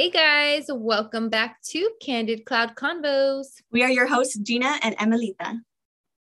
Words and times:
Hey 0.00 0.08
guys, 0.08 0.64
welcome 0.70 1.28
back 1.28 1.60
to 1.64 1.90
Candid 2.00 2.46
Cloud 2.46 2.74
Convos. 2.74 3.48
We 3.70 3.82
are 3.82 3.90
your 3.90 4.06
hosts, 4.06 4.38
Gina 4.38 4.78
and 4.82 4.96
Emilita. 4.96 5.60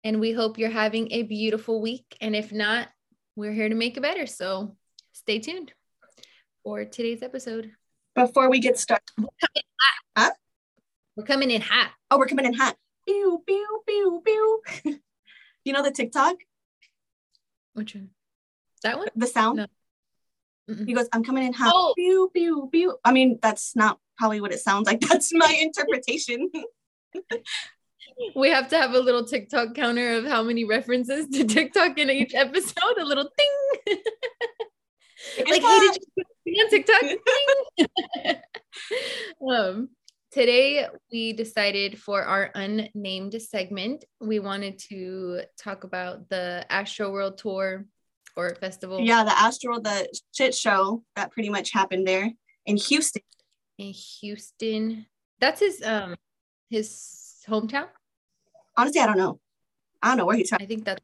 And 0.01 0.21
we 0.21 0.31
hope 0.31 0.57
you're 0.57 0.69
having 0.69 1.11
a 1.11 1.23
beautiful 1.23 1.81
week. 1.81 2.05
And 2.21 2.37
if 2.37 2.53
not, 2.53 2.87
we're 3.35 3.51
here 3.51 3.67
to 3.67 3.75
make 3.75 3.97
it 3.97 3.99
better. 3.99 4.27
So 4.27 4.77
stay 5.11 5.39
tuned 5.39 5.73
for 6.63 6.85
today's 6.85 7.21
episode. 7.21 7.73
Before 8.15 8.49
we 8.49 8.59
get 8.59 8.79
started, 8.79 9.03
we're 9.17 9.27
coming 9.41 9.57
in 9.57 10.23
huh? 10.23 10.31
we're 11.17 11.25
coming 11.25 11.51
in 11.51 11.59
hot. 11.59 11.91
Oh, 12.09 12.17
we're 12.17 12.27
coming 12.27 12.45
in 12.45 12.53
hot. 12.53 12.77
Pew, 13.05 13.43
pew, 13.45 13.81
pew, 13.85 14.21
pew. 14.23 14.61
you 15.65 15.73
know 15.73 15.83
the 15.83 15.91
TikTok? 15.91 16.37
Which 17.73 17.93
one? 17.93 18.11
That 18.83 18.99
one? 18.99 19.09
The 19.17 19.27
sound? 19.27 19.57
No. 19.57 19.65
He 20.67 20.93
goes, 20.93 21.07
I'm 21.13 21.23
coming 21.23 21.45
in 21.45 21.53
hot. 21.53 21.71
Oh. 21.73 21.93
Pew, 21.95 22.29
pew, 22.33 22.69
pew. 22.71 22.97
I 23.03 23.11
mean, 23.11 23.37
that's 23.41 23.75
not 23.75 23.99
probably 24.17 24.41
what 24.41 24.51
it 24.51 24.59
sounds 24.59 24.87
like. 24.87 24.99
That's 25.07 25.33
my 25.33 25.55
interpretation. 25.61 26.49
we 28.35 28.49
have 28.49 28.69
to 28.69 28.77
have 28.77 28.93
a 28.93 28.99
little 28.99 29.25
TikTok 29.25 29.75
counter 29.75 30.13
of 30.17 30.25
how 30.25 30.41
many 30.41 30.65
references 30.65 31.27
to 31.27 31.43
TikTok 31.47 31.97
in 31.99 32.09
each 32.09 32.33
episode, 32.33 32.97
a 32.97 33.05
little 33.05 33.29
thing. 33.37 33.97
like, 35.49 35.61
hey, 35.61 35.79
did 35.79 35.97
you 36.15 36.23
see 36.47 36.61
on 36.61 36.69
TikTok? 36.69 37.03
um, 39.47 39.89
today 40.31 40.87
we 41.11 41.33
decided 41.33 41.99
for 41.99 42.23
our 42.23 42.51
unnamed 42.55 43.39
segment, 43.41 44.05
we 44.19 44.39
wanted 44.39 44.79
to 44.89 45.41
talk 45.57 45.83
about 45.83 46.27
the 46.29 46.65
Astroworld 46.71 47.37
Tour 47.37 47.85
or 48.35 48.55
festival. 48.55 48.99
Yeah, 48.99 49.23
the 49.23 49.37
Astro, 49.37 49.79
the 49.79 50.07
shit 50.35 50.53
show 50.53 51.03
that 51.15 51.31
pretty 51.31 51.49
much 51.49 51.71
happened 51.71 52.07
there 52.07 52.31
in 52.65 52.77
Houston. 52.77 53.21
In 53.77 53.93
Houston, 54.21 55.05
that's 55.39 55.59
his 55.59 55.81
um 55.83 56.15
his 56.69 57.43
hometown. 57.47 57.87
Honestly, 58.77 59.01
I 59.01 59.05
don't 59.05 59.17
know. 59.17 59.39
I 60.01 60.09
don't 60.09 60.17
know 60.17 60.25
where 60.25 60.37
he's 60.37 60.49
from. 60.49 60.59
I 60.61 60.65
think 60.65 60.85
that's. 60.85 61.01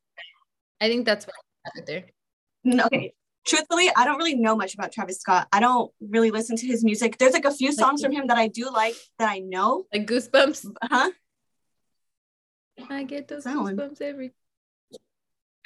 I 0.79 0.87
think 0.87 1.05
that's 1.05 1.25
what 1.25 1.35
happened 1.65 1.87
there. 1.87 2.05
No, 2.63 2.85
okay. 2.85 3.13
Truthfully, 3.45 3.89
I 3.95 4.05
don't 4.05 4.17
really 4.17 4.35
know 4.35 4.55
much 4.55 4.75
about 4.75 4.91
Travis 4.91 5.19
Scott. 5.19 5.47
I 5.51 5.59
don't 5.59 5.91
really 5.99 6.29
listen 6.29 6.55
to 6.57 6.67
his 6.67 6.83
music. 6.83 7.17
There's 7.17 7.33
like 7.33 7.45
a 7.45 7.51
few 7.51 7.71
songs 7.71 8.03
from 8.03 8.11
him 8.11 8.27
that 8.27 8.37
I 8.37 8.47
do 8.47 8.69
like 8.69 8.95
that 9.17 9.29
I 9.29 9.39
know. 9.39 9.85
Like 9.91 10.05
Goosebumps. 10.05 10.71
Huh? 10.83 11.11
I 12.89 13.03
get 13.03 13.27
those 13.27 13.43
that 13.43 13.55
goosebumps 13.55 13.99
one. 13.99 14.09
every 14.09 14.31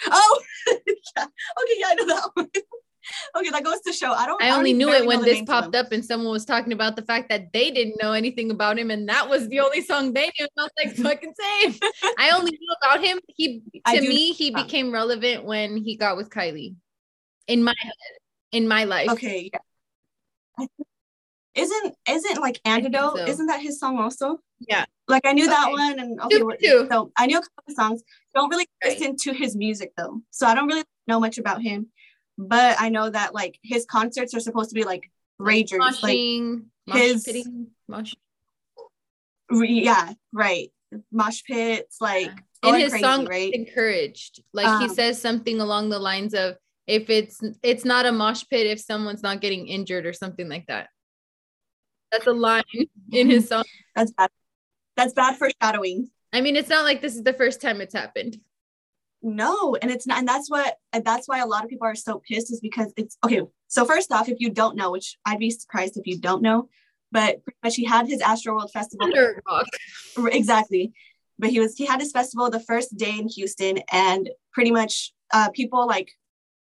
Oh, 0.10 0.44
yeah. 0.68 1.24
Okay, 1.24 1.76
yeah, 1.78 1.88
I 1.90 1.96
know 1.96 2.06
that 2.08 2.30
one. 2.34 2.50
okay, 3.38 3.50
that 3.50 3.64
goes 3.64 3.82
to 3.82 3.94
show. 3.94 4.12
I 4.12 4.26
don't. 4.26 4.42
I, 4.42 4.52
only 4.52 4.74
knew 4.74 4.90
it 4.90 5.06
when 5.06 5.22
this 5.22 5.42
popped 5.44 5.76
up 5.76 5.92
and 5.92 6.04
someone 6.04 6.32
was 6.32 6.46
talking 6.46 6.74
about 6.74 6.96
the 6.96 7.02
fact 7.02 7.30
that 7.30 7.54
they 7.54 7.72
didn't 7.72 7.96
know 8.02 8.14
anything 8.14 8.52
about 8.52 8.78
him, 8.78 8.92
and 8.92 9.08
that 9.10 9.30
was 9.30 9.48
the 9.50 9.60
only 9.60 9.82
song 9.82 10.14
they 10.14 10.32
knew. 10.40 10.48
I 10.58 10.62
was 10.62 10.72
like, 10.84 10.96
fucking 10.96 11.34
same. 11.40 11.76
I 12.18 12.32
only 12.32 12.52
knew 12.52 12.76
about 12.82 13.04
him. 13.04 13.20
He 13.28 13.64
to 13.88 14.02
me, 14.02 14.32
he 14.34 14.52
became 14.52 14.92
relevant 14.92 15.46
when 15.46 15.78
he 15.78 15.96
got 15.96 16.18
with 16.18 16.30
Kylie. 16.30 16.76
In 17.48 17.64
my 17.64 17.76
head, 17.78 17.94
in 18.52 18.68
my 18.68 18.86
life. 18.86 19.12
Okay. 19.12 19.52
Yeah. 19.54 20.66
Isn't 21.56 21.96
isn't 22.10 22.42
like 22.42 22.60
antidote? 22.66 23.18
So. 23.18 23.26
Isn't 23.26 23.46
that 23.48 23.62
his 23.62 23.80
song 23.80 23.98
also? 23.98 24.40
Yeah. 24.60 24.86
Like 25.08 25.26
I 25.26 25.32
knew 25.32 25.48
that 25.48 25.72
one, 25.72 26.00
and 26.00 26.20
okay, 26.22 26.40
too. 26.62 26.88
so 26.92 27.12
I 27.18 27.28
knew 27.28 27.38
a 27.38 27.42
couple 27.42 27.64
of 27.70 27.74
songs. 27.76 28.04
Don't 28.34 28.50
really 28.50 28.68
right. 28.84 29.00
listen 29.00 29.16
to 29.18 29.34
his 29.34 29.56
music 29.56 29.94
though, 29.96 30.22
so 30.32 30.48
I 30.48 30.56
don't 30.56 30.68
really 30.68 30.84
know 31.08 31.20
much 31.20 31.38
about 31.38 31.62
him. 31.62 31.88
But 32.38 32.76
I 32.80 32.90
know 32.90 33.10
that 33.10 33.34
like 33.34 33.58
his 33.64 33.86
concerts 33.86 34.34
are 34.34 34.40
supposed 34.42 34.70
to 34.72 34.76
be 34.76 34.84
like 34.84 35.10
ragers, 35.40 35.80
Moshing, 35.80 36.66
like 36.88 37.02
his 37.02 37.48
mosh. 37.88 38.14
Yeah, 39.52 40.14
right. 40.34 40.72
Mosh 41.12 41.44
pits, 41.46 41.98
like 42.02 42.32
yeah. 42.64 42.70
in 42.70 42.80
his 42.80 42.90
crazy, 42.90 43.04
song, 43.04 43.26
right? 43.28 43.54
encouraged. 43.54 44.44
Like 44.54 44.68
um, 44.68 44.82
he 44.82 44.90
says 44.90 45.22
something 45.22 45.62
along 45.62 45.90
the 45.90 46.00
lines 46.00 46.34
of, 46.34 46.58
"If 46.88 47.10
it's 47.10 47.40
it's 47.64 47.86
not 47.86 48.06
a 48.06 48.12
mosh 48.12 48.44
pit 48.50 48.68
if 48.68 48.80
someone's 48.80 49.24
not 49.24 49.40
getting 49.40 49.68
injured 49.68 50.06
or 50.06 50.14
something 50.14 50.50
like 50.50 50.66
that." 50.68 50.90
That's 52.16 52.28
a 52.28 52.34
line 52.34 52.64
in 53.12 53.30
his 53.30 53.50
song. 53.50 53.66
That's 53.96 54.12
bad. 54.12 54.30
That's 54.96 55.14
bad 55.14 55.36
foreshadowing. 55.38 56.10
I 56.32 56.40
mean, 56.40 56.56
it's 56.56 56.70
not 56.70 56.86
like 56.86 57.02
this 57.02 57.16
is 57.16 57.24
the 57.24 57.34
first 57.34 57.62
time 57.62 57.82
it's 57.82 57.94
happened. 57.94 58.38
No, 59.22 59.76
and 59.76 59.92
it's 59.92 60.06
not, 60.06 60.20
and 60.20 60.28
that's 60.28 60.52
what, 60.52 60.76
and 60.94 61.04
that's 61.04 61.28
why 61.28 61.40
a 61.40 61.48
lot 61.48 61.64
of 61.64 61.70
people 61.70 61.88
are 61.88 61.96
so 61.96 62.22
pissed 62.30 62.52
is 62.52 62.60
because 62.60 62.94
it's 62.96 63.18
okay. 63.24 63.42
So 63.68 63.84
first 63.84 64.12
off, 64.12 64.30
if 64.30 64.38
you 64.40 64.52
don't 64.52 64.76
know, 64.76 64.92
which 64.92 65.18
I'd 65.26 65.40
be 65.40 65.50
surprised 65.50 65.98
if 65.98 66.06
you 66.06 66.20
don't 66.20 66.44
know, 66.44 66.70
but 67.12 67.44
pretty 67.44 67.58
much 67.64 67.76
he 67.76 67.86
had 67.86 68.08
his 68.08 68.22
Astroworld 68.22 68.72
Festival. 68.72 69.08
Exactly, 70.28 70.94
but 71.40 71.50
he 71.50 71.60
was 71.60 71.76
he 71.76 71.86
had 71.86 72.00
his 72.00 72.12
festival 72.12 72.50
the 72.50 72.60
first 72.60 72.96
day 72.98 73.18
in 73.18 73.28
Houston, 73.30 73.80
and 73.92 74.30
pretty 74.54 74.72
much 74.72 75.12
uh, 75.34 75.50
people 75.50 75.88
like 75.88 76.12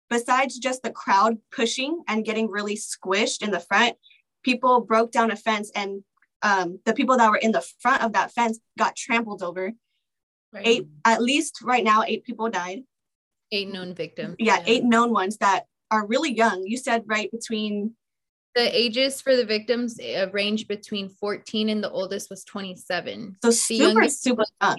besides 0.09 0.59
just 0.59 0.83
the 0.83 0.91
crowd 0.91 1.39
pushing 1.51 2.03
and 2.07 2.25
getting 2.25 2.49
really 2.49 2.77
squished 2.77 3.43
in 3.43 3.51
the 3.51 3.61
front, 3.61 3.97
people 4.43 4.81
broke 4.81 5.13
down 5.13 5.31
a 5.31 5.37
fence 5.37 5.71
and 5.75 6.03
um, 6.43 6.81
the 6.85 6.95
people 6.95 7.17
that 7.17 7.31
were 7.31 7.37
in 7.37 7.53
the 7.53 7.65
front 7.81 8.03
of 8.03 8.13
that 8.15 8.33
fence 8.33 8.59
got 8.79 8.97
trampled 8.97 9.43
over. 9.43 9.73
Right. 10.53 10.67
Eight, 10.67 10.89
at 11.05 11.23
least 11.23 11.61
right 11.63 11.85
now, 11.85 12.03
eight 12.03 12.25
people 12.25 12.51
died. 12.51 12.81
Eight 13.53 13.69
known 13.69 13.95
victims. 13.95 14.37
Yeah, 14.39 14.57
yeah, 14.57 14.65
eight 14.67 14.85
known 14.85 15.13
ones 15.13 15.39
that 15.39 15.67
are 15.91 16.07
really 16.07 16.35
young. 16.35 16.65
You 16.67 16.77
said 16.77 17.05
right 17.07 17.31
between 17.31 17.95
the 18.55 18.79
ages 18.79 19.21
for 19.21 19.35
the 19.37 19.45
victims 19.45 19.99
uh, 20.01 20.27
range 20.33 20.69
between 20.69 21.09
14 21.09 21.69
and 21.69 21.83
the 21.83 21.91
oldest 21.91 22.29
was 22.29 22.45
27. 22.45 23.37
So 23.43 23.49
the 23.49 23.53
super, 23.53 24.09
super 24.09 24.45
young. 24.61 24.79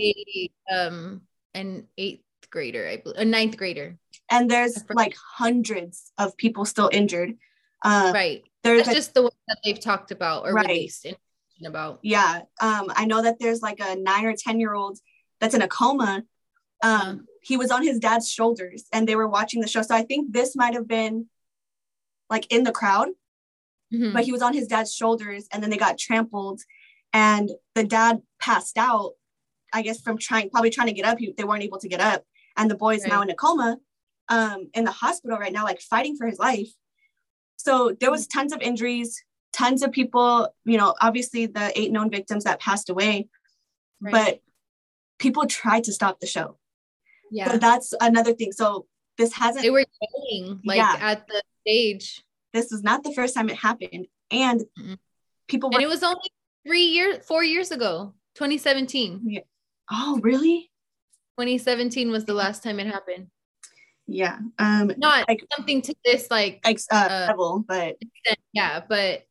Um, 0.71 1.21
an 1.55 1.87
eighth 1.97 2.23
grader, 2.51 2.87
I 2.87 2.97
believe, 2.97 3.19
a 3.19 3.25
ninth 3.25 3.57
grader. 3.57 3.97
And 4.29 4.49
there's 4.49 4.83
like 4.89 5.15
hundreds 5.37 6.11
of 6.17 6.37
people 6.37 6.65
still 6.65 6.89
injured. 6.91 7.35
Uh, 7.83 8.11
right. 8.13 8.43
There's 8.63 8.85
That's 8.85 8.95
just 8.95 9.13
the 9.13 9.23
one 9.23 9.31
that 9.47 9.57
they've 9.63 9.79
talked 9.79 10.11
about 10.11 10.45
or 10.45 10.53
right. 10.53 10.67
released 10.67 11.05
about. 11.65 11.99
Yeah. 12.01 12.41
Um, 12.61 12.91
I 12.95 13.05
know 13.05 13.21
that 13.21 13.39
there's 13.39 13.61
like 13.61 13.79
a 13.79 13.95
nine 13.95 14.25
or 14.25 14.35
10 14.35 14.59
year 14.59 14.73
old 14.73 14.97
that's 15.39 15.53
in 15.53 15.61
a 15.61 15.67
coma. 15.67 16.23
Um, 16.81 16.91
uh-huh. 16.91 17.15
He 17.41 17.57
was 17.57 17.71
on 17.71 17.83
his 17.83 17.99
dad's 17.99 18.29
shoulders 18.29 18.85
and 18.91 19.07
they 19.07 19.15
were 19.15 19.27
watching 19.27 19.61
the 19.61 19.67
show. 19.67 19.81
So 19.81 19.95
I 19.95 20.03
think 20.03 20.31
this 20.31 20.55
might 20.55 20.73
have 20.73 20.87
been 20.87 21.27
like 22.29 22.51
in 22.51 22.63
the 22.63 22.71
crowd, 22.71 23.09
mm-hmm. 23.93 24.13
but 24.13 24.23
he 24.23 24.31
was 24.31 24.41
on 24.41 24.53
his 24.53 24.67
dad's 24.67 24.93
shoulders 24.93 25.47
and 25.51 25.61
then 25.61 25.69
they 25.69 25.77
got 25.77 25.97
trampled 25.97 26.61
and 27.11 27.51
the 27.75 27.83
dad 27.83 28.21
passed 28.39 28.77
out, 28.77 29.11
I 29.71 29.81
guess, 29.81 30.01
from 30.01 30.17
trying, 30.17 30.49
probably 30.49 30.69
trying 30.69 30.87
to 30.87 30.93
get 30.93 31.05
up. 31.05 31.19
He, 31.19 31.33
they 31.37 31.43
weren't 31.43 31.63
able 31.63 31.79
to 31.79 31.89
get 31.89 32.01
up. 32.01 32.23
And 32.57 32.69
the 32.69 32.75
boy 32.75 32.95
is 32.95 33.03
right. 33.03 33.11
now 33.11 33.21
in 33.21 33.29
a 33.29 33.35
coma 33.35 33.77
um, 34.29 34.69
in 34.73 34.83
the 34.83 34.91
hospital 34.91 35.37
right 35.37 35.53
now, 35.53 35.63
like 35.63 35.81
fighting 35.81 36.15
for 36.15 36.27
his 36.27 36.39
life. 36.39 36.69
So 37.63 37.95
there 37.97 38.11
was 38.11 38.27
tons 38.27 38.51
of 38.51 38.61
injuries, 38.61 39.23
tons 39.53 39.83
of 39.83 39.93
people, 39.93 40.49
you 40.65 40.77
know, 40.77 40.95
obviously 40.99 41.45
the 41.45 41.71
eight 41.79 41.93
known 41.93 42.11
victims 42.11 42.43
that 42.43 42.59
passed 42.59 42.89
away, 42.89 43.29
right. 44.01 44.11
but 44.11 44.41
people 45.17 45.45
tried 45.45 45.85
to 45.85 45.93
stop 45.93 46.19
the 46.19 46.27
show. 46.27 46.57
Yeah. 47.31 47.51
So 47.51 47.57
that's 47.59 47.93
another 48.01 48.33
thing. 48.33 48.51
So 48.51 48.85
this 49.17 49.31
hasn't 49.31 49.63
they 49.63 49.69
were 49.69 49.85
yelling 50.01 50.59
like 50.65 50.75
yeah. 50.75 50.97
at 50.99 51.25
the 51.27 51.41
stage. 51.61 52.21
This 52.51 52.73
is 52.73 52.83
not 52.83 53.05
the 53.05 53.13
first 53.13 53.33
time 53.33 53.49
it 53.49 53.55
happened. 53.55 54.07
And 54.29 54.59
mm-hmm. 54.77 54.95
people 55.47 55.69
were, 55.69 55.77
And 55.77 55.83
it 55.83 55.87
was 55.87 56.03
only 56.03 56.29
three 56.67 56.87
years, 56.87 57.25
four 57.25 57.45
years 57.45 57.71
ago, 57.71 58.13
2017. 58.35 59.21
Yeah. 59.23 59.39
Oh, 59.89 60.19
really? 60.21 60.69
2017 61.39 62.11
was 62.11 62.25
the 62.25 62.33
last 62.33 62.61
time 62.61 62.81
it 62.81 62.87
happened 62.87 63.27
yeah 64.07 64.39
um 64.59 64.91
not 64.97 65.27
like 65.27 65.45
something 65.55 65.81
to 65.81 65.93
this 66.03 66.29
like 66.29 66.59
uh, 66.65 66.73
uh, 66.91 67.25
level 67.29 67.63
but 67.67 67.95
yeah 68.53 68.81
but 68.87 69.25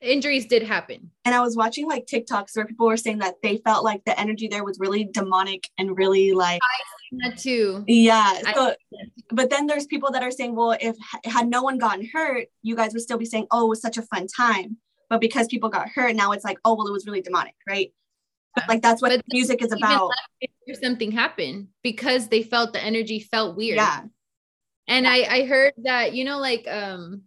injuries 0.00 0.46
did 0.46 0.62
happen. 0.62 1.10
And 1.24 1.34
i 1.34 1.40
was 1.40 1.56
watching 1.56 1.88
like 1.88 2.06
tiktoks 2.06 2.56
where 2.56 2.66
people 2.66 2.86
were 2.86 2.96
saying 2.96 3.18
that 3.18 3.36
they 3.42 3.58
felt 3.58 3.84
like 3.84 4.04
the 4.04 4.18
energy 4.18 4.48
there 4.48 4.64
was 4.64 4.78
really 4.78 5.04
demonic 5.04 5.68
and 5.78 5.96
really 5.96 6.32
like 6.32 6.60
I 6.62 7.28
that 7.30 7.38
too. 7.38 7.84
Yeah 7.86 8.40
so, 8.54 8.74
but 9.30 9.50
then 9.50 9.66
there's 9.66 9.86
people 9.86 10.10
that 10.12 10.22
are 10.22 10.30
saying 10.30 10.54
well 10.54 10.76
if 10.80 10.96
had 11.24 11.48
no 11.48 11.62
one 11.62 11.78
gotten 11.78 12.08
hurt 12.12 12.48
you 12.62 12.76
guys 12.76 12.92
would 12.92 13.02
still 13.02 13.18
be 13.18 13.24
saying 13.24 13.46
oh 13.50 13.66
it 13.66 13.68
was 13.68 13.80
such 13.80 13.98
a 13.98 14.02
fun 14.02 14.26
time. 14.26 14.78
But 15.08 15.20
because 15.20 15.46
people 15.46 15.68
got 15.68 15.88
hurt 15.88 16.16
now 16.16 16.32
it's 16.32 16.44
like 16.44 16.58
oh 16.64 16.74
well 16.74 16.86
it 16.86 16.92
was 16.92 17.06
really 17.06 17.22
demonic 17.22 17.54
right? 17.68 17.92
Like 18.68 18.82
that's 18.82 19.02
what 19.02 19.10
but 19.10 19.22
music 19.30 19.62
is 19.62 19.72
about 19.72 20.10
if 20.66 20.78
something 20.82 21.12
happened 21.12 21.68
because 21.82 22.28
they 22.28 22.42
felt 22.42 22.72
the 22.72 22.82
energy 22.82 23.20
felt 23.20 23.56
weird. 23.56 23.76
Yeah. 23.76 24.02
And 24.88 25.06
yeah. 25.06 25.12
I, 25.12 25.26
I 25.30 25.46
heard 25.46 25.72
that 25.84 26.14
you 26.14 26.24
know 26.24 26.38
like 26.38 26.66
um 26.68 27.22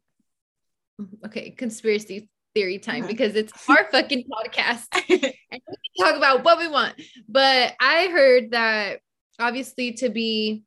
okay 1.25 1.51
conspiracy 1.51 2.30
theory 2.53 2.80
time 2.80 3.03
uh-huh. 3.03 3.12
because 3.12 3.36
it's 3.36 3.53
our 3.69 3.86
fucking 3.91 4.25
podcast 4.30 4.86
and 4.94 5.01
we 5.12 5.19
can 5.19 5.62
talk 6.00 6.18
about 6.18 6.44
what 6.44 6.59
we 6.59 6.68
want. 6.68 7.01
But 7.27 7.75
i 7.80 8.07
heard 8.07 8.51
that 8.51 9.00
obviously 9.39 9.94
to 9.94 10.09
be 10.09 10.63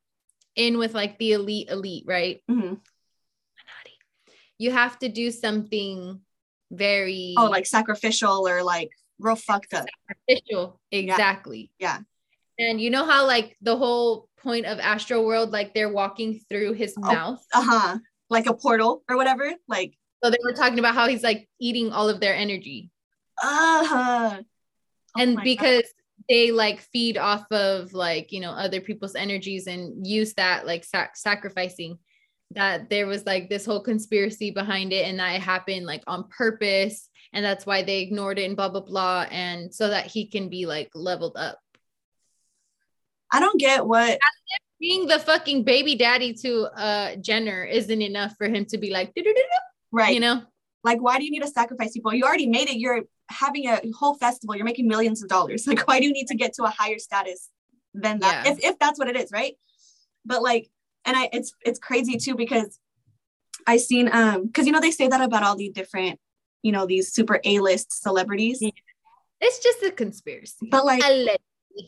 in 0.56 0.78
with 0.78 0.94
like 0.94 1.18
the 1.18 1.32
elite 1.32 1.68
elite 1.70 2.04
right? 2.06 2.40
Mm-hmm. 2.50 2.74
you 4.58 4.70
have 4.70 4.98
to 5.00 5.08
do 5.08 5.30
something 5.30 6.20
very 6.70 7.34
oh 7.36 7.46
like 7.46 7.66
sacrificial 7.66 8.48
or 8.48 8.62
like 8.62 8.90
real 9.18 9.36
fucked 9.36 9.74
up. 9.74 9.86
Sacrificial. 10.08 10.80
Exactly. 10.90 11.70
Yeah 11.78 11.98
and 12.62 12.80
you 12.80 12.90
know 12.90 13.04
how 13.04 13.26
like 13.26 13.56
the 13.62 13.76
whole 13.76 14.28
point 14.42 14.66
of 14.66 14.78
astroworld 14.78 15.50
like 15.52 15.72
they're 15.74 15.92
walking 15.92 16.40
through 16.48 16.72
his 16.74 16.94
Oh. 16.96 17.00
mouth? 17.12 17.44
uh-huh. 17.54 17.98
Like 18.30 18.46
a 18.46 18.54
portal 18.54 19.02
or 19.08 19.16
whatever? 19.16 19.52
Like 19.68 19.94
so 20.22 20.30
they 20.30 20.38
were 20.44 20.52
talking 20.52 20.78
about 20.78 20.94
how 20.94 21.06
he's 21.08 21.22
like 21.22 21.48
eating 21.60 21.92
all 21.92 22.08
of 22.08 22.20
their 22.20 22.34
energy. 22.34 22.90
Uh-huh. 23.42 24.40
Oh 24.40 25.20
and 25.20 25.34
my 25.34 25.40
God. 25.40 25.44
because 25.44 25.84
they 26.28 26.50
like 26.52 26.80
feed 26.92 27.18
off 27.18 27.50
of 27.50 27.92
like 27.92 28.32
you 28.32 28.40
know 28.40 28.52
other 28.52 28.80
people's 28.80 29.14
energies 29.16 29.66
and 29.66 30.06
use 30.06 30.34
that 30.34 30.66
like 30.66 30.84
sac- 30.84 31.16
sacrificing 31.16 31.98
that 32.52 32.88
there 32.90 33.06
was 33.06 33.24
like 33.26 33.48
this 33.48 33.64
whole 33.66 33.80
conspiracy 33.80 34.50
behind 34.50 34.92
it 34.92 35.06
and 35.08 35.18
that 35.18 35.34
it 35.34 35.40
happened 35.40 35.86
like 35.86 36.02
on 36.06 36.28
purpose. 36.28 37.08
And 37.32 37.42
that's 37.42 37.64
why 37.64 37.82
they 37.82 38.00
ignored 38.00 38.38
it 38.38 38.44
and 38.44 38.56
blah 38.56 38.68
blah 38.68 38.82
blah. 38.82 39.26
And 39.30 39.74
so 39.74 39.88
that 39.88 40.06
he 40.06 40.26
can 40.26 40.48
be 40.50 40.66
like 40.66 40.90
leveled 40.94 41.36
up 41.36 41.58
i 43.32 43.40
don't 43.40 43.58
get 43.58 43.86
what 43.86 44.18
being 44.80 45.06
the 45.06 45.18
fucking 45.18 45.62
baby 45.62 45.94
daddy 45.94 46.34
to 46.34 46.64
uh 46.76 47.16
jenner 47.16 47.64
isn't 47.64 48.02
enough 48.02 48.34
for 48.36 48.48
him 48.48 48.64
to 48.64 48.78
be 48.78 48.90
like 48.90 49.12
right. 49.92 50.14
you 50.14 50.20
know? 50.20 50.42
Like 50.84 51.00
why 51.00 51.18
do 51.18 51.24
you 51.24 51.30
need 51.30 51.42
to 51.42 51.48
sacrifice 51.48 51.92
people? 51.92 52.12
You 52.12 52.24
already 52.24 52.48
made 52.48 52.68
it. 52.68 52.76
You're 52.76 53.02
having 53.28 53.68
a 53.68 53.80
whole 53.96 54.14
festival. 54.14 54.56
You're 54.56 54.64
making 54.64 54.88
millions 54.88 55.22
of 55.22 55.28
dollars. 55.28 55.66
Like 55.72 55.86
why 55.86 56.00
do 56.00 56.06
you 56.06 56.12
need 56.12 56.26
to 56.26 56.34
get 56.34 56.54
to 56.54 56.64
a 56.64 56.70
higher 56.70 56.98
status 56.98 57.48
than 57.94 58.18
that? 58.18 58.44
Yeah. 58.44 58.52
if, 58.52 58.64
if 58.64 58.78
that's 58.80 58.98
what 58.98 59.08
it 59.08 59.16
is 59.16 59.30
right? 59.32 59.54
But 60.24 60.42
like 60.42 60.68
and 61.04 61.16
i 61.16 61.28
it's 61.32 61.52
it's 61.64 61.80
crazy 61.80 62.16
too 62.16 62.36
because 62.36 62.78
i 63.66 63.76
seen 63.76 64.08
um 64.12 64.46
because 64.46 64.66
you 64.66 64.72
know 64.72 64.80
they 64.80 64.92
say 64.92 65.08
that 65.08 65.20
about 65.20 65.42
all 65.42 65.56
the 65.56 65.68
different 65.68 66.20
you 66.62 66.70
know 66.70 66.86
these 66.86 67.12
super 67.12 67.40
a-list 67.44 68.02
celebrities. 68.02 68.58
Yeah. 68.60 68.70
it's 69.40 69.58
just 69.58 69.82
a 69.82 69.90
conspiracy. 69.90 70.68
But 70.70 70.84
like 70.84 71.02
Allegedly. 71.04 71.38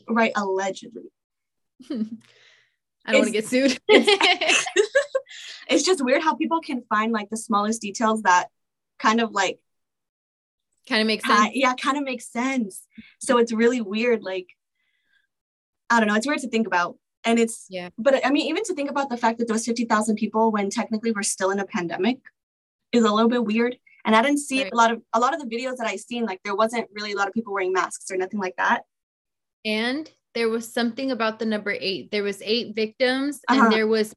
right 0.09 0.31
allegedly 0.35 1.11
i 3.05 3.11
don't 3.11 3.21
want 3.21 3.25
to 3.25 3.31
get 3.31 3.45
sued. 3.47 3.79
it's 5.67 5.83
just 5.83 6.03
weird 6.03 6.21
how 6.23 6.35
people 6.35 6.61
can 6.61 6.83
find 6.89 7.11
like 7.11 7.29
the 7.29 7.37
smallest 7.37 7.81
details 7.81 8.21
that 8.23 8.47
kind 8.99 9.19
of 9.21 9.31
like 9.31 9.59
kind 10.87 11.01
of 11.01 11.07
makes 11.07 11.25
sense. 11.27 11.51
yeah 11.53 11.73
kind 11.75 11.97
of 11.97 12.03
makes 12.03 12.27
sense. 12.31 12.85
So 13.19 13.37
it's 13.37 13.51
really 13.51 13.81
weird 13.81 14.23
like 14.23 14.47
i 15.89 15.99
don't 15.99 16.07
know 16.07 16.15
it's 16.15 16.27
weird 16.27 16.39
to 16.39 16.49
think 16.49 16.67
about. 16.67 16.97
And 17.23 17.39
it's 17.39 17.65
Yeah. 17.69 17.89
but 17.97 18.25
i 18.25 18.29
mean 18.29 18.47
even 18.47 18.63
to 18.65 18.73
think 18.75 18.89
about 18.89 19.09
the 19.09 19.17
fact 19.17 19.39
that 19.39 19.47
those 19.47 19.67
was 19.67 19.77
50000 19.77 20.15
people 20.15 20.51
when 20.51 20.69
technically 20.69 21.11
we're 21.11 21.23
still 21.23 21.49
in 21.51 21.59
a 21.59 21.65
pandemic 21.65 22.19
is 22.91 23.03
a 23.03 23.11
little 23.11 23.29
bit 23.29 23.43
weird. 23.43 23.77
And 24.05 24.15
i 24.15 24.21
didn't 24.21 24.39
see 24.39 24.63
Right. 24.63 24.71
a 24.73 24.75
lot 24.75 24.91
of 24.91 25.01
a 25.13 25.19
lot 25.19 25.33
of 25.33 25.39
the 25.41 25.47
videos 25.53 25.77
that 25.77 25.87
i 25.87 25.95
seen 25.95 26.25
like 26.25 26.39
there 26.43 26.55
wasn't 26.55 26.87
really 26.93 27.13
a 27.13 27.15
lot 27.17 27.27
of 27.27 27.33
people 27.33 27.53
wearing 27.53 27.73
masks 27.73 28.09
or 28.11 28.17
nothing 28.17 28.39
like 28.39 28.55
that. 28.57 28.83
And 29.65 30.09
there 30.35 30.49
was 30.49 30.71
something 30.71 31.11
about 31.11 31.39
the 31.39 31.45
number 31.45 31.71
eight. 31.79 32.11
There 32.11 32.23
was 32.23 32.41
eight 32.43 32.75
victims, 32.75 33.39
Uh-huh. 33.47 33.63
and 33.63 33.71
there 33.73 33.87
was 33.87 34.13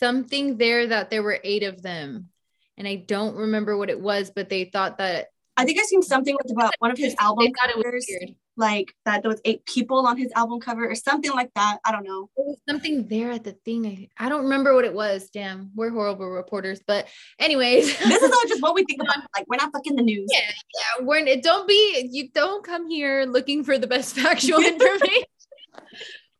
something 0.00 0.56
there 0.58 0.86
that 0.88 1.10
there 1.10 1.22
were 1.22 1.40
eight 1.42 1.62
of 1.64 1.82
them. 1.82 2.28
And 2.76 2.86
I 2.86 2.94
don't 2.96 3.34
remember 3.34 3.76
what 3.76 3.90
it 3.90 4.00
was, 4.00 4.30
but 4.30 4.48
they 4.48 4.64
thought 4.64 4.98
that 4.98 5.28
i 5.60 5.64
think 5.64 5.76
i 5.80 5.82
seen 5.82 6.02
something 6.02 6.36
with 6.40 6.52
about 6.52 6.72
one 6.78 6.92
of 6.92 6.96
his 6.96 7.16
album 7.18 7.44
they 7.44 7.52
thought 7.58 7.68
it 7.68 7.74
was 7.76 7.82
covers 7.84 8.06
weird. 8.08 8.30
like 8.56 8.94
that 9.04 9.22
there 9.22 9.28
was 9.28 9.40
eight 9.44 9.66
people 9.66 10.06
on 10.06 10.16
his 10.16 10.30
album 10.36 10.60
cover 10.60 10.88
or 10.88 10.94
something 10.94 11.32
like 11.32 11.50
that 11.56 11.78
i 11.84 11.90
don't 11.90 12.04
know 12.04 12.30
There 12.36 12.46
was 12.46 12.58
something 12.68 13.08
there 13.08 13.32
at 13.32 13.42
the 13.42 13.56
thing. 13.64 13.84
I, 13.84 14.24
I 14.24 14.28
don't 14.28 14.44
remember 14.44 14.72
what 14.76 14.84
it 14.84 14.94
was. 14.94 15.30
Damn, 15.30 15.72
we're 15.74 15.90
horrible 15.90 16.28
reporters. 16.30 16.80
But 16.86 17.08
anyways, 17.40 17.86
this 17.98 18.22
is 18.22 18.30
all 18.30 18.46
just 18.46 18.62
what 18.62 18.76
we 18.76 18.84
think 18.84 19.02
about 19.06 19.16
like 19.36 19.46
we're 19.48 19.56
not 19.56 19.72
fucking 19.72 19.96
the 19.96 20.02
news 20.02 20.28
Yeah. 20.32 20.48
yeah, 20.78 21.04
we're 21.04 21.24
don't 21.40 21.66
be 21.66 22.08
you 22.12 22.28
don't 22.30 22.62
come 22.62 22.88
here 22.88 23.24
looking 23.24 23.64
for 23.64 23.78
the 23.78 23.88
best 23.88 24.14
factual 24.20 24.60
information. 24.72 25.24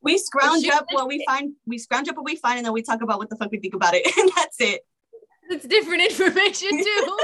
We 0.02 0.18
scrounge 0.18 0.66
up 0.68 0.86
what 0.90 1.08
we 1.08 1.24
find 1.26 1.52
we 1.66 1.78
scrounge 1.78 2.08
up 2.08 2.16
what 2.16 2.24
we 2.24 2.36
find 2.36 2.58
and 2.58 2.66
then 2.66 2.72
we 2.72 2.82
talk 2.82 3.02
about 3.02 3.18
what 3.18 3.28
the 3.30 3.36
fuck 3.36 3.50
we 3.50 3.58
think 3.58 3.74
about 3.74 3.94
it 3.94 4.06
and 4.18 4.30
that's 4.36 4.60
it 4.60 4.82
it's 5.50 5.66
different 5.66 6.02
information 6.02 6.68
too. 6.84 7.16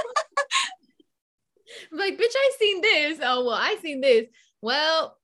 like, 1.92 2.14
bitch, 2.14 2.22
I 2.34 2.50
seen 2.58 2.80
this. 2.80 3.18
Oh 3.22 3.44
well, 3.44 3.54
I 3.54 3.76
seen 3.82 4.00
this. 4.00 4.28
Well, 4.62 5.18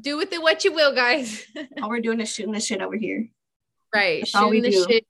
do 0.00 0.16
with 0.16 0.32
it 0.32 0.40
what 0.40 0.64
you 0.64 0.72
will, 0.72 0.94
guys. 0.94 1.44
all 1.82 1.88
we're 1.88 1.98
doing 1.98 2.20
is 2.20 2.32
shooting 2.32 2.52
the 2.52 2.60
shit 2.60 2.80
over 2.80 2.96
here 2.96 3.30
right. 3.94 4.20
That's 4.20 4.30
Shooting 4.30 4.62
the 4.62 4.70
do. 4.70 4.86
shit. 4.88 5.06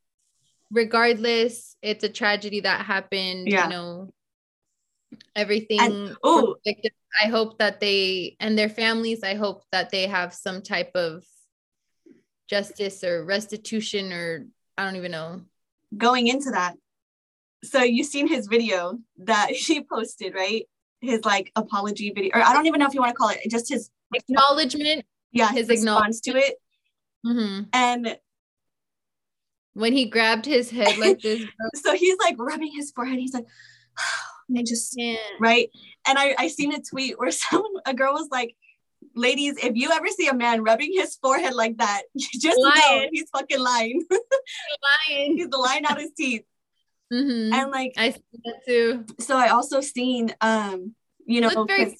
Regardless, 0.71 1.77
it's 1.83 2.05
a 2.05 2.09
tragedy 2.09 2.61
that 2.61 2.85
happened. 2.85 3.49
Yeah. 3.49 3.65
You 3.65 3.71
know, 3.71 4.11
everything. 5.37 5.81
And- 5.81 6.17
for 6.23 6.57
I 7.23 7.27
hope 7.29 7.59
that 7.59 7.79
they 7.81 8.37
and 8.41 8.59
their 8.59 8.69
families, 8.69 9.23
I 9.23 9.35
hope 9.35 9.63
that 9.71 9.91
they 9.91 10.07
have 10.09 10.35
some 10.35 10.63
type 10.63 10.91
of 10.97 11.25
justice 12.49 13.05
or 13.05 13.25
restitution 13.25 14.13
or 14.13 14.47
I 14.77 14.85
don't 14.85 14.97
even 14.97 15.13
know. 15.13 15.43
going 15.97 16.27
into 16.27 16.51
that 16.51 16.75
so 17.63 17.83
you've 17.83 18.07
seen 18.09 18.27
his 18.29 18.47
video 18.49 18.99
that 19.19 19.51
he 19.65 19.83
posted 19.83 20.35
right 20.35 20.65
his 21.01 21.25
like 21.25 21.51
apology 21.57 22.11
video 22.15 22.33
or 22.35 22.43
i 22.43 22.53
don't 22.53 22.67
even 22.67 22.81
know 22.81 22.87
if 22.87 22.93
you 22.95 23.01
want 23.01 23.11
to 23.13 23.17
call 23.17 23.29
it 23.31 23.39
just 23.51 23.69
his 23.69 23.91
Acknowledgement. 24.15 25.05
yeah 25.33 25.49
his 25.53 25.69
his 25.69 25.81
response 25.85 26.21
to 26.21 26.37
it 26.37 26.57
Mhm. 27.25 27.69
and 27.73 28.19
When 29.75 29.93
he 29.93 30.05
grabbed 30.07 30.45
his 30.47 30.71
head 30.71 30.99
like 30.99 31.21
this, 31.23 31.43
so 31.77 31.95
he's 31.95 32.19
like 32.19 32.37
rubbing 32.39 32.73
his 32.73 32.91
forehead 32.93 33.19
he's 33.19 33.33
like 33.35 33.47
and 34.49 34.67
just 34.67 34.97
man. 34.97 35.17
right 35.41 35.71
and 36.07 36.19
i 36.19 36.35
i 36.39 36.49
seen 36.49 36.73
a 36.75 36.81
tweet 36.81 37.19
where 37.19 37.31
someone 37.45 37.71
a 37.87 37.95
girl 37.95 38.13
was 38.15 38.29
like 38.31 38.55
ladies 39.15 39.55
if 39.63 39.77
you 39.77 39.91
ever 39.93 40.09
see 40.09 40.27
a 40.29 40.35
man 40.35 40.63
rubbing 40.65 40.91
his 40.95 41.17
forehead 41.17 41.55
like 41.55 41.77
that 41.79 42.03
you 42.15 42.27
just 42.41 42.59
know 42.59 42.69
Lying. 42.89 43.09
he's 43.13 43.29
fucking 43.31 43.61
lying 43.61 44.03
He's 44.11 44.19
Lying. 45.09 45.37
he's 45.37 45.49
lying 45.49 45.85
out 45.87 45.99
his 46.01 46.11
teeth 46.17 46.43
Mhm. 47.13 47.53
and 47.53 47.71
like 47.71 47.93
I 47.99 48.11
see 48.11 48.23
that 48.45 48.61
too. 48.67 49.05
so 49.21 49.37
i 49.37 49.49
also 49.49 49.81
seen 49.83 50.35
um 50.41 50.95
you 51.27 51.41
know 51.43 51.49
It 51.51 51.67
very. 51.67 51.99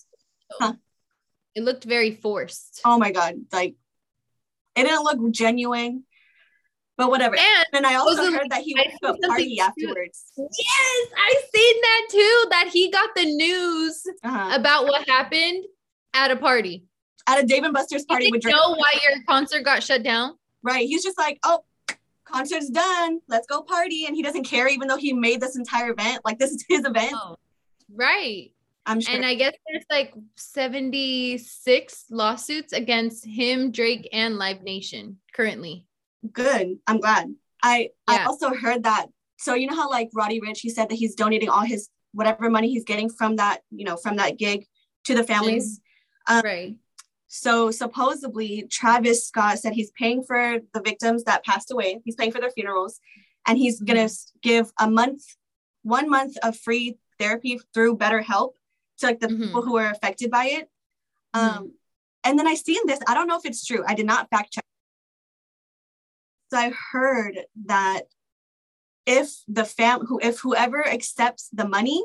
Huh? 0.51 0.75
It 1.55 1.63
looked 1.63 1.85
very 1.85 2.11
forced. 2.11 2.81
oh 2.85 2.99
my 2.99 3.11
god 3.13 3.35
like 3.53 3.75
it 4.75 4.85
didn't 4.85 5.05
look 5.05 5.31
genuine 5.31 6.05
but 6.97 7.09
whatever 7.11 7.37
And 7.37 7.67
and 7.73 7.87
i 7.87 7.95
also 7.97 8.31
heard 8.31 8.49
that 8.51 8.63
he 8.63 8.75
went 8.75 8.91
to 9.03 9.13
a 9.13 9.29
party 9.29 9.59
afterwards 9.61 10.25
yes, 10.37 11.09
I 11.17 11.43
seen 11.55 11.75
that 11.83 12.03
too. 12.11 12.47
That 12.51 12.69
he 12.73 12.91
got 12.91 13.11
the 13.15 13.25
news 13.25 14.03
uh-huh. 14.23 14.57
about 14.59 14.85
what 14.87 15.09
happened 15.09 15.65
at 16.15 16.31
a 16.31 16.37
party. 16.37 16.85
at 17.27 17.43
a 17.43 17.47
dave 17.47 17.63
and 17.65 17.73
buster's 17.75 18.05
party 18.05 18.27
you 18.33 18.51
know 18.51 18.75
why 18.77 18.93
your 19.03 19.23
concert 19.29 19.63
got 19.65 19.83
shut 19.83 20.03
down. 20.03 20.37
right 20.63 20.87
he's 20.87 21.03
just 21.03 21.19
like 21.19 21.39
oh 21.45 21.65
concert's 22.25 22.71
done 22.71 23.21
let's 23.29 23.47
go 23.47 23.63
party 23.63 24.07
and 24.07 24.17
he 24.17 24.23
doesn't 24.23 24.45
care 24.45 24.67
even 24.69 24.89
though 24.89 24.97
he 24.97 25.13
made 25.13 25.41
this 25.41 25.57
entire 25.57 25.91
event 25.93 26.21
like 26.25 26.39
this 26.39 26.51
is 26.51 26.65
his 26.69 26.85
event 26.85 27.13
Oh, 27.15 27.37
right. 27.95 28.51
i'm 28.87 29.01
sure 29.01 29.15
And 29.15 29.25
I 29.25 29.35
guess 29.35 29.55
there's 29.67 29.85
like 29.91 30.15
76 30.37 32.05
lawsuits 32.11 32.73
against 32.73 33.25
him, 33.27 33.71
Drake, 33.71 34.09
and 34.13 34.37
Live 34.37 34.63
Nation 34.63 35.19
currently. 35.33 35.87
Good 36.33 36.79
i'm 36.87 37.01
glad 37.01 37.35
i 37.63 37.91
i 38.09 38.25
also 38.25 38.55
heard 38.55 38.85
that 38.85 39.07
so 39.39 39.55
you 39.55 39.67
know 39.67 39.75
how 39.77 39.91
like 39.91 40.09
Roddy 40.15 40.41
Ricch 40.41 40.59
he 40.59 40.71
said 40.71 40.89
that 40.89 40.95
he's 40.95 41.15
donating 41.15 41.49
all 41.49 41.61
his 41.63 41.89
whatever 42.13 42.49
money 42.49 42.71
he's 42.71 42.85
getting 42.85 43.11
from 43.11 43.37
that 43.37 43.61
you 43.71 43.85
know 43.85 43.97
from 43.97 44.17
that 44.17 44.39
gig 44.39 44.67
to 45.05 45.15
the 45.15 45.25
families 45.25 45.81
Um, 46.27 46.43
right. 46.45 46.77
So 47.27 47.71
supposedly 47.71 48.67
Travis 48.71 49.27
Scott 49.27 49.59
said 49.59 49.73
he's 49.75 49.91
paying 49.99 50.23
for 50.23 50.61
the 50.73 50.81
victims 50.81 51.25
that 51.25 51.45
passed 51.45 51.71
away. 51.71 52.01
He's 52.05 52.15
paying 52.15 52.31
for 52.33 52.41
their 52.41 52.51
funerals, 52.51 53.01
and 53.47 53.59
he's 53.59 53.81
gonna 53.81 54.09
give 54.41 54.73
a 54.79 54.89
month, 54.89 55.23
one 55.83 56.09
month 56.09 56.37
of 56.43 56.57
free 56.57 56.97
therapy 57.19 57.61
through 57.75 57.97
BetterHelp 57.99 58.53
to 58.99 59.07
like 59.07 59.21
the 59.21 59.27
Mhm. 59.29 59.43
people 59.47 59.63
who 59.63 59.77
are 59.77 59.91
affected 59.91 60.31
by 60.31 60.47
it. 60.47 60.71
Mhm. 61.35 61.41
Um, 61.41 61.73
and 62.23 62.39
then 62.39 62.47
I 62.47 62.55
seen 62.55 62.87
this. 62.87 63.01
I 63.09 63.13
don't 63.15 63.27
know 63.27 63.37
if 63.37 63.45
it's 63.45 63.67
true. 63.67 63.83
I 63.87 63.95
did 63.95 64.07
not 64.07 64.31
fact 64.31 64.53
check. 64.55 64.64
I 66.55 66.73
heard 66.93 67.39
that 67.67 68.03
if 69.07 69.43
the 69.49 69.65
fam 69.65 70.01
who 70.07 70.19
if 70.23 70.41
whoever 70.41 70.87
accepts 70.87 71.49
the 71.53 71.69
money 71.69 72.03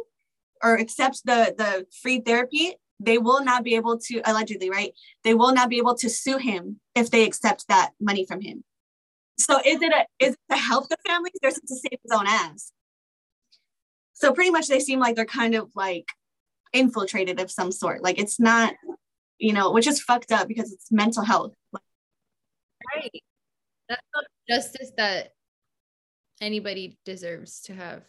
or 0.63 0.79
accepts 0.79 1.21
the 1.21 1.53
the 1.57 1.85
free 2.01 2.19
therapy 2.19 2.75
they 2.99 3.17
will 3.17 3.43
not 3.43 3.63
be 3.63 3.75
able 3.75 3.97
to 3.97 4.21
allegedly 4.25 4.69
right? 4.69 4.93
They 5.23 5.33
will 5.33 5.53
not 5.53 5.69
be 5.69 5.77
able 5.77 5.95
to 5.95 6.09
sue 6.09 6.37
him 6.37 6.79
if 6.95 7.09
they 7.09 7.23
accept 7.23 7.67
that 7.69 7.91
money 7.99 8.25
from 8.25 8.41
him. 8.41 8.63
So 9.37 9.57
is 9.65 9.81
it 9.81 9.93
a 9.93 10.05
is 10.19 10.33
it 10.33 10.39
to 10.51 10.57
help 10.57 10.89
the 10.89 10.97
families 11.07 11.33
or 11.41 11.49
is 11.49 11.57
it 11.57 11.67
to 11.67 11.75
save 11.75 11.99
his 12.03 12.11
own 12.11 12.27
ass? 12.27 12.71
So 14.13 14.33
pretty 14.33 14.51
much 14.51 14.67
they 14.67 14.81
seem 14.81 14.99
like 14.99 15.15
they're 15.15 15.25
kind 15.25 15.55
of 15.55 15.69
like 15.75 16.09
infiltrated 16.73 17.39
of 17.39 17.49
some 17.49 17.71
sort. 17.71 18.03
Like 18.03 18.19
it's 18.19 18.39
not 18.39 18.73
you 19.37 19.53
know 19.53 19.71
which 19.71 19.87
is 19.87 20.01
fucked 20.01 20.33
up 20.33 20.47
because 20.49 20.73
it's 20.73 20.91
mental 20.91 21.23
health. 21.23 21.53
Right. 22.93 23.23
That's 23.87 24.01
justice 24.49 24.91
that 24.97 25.33
anybody 26.41 26.97
deserves 27.05 27.61
to 27.61 27.73
have. 27.73 28.03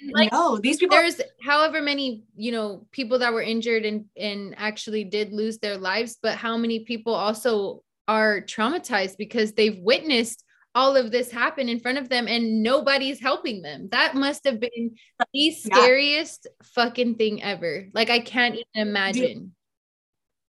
And 0.00 0.12
like 0.12 0.32
no, 0.32 0.58
these 0.58 0.78
people. 0.78 0.96
there's 0.96 1.20
however 1.40 1.80
many 1.80 2.24
you 2.34 2.50
know 2.50 2.86
people 2.90 3.20
that 3.20 3.32
were 3.32 3.42
injured 3.42 3.84
and 3.84 4.06
and 4.16 4.54
actually 4.58 5.04
did 5.04 5.32
lose 5.32 5.58
their 5.58 5.78
lives 5.78 6.18
but 6.20 6.34
how 6.36 6.56
many 6.56 6.80
people 6.80 7.14
also 7.14 7.84
are 8.08 8.40
traumatized 8.40 9.16
because 9.16 9.52
they've 9.52 9.78
witnessed 9.78 10.42
all 10.74 10.96
of 10.96 11.12
this 11.12 11.30
happen 11.30 11.68
in 11.68 11.78
front 11.78 11.98
of 11.98 12.08
them 12.08 12.26
and 12.26 12.64
nobody's 12.64 13.20
helping 13.20 13.62
them 13.62 13.88
that 13.92 14.16
must 14.16 14.44
have 14.44 14.58
been 14.58 14.96
the 15.32 15.50
scariest 15.52 16.48
fucking 16.64 17.14
thing 17.14 17.40
ever 17.44 17.86
like 17.94 18.10
i 18.10 18.18
can't 18.18 18.54
even 18.56 18.88
imagine 18.88 19.52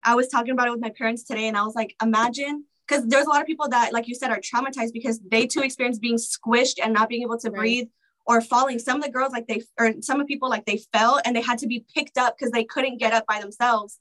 I 0.09 0.15
was 0.15 0.29
talking 0.29 0.53
about 0.53 0.69
it 0.69 0.71
with 0.71 0.81
my 0.81 0.91
parents 0.91 1.25
today, 1.25 1.49
and 1.49 1.57
I 1.57 1.65
was 1.65 1.75
like, 1.75 1.97
imagine 2.01 2.65
because 2.87 3.05
there's 3.07 3.27
a 3.27 3.29
lot 3.29 3.41
of 3.41 3.47
people 3.47 3.69
that, 3.69 3.93
like 3.93 4.09
you 4.09 4.15
said, 4.15 4.31
are 4.31 4.41
traumatized 4.41 4.93
because 4.93 5.21
they 5.31 5.47
too 5.47 5.61
experience 5.61 5.99
being 5.99 6.17
squished 6.17 6.79
and 6.83 6.93
not 6.93 7.09
being 7.09 7.23
able 7.23 7.39
to 7.39 7.51
Right. 7.51 7.59
breathe 7.59 7.89
or 8.27 8.41
falling. 8.41 8.79
Some 8.79 8.97
of 8.97 9.03
the 9.05 9.11
girls, 9.11 9.33
like 9.33 9.47
they, 9.47 9.63
or 9.79 9.95
some 10.01 10.21
of 10.21 10.27
the 10.27 10.33
people, 10.33 10.49
like 10.49 10.67
they 10.67 10.79
fell 10.93 11.21
and 11.25 11.35
they 11.35 11.41
had 11.43 11.59
to 11.59 11.67
be 11.67 11.85
picked 11.95 12.19
up 12.19 12.37
because 12.37 12.53
they 12.53 12.65
couldn't 12.65 12.99
get 12.99 13.13
up 13.13 13.27
by 13.27 13.41
themselves. 13.41 13.99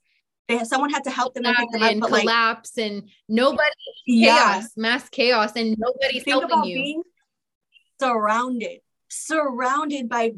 They 0.48 0.56
had 0.56 0.66
someone 0.68 0.90
had 0.90 1.04
to 1.04 1.10
help 1.10 1.34
them 1.34 1.44
and 1.44 1.56
pick 1.56 1.70
them 1.72 1.82
up. 1.82 1.90
and 1.90 2.00
But 2.00 2.10
like, 2.12 2.22
collapse 2.22 2.78
and 2.78 3.08
nobody 3.28 3.68
yeah, 4.06 4.60
chaos 4.60 4.70
mass 4.76 5.08
chaos 5.08 5.52
and 5.56 5.76
nobody's 5.78 6.22
think 6.22 6.42
helping 6.42 6.50
about 6.50 6.66
you 6.68 6.74
being 6.76 7.02
surrounded, 8.00 8.80
surrounded 9.08 10.08
by 10.08 10.32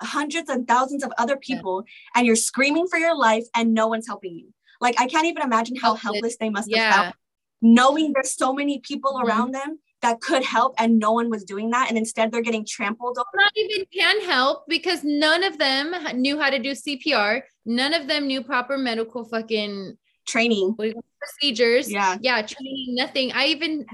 hundreds 0.00 0.48
and 0.48 0.68
thousands 0.68 1.02
of 1.02 1.12
other 1.18 1.36
people, 1.36 1.84
and 2.14 2.26
you're 2.26 2.36
screaming 2.36 2.86
for 2.86 2.98
your 2.98 3.16
life, 3.16 3.44
and 3.54 3.74
no 3.74 3.88
one's 3.88 4.06
helping 4.06 4.34
you. 4.36 4.52
Like 4.80 5.00
I 5.00 5.06
can't 5.06 5.26
even 5.26 5.42
imagine 5.42 5.76
how 5.76 5.94
Helpless. 5.94 6.02
helpless 6.02 6.36
they 6.38 6.50
must 6.50 6.70
have 6.70 6.76
yeah 6.78 7.02
felt, 7.02 7.14
knowing 7.60 8.12
there's 8.12 8.34
so 8.36 8.52
many 8.52 8.78
people 8.80 9.14
Mhm. 9.14 9.24
around 9.24 9.52
them 9.52 9.78
that 10.00 10.20
could 10.20 10.44
help, 10.44 10.74
and 10.78 10.98
no 10.98 11.12
one 11.12 11.28
was 11.28 11.42
doing 11.44 11.70
that, 11.70 11.88
and 11.88 11.98
instead 11.98 12.30
they're 12.30 12.40
getting 12.42 12.64
trampled 12.64 13.18
over. 13.18 13.26
not 13.34 13.52
even 13.56 13.84
can 13.92 14.20
help 14.24 14.64
because 14.68 15.02
none 15.02 15.42
of 15.42 15.58
them 15.58 15.92
knew 16.20 16.38
how 16.38 16.50
to 16.50 16.58
do 16.58 16.72
CPR. 16.74 17.44
None 17.64 17.92
of 17.94 18.06
them 18.06 18.26
knew 18.28 18.42
proper 18.44 18.78
medical 18.78 19.24
fucking 19.24 19.98
Training, 20.26 20.74
what 20.76 20.84
do 20.84 20.88
you 20.88 20.92
call 20.94 21.00
it, 21.00 21.18
procedures. 21.18 21.90
yeah, 21.90 22.16
Yeah, 22.20 22.42
training, 22.42 22.94
nothing. 22.94 23.32
I 23.32 23.46
even 23.46 23.86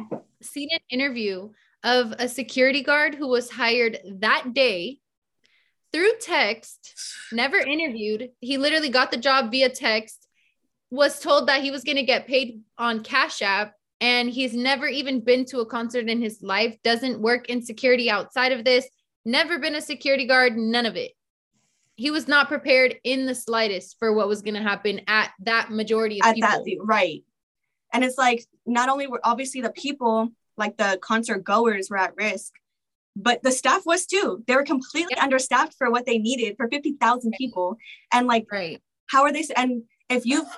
seen 0.43 0.69
an 0.73 0.81
interview 0.91 1.51
of 1.85 2.13
a 2.19 2.29
security 2.29 2.83
guard 2.83 3.15
who 3.15 3.29
was 3.29 3.51
hired 3.51 4.01
that 4.21 4.53
day 4.53 4.99
through 5.93 6.13
text, 6.21 6.95
never 7.33 7.57
interviewed. 7.57 8.31
He 8.41 8.59
literally 8.59 8.89
got 8.89 9.11
the 9.13 9.17
job 9.17 9.51
via 9.53 9.69
text, 9.69 10.24
was 10.91 11.21
told 11.21 11.49
that 11.49 11.63
he 11.63 11.71
was 11.71 11.85
going 11.85 11.97
to 11.97 12.03
get 12.03 12.27
paid 12.27 12.61
on 12.79 13.03
Cash 13.03 13.43
App, 13.43 13.75
and 14.01 14.29
he's 14.29 14.55
never 14.55 14.87
even 14.87 15.21
been 15.21 15.45
to 15.47 15.61
a 15.61 15.67
concert 15.67 16.09
in 16.09 16.21
his 16.21 16.43
life, 16.43 16.77
doesn't 16.83 17.21
work 17.21 17.49
in 17.49 17.63
security 17.63 18.11
outside 18.11 18.53
of 18.53 18.65
this, 18.65 18.87
never 19.25 19.59
been 19.59 19.75
a 19.75 19.81
security 19.81 20.27
guard, 20.27 20.57
none 20.57 20.87
of 20.87 20.97
it. 20.97 21.13
He 21.97 22.11
was 22.11 22.27
not 22.27 22.49
prepared 22.49 22.97
in 23.05 23.25
the 23.27 23.35
slightest 23.35 23.97
for 23.99 24.13
what 24.13 24.29
was 24.29 24.43
going 24.43 24.55
to 24.55 24.63
happen 24.63 25.01
at 25.07 25.31
that 25.41 25.71
majority 25.71 26.21
of 26.21 26.29
at 26.29 26.35
people. 26.35 26.49
that 26.49 26.77
right, 26.85 27.23
and 27.93 28.05
it's 28.05 28.19
like 28.19 28.45
not 28.67 28.89
only 28.89 29.07
were 29.07 29.21
obviously 29.23 29.61
the 29.61 29.71
people 29.71 30.31
like 30.57 30.77
the 30.77 30.99
concert 31.01 31.45
goers 31.45 31.89
were 31.91 31.99
at 31.99 32.17
risk, 32.17 32.53
but 33.17 33.43
the 33.43 33.53
staff 33.53 33.87
was 33.87 34.07
too. 34.07 34.43
They 34.47 34.57
were 34.57 34.65
completely 34.65 35.17
understaffed 35.17 35.75
for 35.79 35.91
what 35.91 36.05
they 36.05 36.19
needed 36.19 36.57
for 36.57 36.69
fifty 36.69 36.97
thousand 37.01 37.33
people, 37.39 37.77
and 38.13 38.27
like 38.27 38.47
right. 38.51 38.83
how 39.07 39.23
are 39.23 39.33
they 39.33 39.45
and 39.57 39.85
if 40.09 40.27
you've 40.27 40.49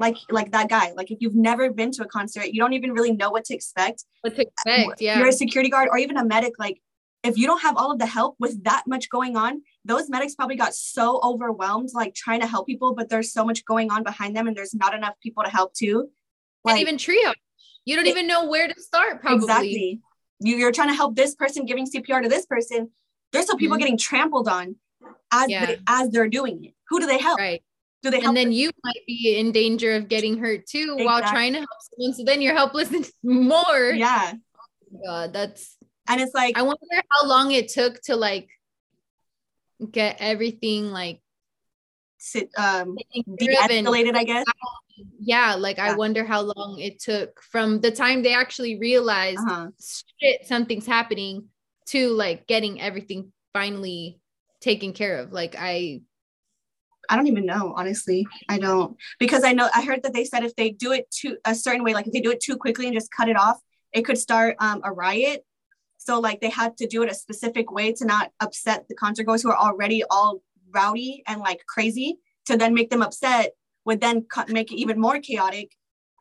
like 0.00 0.16
like 0.30 0.50
that 0.52 0.68
guy 0.68 0.92
like 0.96 1.10
if 1.10 1.18
you've 1.20 1.34
never 1.36 1.70
been 1.70 1.90
to 1.92 2.02
a 2.02 2.06
concert 2.06 2.46
you 2.46 2.60
don't 2.60 2.72
even 2.72 2.92
really 2.92 3.12
know 3.12 3.30
what 3.30 3.44
to 3.44 3.54
expect 3.54 4.04
what 4.22 4.34
to 4.34 4.42
expect. 4.42 5.00
Yeah. 5.00 5.18
you're 5.18 5.28
a 5.28 5.32
security 5.32 5.70
guard 5.70 5.88
or 5.90 5.98
even 5.98 6.16
a 6.16 6.24
medic 6.24 6.54
like 6.58 6.80
if 7.22 7.36
you 7.36 7.46
don't 7.46 7.60
have 7.60 7.76
all 7.76 7.92
of 7.92 7.98
the 7.98 8.06
help 8.06 8.34
with 8.38 8.64
that 8.64 8.82
much 8.86 9.08
going 9.10 9.36
on 9.36 9.62
those 9.84 10.08
medics 10.08 10.34
probably 10.34 10.56
got 10.56 10.74
so 10.74 11.20
overwhelmed 11.22 11.90
like 11.94 12.14
trying 12.14 12.40
to 12.40 12.46
help 12.46 12.66
people 12.66 12.94
but 12.94 13.08
there's 13.08 13.32
so 13.32 13.44
much 13.44 13.64
going 13.64 13.90
on 13.92 14.02
behind 14.02 14.34
them 14.34 14.46
and 14.48 14.56
there's 14.56 14.74
not 14.74 14.94
enough 14.94 15.14
people 15.22 15.42
to 15.44 15.50
help 15.50 15.72
too 15.74 16.08
and 16.66 16.78
even 16.78 16.96
triage. 16.96 17.34
You 17.84 17.96
don't 17.96 18.06
It- 18.06 18.10
even 18.10 18.26
know 18.26 18.46
where 18.46 18.68
to 18.68 18.80
start, 18.80 19.20
probably. 19.22 19.36
exactly 19.44 20.00
you, 20.40 20.56
you're 20.56 20.72
trying 20.72 20.88
to 20.88 20.94
help 20.94 21.14
this 21.16 21.34
person 21.34 21.66
giving 21.66 21.86
cpr 21.86 22.22
to 22.22 22.28
this 22.28 22.46
person 22.46 22.90
there's 23.32 23.44
still 23.44 23.56
people 23.58 23.76
Mhm. 23.76 23.80
getting 23.80 23.98
trampled 23.98 24.48
on 24.48 24.76
as 25.32 25.48
Yeah. 25.50 25.66
they, 25.66 25.78
as 25.86 26.08
they're 26.10 26.28
doing 26.28 26.64
it 26.64 26.74
who 26.88 27.00
do 27.00 27.06
they 27.06 27.18
help 27.18 27.38
Right. 27.38 27.62
Do 28.02 28.10
they 28.10 28.20
And 28.20 28.36
then 28.36 28.52
you 28.52 28.70
might 28.84 29.00
be 29.06 29.36
in 29.38 29.52
danger 29.52 29.96
of 29.96 30.08
getting 30.08 30.38
hurt 30.38 30.66
too 30.66 30.96
while 30.98 31.20
trying 31.20 31.52
to 31.52 31.58
help 31.58 31.68
someone. 31.92 32.14
So 32.14 32.24
then 32.24 32.40
you're 32.40 32.54
helpless 32.54 33.12
more. 33.22 33.90
yeah 33.92 34.34
God, 35.06 35.32
that's 35.32 35.76
and 36.08 36.20
it's 36.20 36.34
like 36.34 36.58
I 36.58 36.62
wonder 36.62 37.02
how 37.10 37.28
long 37.28 37.52
it 37.52 37.68
took 37.68 38.00
to 38.02 38.16
like 38.16 38.48
get 39.90 40.16
everything 40.18 40.90
like 40.90 41.20
sit, 42.18 42.50
um 42.58 42.96
taken 43.14 43.36
care 43.36 43.64
of 43.64 43.70
and- 43.70 43.86
de-escalated 43.86 44.14
i 44.16 44.24
guess 44.24 44.44
yeah, 45.18 45.54
like 45.54 45.78
I 45.78 45.94
wonder 45.94 46.24
how 46.24 46.42
long 46.42 46.78
it 46.78 47.00
took 47.00 47.42
from 47.42 47.80
the 47.80 47.90
time 47.90 48.22
they 48.22 48.34
actually 48.34 48.78
realized 48.78 49.40
uh-huh. 49.40 49.68
shit, 50.20 50.46
something's 50.46 50.86
happening 50.86 51.46
to 51.86 52.10
like 52.10 52.46
getting 52.46 52.80
everything 52.80 53.32
finally 53.52 54.20
taken 54.60 54.92
care 54.92 55.18
of. 55.18 55.32
Like 55.32 55.56
I 55.58 56.02
I 57.10 57.16
don't 57.16 57.26
even 57.26 57.44
know, 57.44 57.74
honestly. 57.76 58.26
I 58.48 58.58
don't 58.58 58.96
because 59.18 59.44
I 59.44 59.52
know 59.52 59.68
I 59.74 59.84
heard 59.84 60.04
that 60.04 60.14
they 60.14 60.24
said 60.24 60.44
if 60.44 60.54
they 60.54 60.70
do 60.70 60.92
it 60.92 61.10
to 61.22 61.36
a 61.44 61.54
certain 61.54 61.82
way, 61.82 61.92
like 61.92 62.06
if 62.06 62.12
they 62.12 62.20
do 62.20 62.30
it 62.30 62.40
too 62.40 62.56
quickly 62.56 62.86
and 62.86 62.94
just 62.94 63.10
cut 63.10 63.28
it 63.28 63.36
off, 63.36 63.60
it 63.92 64.02
could 64.02 64.16
start 64.16 64.56
um, 64.60 64.80
a 64.84 64.92
riot. 64.92 65.44
So 65.98 66.20
like 66.20 66.40
they 66.40 66.48
had 66.48 66.76
to 66.78 66.86
do 66.86 67.02
it 67.02 67.10
a 67.10 67.14
specific 67.14 67.70
way 67.70 67.92
to 67.94 68.04
not 68.04 68.30
upset 68.40 68.86
the 68.88 68.94
concert 68.94 69.24
goers 69.24 69.42
who 69.42 69.50
are 69.50 69.58
already 69.58 70.04
all 70.08 70.40
rowdy 70.72 71.22
and 71.26 71.40
like 71.40 71.60
crazy 71.66 72.18
to 72.46 72.56
then 72.56 72.72
make 72.74 72.90
them 72.90 73.02
upset 73.02 73.52
would 73.84 74.00
then 74.00 74.24
make 74.48 74.72
it 74.72 74.76
even 74.76 75.00
more 75.00 75.18
chaotic. 75.18 75.72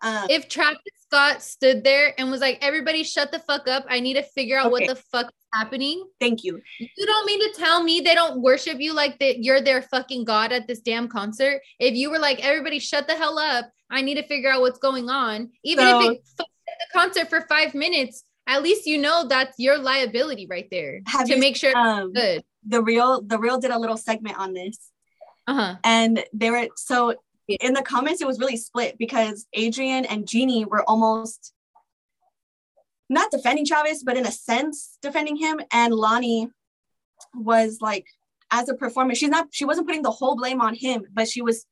Um, 0.02 0.28
if 0.30 0.48
Travis 0.48 0.80
Scott 1.08 1.42
stood 1.44 1.84
there 1.84 2.14
and 2.18 2.32
was 2.32 2.40
like, 2.42 2.60
everybody 2.62 3.04
shut 3.04 3.32
the 3.32 3.40
fuck 3.40 3.68
up. 3.68 3.86
I 3.90 4.00
need 4.00 4.14
to 4.16 4.24
figure 4.24 4.58
out 4.58 4.68
Okay. 4.68 4.72
what 4.72 4.88
the 4.88 4.96
fuck 4.96 5.26
is 5.28 5.48
happening. 5.54 6.08
thank 6.20 6.44
you. 6.44 6.62
You 6.80 7.06
don't 7.06 7.26
mean 7.26 7.40
to 7.54 7.60
tell 7.60 7.84
me 7.84 8.00
they 8.02 8.16
don't 8.16 8.42
worship 8.42 8.80
you 8.80 8.94
like 8.94 9.20
that 9.20 9.44
you're 9.44 9.62
their 9.62 9.82
fucking 9.82 10.24
god 10.26 10.52
at 10.52 10.68
this 10.68 10.80
damn 10.80 11.08
concert. 11.10 11.62
If 11.80 11.96
you 11.96 12.12
were 12.12 12.20
like, 12.20 12.44
everybody 12.46 12.80
shut 12.80 13.08
the 13.08 13.16
hell 13.16 13.38
up, 13.40 13.70
I 13.90 14.02
need 14.02 14.16
to 14.16 14.24
figure 14.24 14.50
out 14.52 14.62
what's 14.62 14.80
going 14.80 15.10
on. 15.10 15.50
Even 15.64 15.86
So- 15.86 16.00
if 16.02 16.12
it 16.18 16.22
fucked 16.38 16.50
the 16.66 17.00
concert 17.00 17.30
for 17.30 17.42
five 17.50 17.74
minutes, 17.74 18.24
at 18.48 18.64
least 18.64 18.86
you 18.88 18.98
know 19.00 19.28
that's 19.28 19.58
your 19.60 19.78
liability 19.78 20.48
right 20.50 20.68
there 20.72 21.02
to 21.26 21.34
you- 21.34 21.38
make 21.40 21.56
sure 21.58 21.72
it's 21.72 21.78
Um, 21.78 22.14
good. 22.14 22.44
the 22.66 22.82
real 22.82 23.22
the 23.22 23.38
real 23.40 23.60
did 23.60 23.72
a 23.72 23.80
little 23.80 23.98
segment 23.98 24.38
on 24.40 24.54
this. 24.54 24.92
Uh-huh. 25.48 25.76
and 25.84 26.24
they 26.32 26.52
were 26.52 26.68
so. 26.76 27.16
In 27.62 27.74
the 27.74 27.82
comments 27.82 28.22
it 28.22 28.28
was 28.28 28.40
really 28.40 28.58
split 28.58 28.98
because 28.98 29.48
Adrienne 29.58 30.06
and 30.06 30.28
jeannie 30.28 30.66
were 30.66 30.84
almost 30.88 31.54
not 33.10 33.32
defending 33.32 33.66
travis 33.66 34.04
but 34.04 34.18
in 34.18 34.26
a 34.26 34.32
sense 34.32 34.98
defending 35.02 35.36
him 35.36 35.60
and 35.72 35.94
Loni 35.94 36.50
was 37.34 37.80
like 37.82 38.06
as 38.52 38.70
a 38.70 38.74
performer 38.76 39.16
she's 39.16 39.30
not 39.30 39.48
she 39.52 39.66
wasn't 39.66 39.88
putting 39.88 40.04
the 40.04 40.12
whole 40.12 40.36
blame 40.36 40.62
on 40.62 40.76
him 40.76 41.04
but 41.14 41.28
she 41.28 41.42
was 41.42 41.66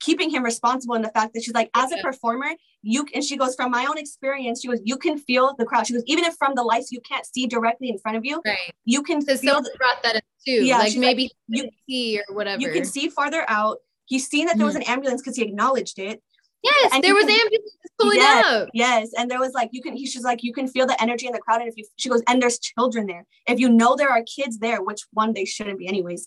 keeping 0.00 0.30
him 0.30 0.42
responsible 0.44 0.94
in 0.94 1.02
the 1.02 1.08
fact 1.10 1.34
that 1.34 1.42
she's 1.42 1.54
like 1.54 1.70
as 1.74 1.90
a 1.92 1.96
performer 1.98 2.50
you 2.82 3.06
and 3.14 3.24
she 3.24 3.36
goes 3.36 3.54
from 3.54 3.70
my 3.70 3.84
own 3.86 3.98
experience 3.98 4.60
she 4.60 4.68
goes 4.68 4.80
you 4.84 4.96
can 4.96 5.18
feel 5.18 5.54
the 5.58 5.64
crowd 5.64 5.86
she 5.86 5.92
goes 5.94 6.02
even 6.06 6.24
if 6.24 6.34
from 6.36 6.54
the 6.54 6.62
lights 6.62 6.92
you 6.92 7.00
can't 7.00 7.26
see 7.26 7.46
directly 7.46 7.88
in 7.88 7.98
front 7.98 8.16
of 8.16 8.24
you 8.24 8.40
Right. 8.44 8.56
you 8.84 9.02
can 9.02 9.20
Because 9.20 9.40
feel 9.40 9.54
someone 9.54 9.72
brought 9.78 10.02
that 10.02 10.16
up 10.16 10.22
too. 10.46 10.64
Yeah, 10.64 10.78
like 10.78 10.90
like, 10.90 10.98
maybe 10.98 11.30
you- 11.48 11.64
you 11.64 11.70
see 11.88 12.20
or 12.28 12.34
whatever. 12.34 12.60
you 12.60 12.70
can 12.72 12.84
see 12.84 13.08
farther 13.08 13.44
out 13.48 13.78
he's 14.06 14.26
seen 14.28 14.46
that 14.46 14.56
there 14.56 14.66
was 14.66 14.74
hmm. 14.74 14.82
an 14.82 14.88
ambulance 14.88 15.20
because 15.22 15.36
he 15.36 15.42
acknowledged 15.42 15.98
it 15.98 16.22
yes, 16.62 16.90
and 16.94 17.02
there 17.02 17.14
was 17.14 17.24
can- 17.24 17.34
ambulances 17.40 17.76
pulling 17.98 18.18
Yes. 18.18 18.46
up. 18.46 18.68
Yes, 18.72 19.10
and 19.16 19.30
there 19.30 19.40
was 19.40 19.52
like 19.52 19.70
you 19.72 19.82
can. 19.82 19.94
He, 19.96 20.06
she's 20.06 20.22
like 20.24 20.42
you 20.42 20.52
can 20.52 20.68
feel 20.68 20.86
the 20.86 21.00
energy 21.02 21.26
in 21.26 21.32
the 21.32 21.38
crowd, 21.38 21.60
and 21.60 21.68
if 21.68 21.76
you, 21.76 21.84
she 21.96 22.08
goes, 22.08 22.22
and 22.28 22.40
there's 22.40 22.58
children 22.58 23.06
there. 23.06 23.26
If 23.46 23.58
you 23.58 23.68
know 23.68 23.96
there 23.96 24.10
are 24.10 24.22
kids 24.22 24.58
there, 24.58 24.82
which 24.82 25.02
one 25.12 25.32
they 25.32 25.44
shouldn't 25.44 25.78
be 25.78 25.86
anyways, 25.88 26.26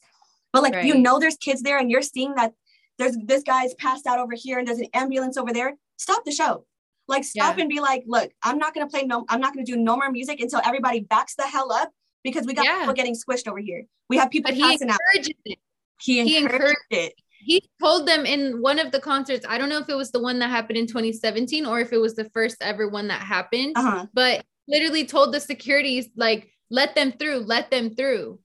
but 0.53 0.63
like 0.63 0.84
you 0.84 0.96
know 0.96 1.20
there's 1.20 1.38
kids 1.38 1.62
there, 1.62 1.77
and 1.77 1.89
you're 1.89 2.01
seeing 2.01 2.36
that 2.36 2.53
there's 2.98 3.17
this 3.25 3.44
guy's 3.44 3.74
passed 3.75 4.05
out 4.08 4.20
over 4.20 4.34
here, 4.36 4.60
and 4.60 4.67
there's 4.67 4.79
an 4.79 4.88
ambulance 4.94 5.38
over 5.38 5.53
there. 5.53 5.75
Stop 5.98 6.24
the 6.25 6.32
show. 6.32 6.65
Like 7.08 7.24
stop 7.24 7.58
Yeah. 7.58 7.62
and 7.63 7.70
be 7.70 7.79
like, 7.79 8.03
look, 8.08 8.32
I'm 8.44 8.58
not 8.58 8.74
gonna 8.74 8.88
play 8.88 9.03
no, 9.03 9.25
I'm 9.29 9.39
not 9.39 9.53
gonna 9.53 9.65
do 9.65 9.75
no 9.77 9.96
more 9.96 10.12
music 10.12 10.39
until 10.39 10.62
everybody 10.65 11.01
backs 11.01 11.36
the 11.36 11.44
hell 11.44 11.72
up 11.72 11.91
because 12.24 12.46
we 12.48 12.53
got 12.53 12.65
Yeah. 12.65 12.79
people 12.79 12.96
getting 12.96 13.15
squished 13.15 13.48
over 13.48 13.60
here. 13.60 13.84
We 14.10 14.17
have 14.17 14.32
people 14.32 14.50
But 14.50 14.55
he 14.55 14.62
passing 14.63 14.89
out. 14.89 14.98
encourages 15.13 15.36
it. 15.46 15.60
He 16.01 16.24
he 16.24 16.38
encouraged, 16.38 16.53
encouraged- 16.55 16.77
it. 16.89 17.13
He 17.46 17.70
told 17.82 18.08
them 18.08 18.25
in 18.25 18.62
one 18.62 18.80
of 18.80 18.92
the 18.92 19.00
concerts 19.00 19.46
i 19.48 19.58
don't 19.58 19.70
know 19.70 19.78
if 19.78 19.90
it 19.90 19.96
was 19.96 20.12
the 20.12 20.20
one 20.22 20.40
that 20.40 20.50
happened 20.50 20.78
in 20.78 20.88
2017 20.88 21.66
or 21.66 21.80
if 21.80 21.94
it 21.94 22.00
was 22.00 22.16
the 22.16 22.30
first 22.34 22.58
ever 22.62 22.88
one 22.90 23.08
that 23.08 23.22
happened 23.22 23.74
Uh 23.75 23.82
huh. 23.92 24.06
but 24.14 24.44
literally 24.68 25.06
told 25.06 25.34
the 25.34 25.40
securities 25.40 26.10
like 26.18 26.50
let 26.72 26.96
them 26.96 27.12
through 27.20 27.40
let 27.40 27.70
them 27.70 27.94
through. 27.96 28.40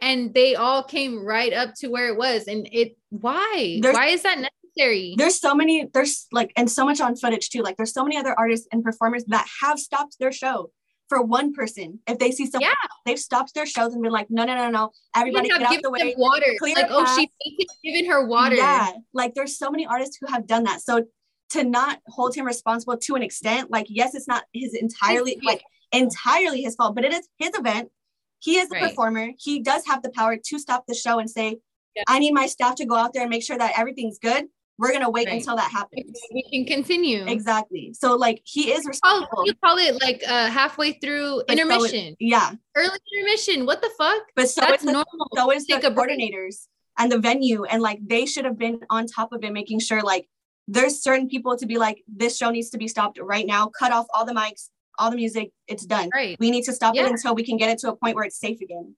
And 0.00 0.32
they 0.32 0.54
all 0.54 0.82
came 0.82 1.22
right 1.22 1.52
up 1.52 1.74
to 1.80 1.88
where 1.88 2.08
it 2.08 2.16
was. 2.16 2.48
And 2.48 2.66
it 2.72 2.96
why? 3.10 3.80
There's- 3.82 3.94
why 3.94 4.06
is 4.06 4.22
that 4.22 4.38
necessary? 4.38 5.14
There's 5.18 5.38
so 5.38 5.54
many 5.54 5.90
there's 5.92 6.26
like 6.32 6.50
and 6.56 6.70
so 6.70 6.86
much 6.86 7.02
on 7.02 7.16
footage 7.16 7.50
too. 7.50 7.60
Like 7.60 7.76
there's 7.76 7.92
so 7.92 8.04
many 8.04 8.16
other 8.16 8.34
artists 8.38 8.66
and 8.72 8.82
performers 8.82 9.24
that 9.26 9.46
have 9.60 9.78
stopped 9.78 10.16
their 10.18 10.32
show 10.32 10.70
for 11.10 11.20
one 11.20 11.52
person. 11.52 11.98
If 12.06 12.18
they 12.18 12.30
see 12.30 12.46
someone, 12.46 12.70
Yeah. 12.70 12.88
they've 13.04 13.18
stopped 13.18 13.52
their 13.54 13.66
shows 13.66 13.92
and 13.92 14.02
been 14.02 14.12
like, 14.12 14.30
no, 14.30 14.44
no, 14.44 14.54
no, 14.54 14.70
no, 14.70 14.92
everybody 15.14 15.48
get 15.48 15.60
out 15.60 15.82
the 15.82 15.90
way. 15.90 16.14
water. 16.16 16.46
clear 16.58 16.74
Like, 16.76 16.86
oh, 16.88 17.04
she's 17.18 17.28
she 17.44 17.66
giving 17.84 18.10
her 18.10 18.24
water. 18.26 18.54
Yeah, 18.56 18.92
like 19.12 19.34
there's 19.34 19.58
so 19.58 19.70
many 19.70 19.84
artists 19.86 20.16
who 20.18 20.26
have 20.32 20.46
done 20.46 20.64
that. 20.64 20.80
So 20.80 21.04
to 21.50 21.64
not 21.64 21.98
hold 22.06 22.34
him 22.34 22.46
responsible 22.46 22.96
to 22.96 23.14
an 23.16 23.22
extent, 23.22 23.70
like 23.70 23.86
yes, 23.90 24.14
it's 24.14 24.28
not 24.28 24.44
his 24.54 24.72
entirely 24.74 25.38
like 25.42 25.62
entirely 25.92 26.62
his 26.62 26.76
fault, 26.76 26.94
but 26.94 27.04
it 27.04 27.12
is 27.12 27.28
his 27.38 27.50
event. 27.54 27.90
He 28.38 28.56
is 28.56 28.68
the 28.68 28.76
Right. 28.76 28.88
performer. 28.90 29.30
He 29.38 29.60
does 29.60 29.84
have 29.86 30.02
the 30.02 30.10
power 30.10 30.36
to 30.36 30.58
stop 30.58 30.84
the 30.86 30.94
show 30.94 31.18
and 31.18 31.28
say, 31.28 31.58
Yeah. 31.96 32.04
I 32.06 32.20
need 32.20 32.32
my 32.32 32.46
staff 32.46 32.76
to 32.76 32.86
go 32.86 32.94
out 32.94 33.12
there 33.12 33.22
and 33.22 33.30
make 33.30 33.42
sure 33.42 33.58
that 33.58 33.76
everything's 33.76 34.18
good. 34.18 34.46
We're 34.80 34.92
gonna 34.92 35.10
wait 35.10 35.26
Right. 35.28 35.36
until 35.36 35.56
that 35.56 35.70
happens. 35.70 36.18
We 36.32 36.42
can 36.52 36.64
continue. 36.64 37.20
Exactly. 37.26 37.92
So 38.02 38.16
like 38.16 38.40
he 38.44 38.72
is 38.72 38.82
Oh, 38.84 38.88
responsible. 38.88 39.42
you 39.46 39.54
call 39.64 39.76
it 39.78 39.94
like 40.02 40.22
uh 40.26 40.46
halfway 40.48 40.90
through 40.94 41.42
but 41.46 41.56
so 41.58 41.62
it- 41.62 41.70
intermission, 41.70 42.16
yeah. 42.18 42.52
early 42.74 42.98
intermission. 43.14 43.66
What 43.66 43.82
the 43.82 43.90
fuck? 43.98 44.22
But 44.34 44.48
so 44.48 44.62
That's 44.62 44.74
it's 44.76 44.84
the, 44.84 44.92
normal. 44.92 45.28
so 45.36 45.50
is 45.52 45.66
the 45.66 45.74
Take 45.74 45.94
break. 45.94 45.96
coordinators 46.08 46.66
and 46.98 47.12
the 47.12 47.18
venue 47.18 47.64
and 47.64 47.82
like 47.82 47.98
they 48.14 48.24
should 48.26 48.46
have 48.46 48.58
been 48.58 48.80
on 48.90 49.06
top 49.06 49.32
of 49.32 49.44
it 49.44 49.52
making 49.52 49.80
sure 49.80 50.00
like 50.02 50.24
there's 50.66 51.02
certain 51.02 51.28
people 51.28 51.56
to 51.58 51.66
be 51.66 51.76
like 51.86 52.02
this 52.08 52.36
show 52.38 52.50
needs 52.50 52.70
to 52.70 52.78
be 52.78 52.88
stopped 52.88 53.18
right 53.20 53.46
now 53.46 53.68
cut 53.80 53.92
off 53.92 54.06
all 54.14 54.24
the 54.24 54.32
mics 54.32 54.70
all 54.98 55.10
the 55.10 55.16
music 55.16 55.50
it's 55.66 55.84
done 55.84 56.08
Right. 56.14 56.36
we 56.40 56.50
need 56.50 56.64
to 56.64 56.72
stop 56.72 56.94
Yeah. 56.94 57.04
it 57.06 57.10
until 57.10 57.34
we 57.34 57.42
can 57.44 57.56
get 57.56 57.68
it 57.70 57.78
to 57.82 57.88
a 57.92 57.96
point 57.96 58.14
where 58.16 58.24
it's 58.24 58.38
safe 58.38 58.60
again 58.60 58.94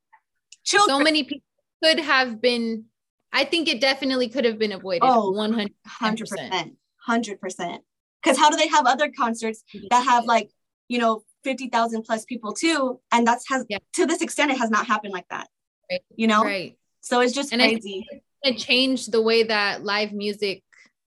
children 0.65 0.99
So 0.99 1.05
many 1.05 1.23
people 1.25 1.45
could 1.83 1.99
have 2.01 2.41
been. 2.41 2.85
I 3.33 3.45
think 3.45 3.69
it 3.69 3.81
definitely 3.81 4.29
could 4.29 4.45
have 4.45 4.59
been 4.59 4.73
avoided. 4.73 5.03
Oh, 5.05 5.31
One 5.31 5.53
hundred. 5.53 5.73
100% 6.01 6.77
100% 7.09 7.79
because 8.23 8.39
how 8.39 8.49
do 8.51 8.57
they 8.57 8.69
have 8.69 8.87
other 8.87 9.11
concerts 9.11 9.65
that 9.91 10.05
have 10.05 10.25
like 10.25 10.51
you 10.89 10.99
know 10.99 11.25
50,000 11.43 12.03
plus 12.05 12.25
people 12.25 12.53
too 12.53 13.01
and 13.11 13.27
that's 13.27 13.49
has 13.49 13.65
Yeah. 13.69 13.79
to 13.95 14.07
this 14.07 14.21
extent 14.23 14.53
it 14.53 14.59
has 14.59 14.71
not 14.71 14.87
happened 14.87 15.13
like 15.13 15.27
that 15.31 15.49
Right. 15.91 16.03
you 16.15 16.29
know 16.29 16.45
Right. 16.45 16.79
so 17.01 17.19
it's 17.21 17.33
just 17.33 17.53
And 17.53 17.61
crazy 17.61 18.07
to 18.45 18.55
change 18.55 19.07
the 19.07 19.21
way 19.21 19.43
that 19.45 19.83
live 19.83 20.13
music 20.13 20.63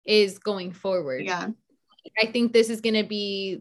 is 0.04 0.38
going 0.38 0.72
forward. 0.72 1.24
yeah 1.24 1.48
I 2.22 2.26
think 2.26 2.52
this 2.52 2.68
is 2.70 2.80
going 2.80 2.94
to 2.94 3.04
be, 3.04 3.60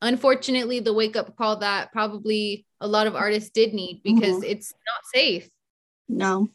unfortunately, 0.00 0.80
the 0.80 0.92
wake 0.94 1.16
up 1.16 1.36
call 1.36 1.56
that 1.56 1.92
probably 1.92 2.66
a 2.80 2.88
lot 2.88 3.06
of 3.06 3.14
artists 3.14 3.50
did 3.50 3.74
need 3.74 4.00
because 4.02 4.36
Mm-hmm. 4.36 4.50
it's 4.52 4.72
not 4.72 5.02
safe. 5.14 5.48
no 6.08 6.48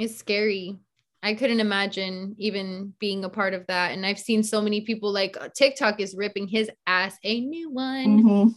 It's 0.00 0.16
scary. 0.16 0.78
I 1.22 1.34
couldn't 1.34 1.60
imagine 1.60 2.34
even 2.38 2.94
being 2.98 3.24
a 3.24 3.28
part 3.28 3.52
of 3.52 3.66
that. 3.66 3.92
And 3.92 4.06
I've 4.06 4.18
seen 4.18 4.42
so 4.42 4.62
many 4.62 4.80
people 4.80 5.12
like 5.12 5.36
uh, 5.38 5.50
TikTok 5.54 6.00
is 6.00 6.14
ripping 6.16 6.48
his 6.48 6.70
ass 6.86 7.18
a 7.22 7.40
new 7.42 7.70
one. 7.70 8.22
Mhm. 8.22 8.54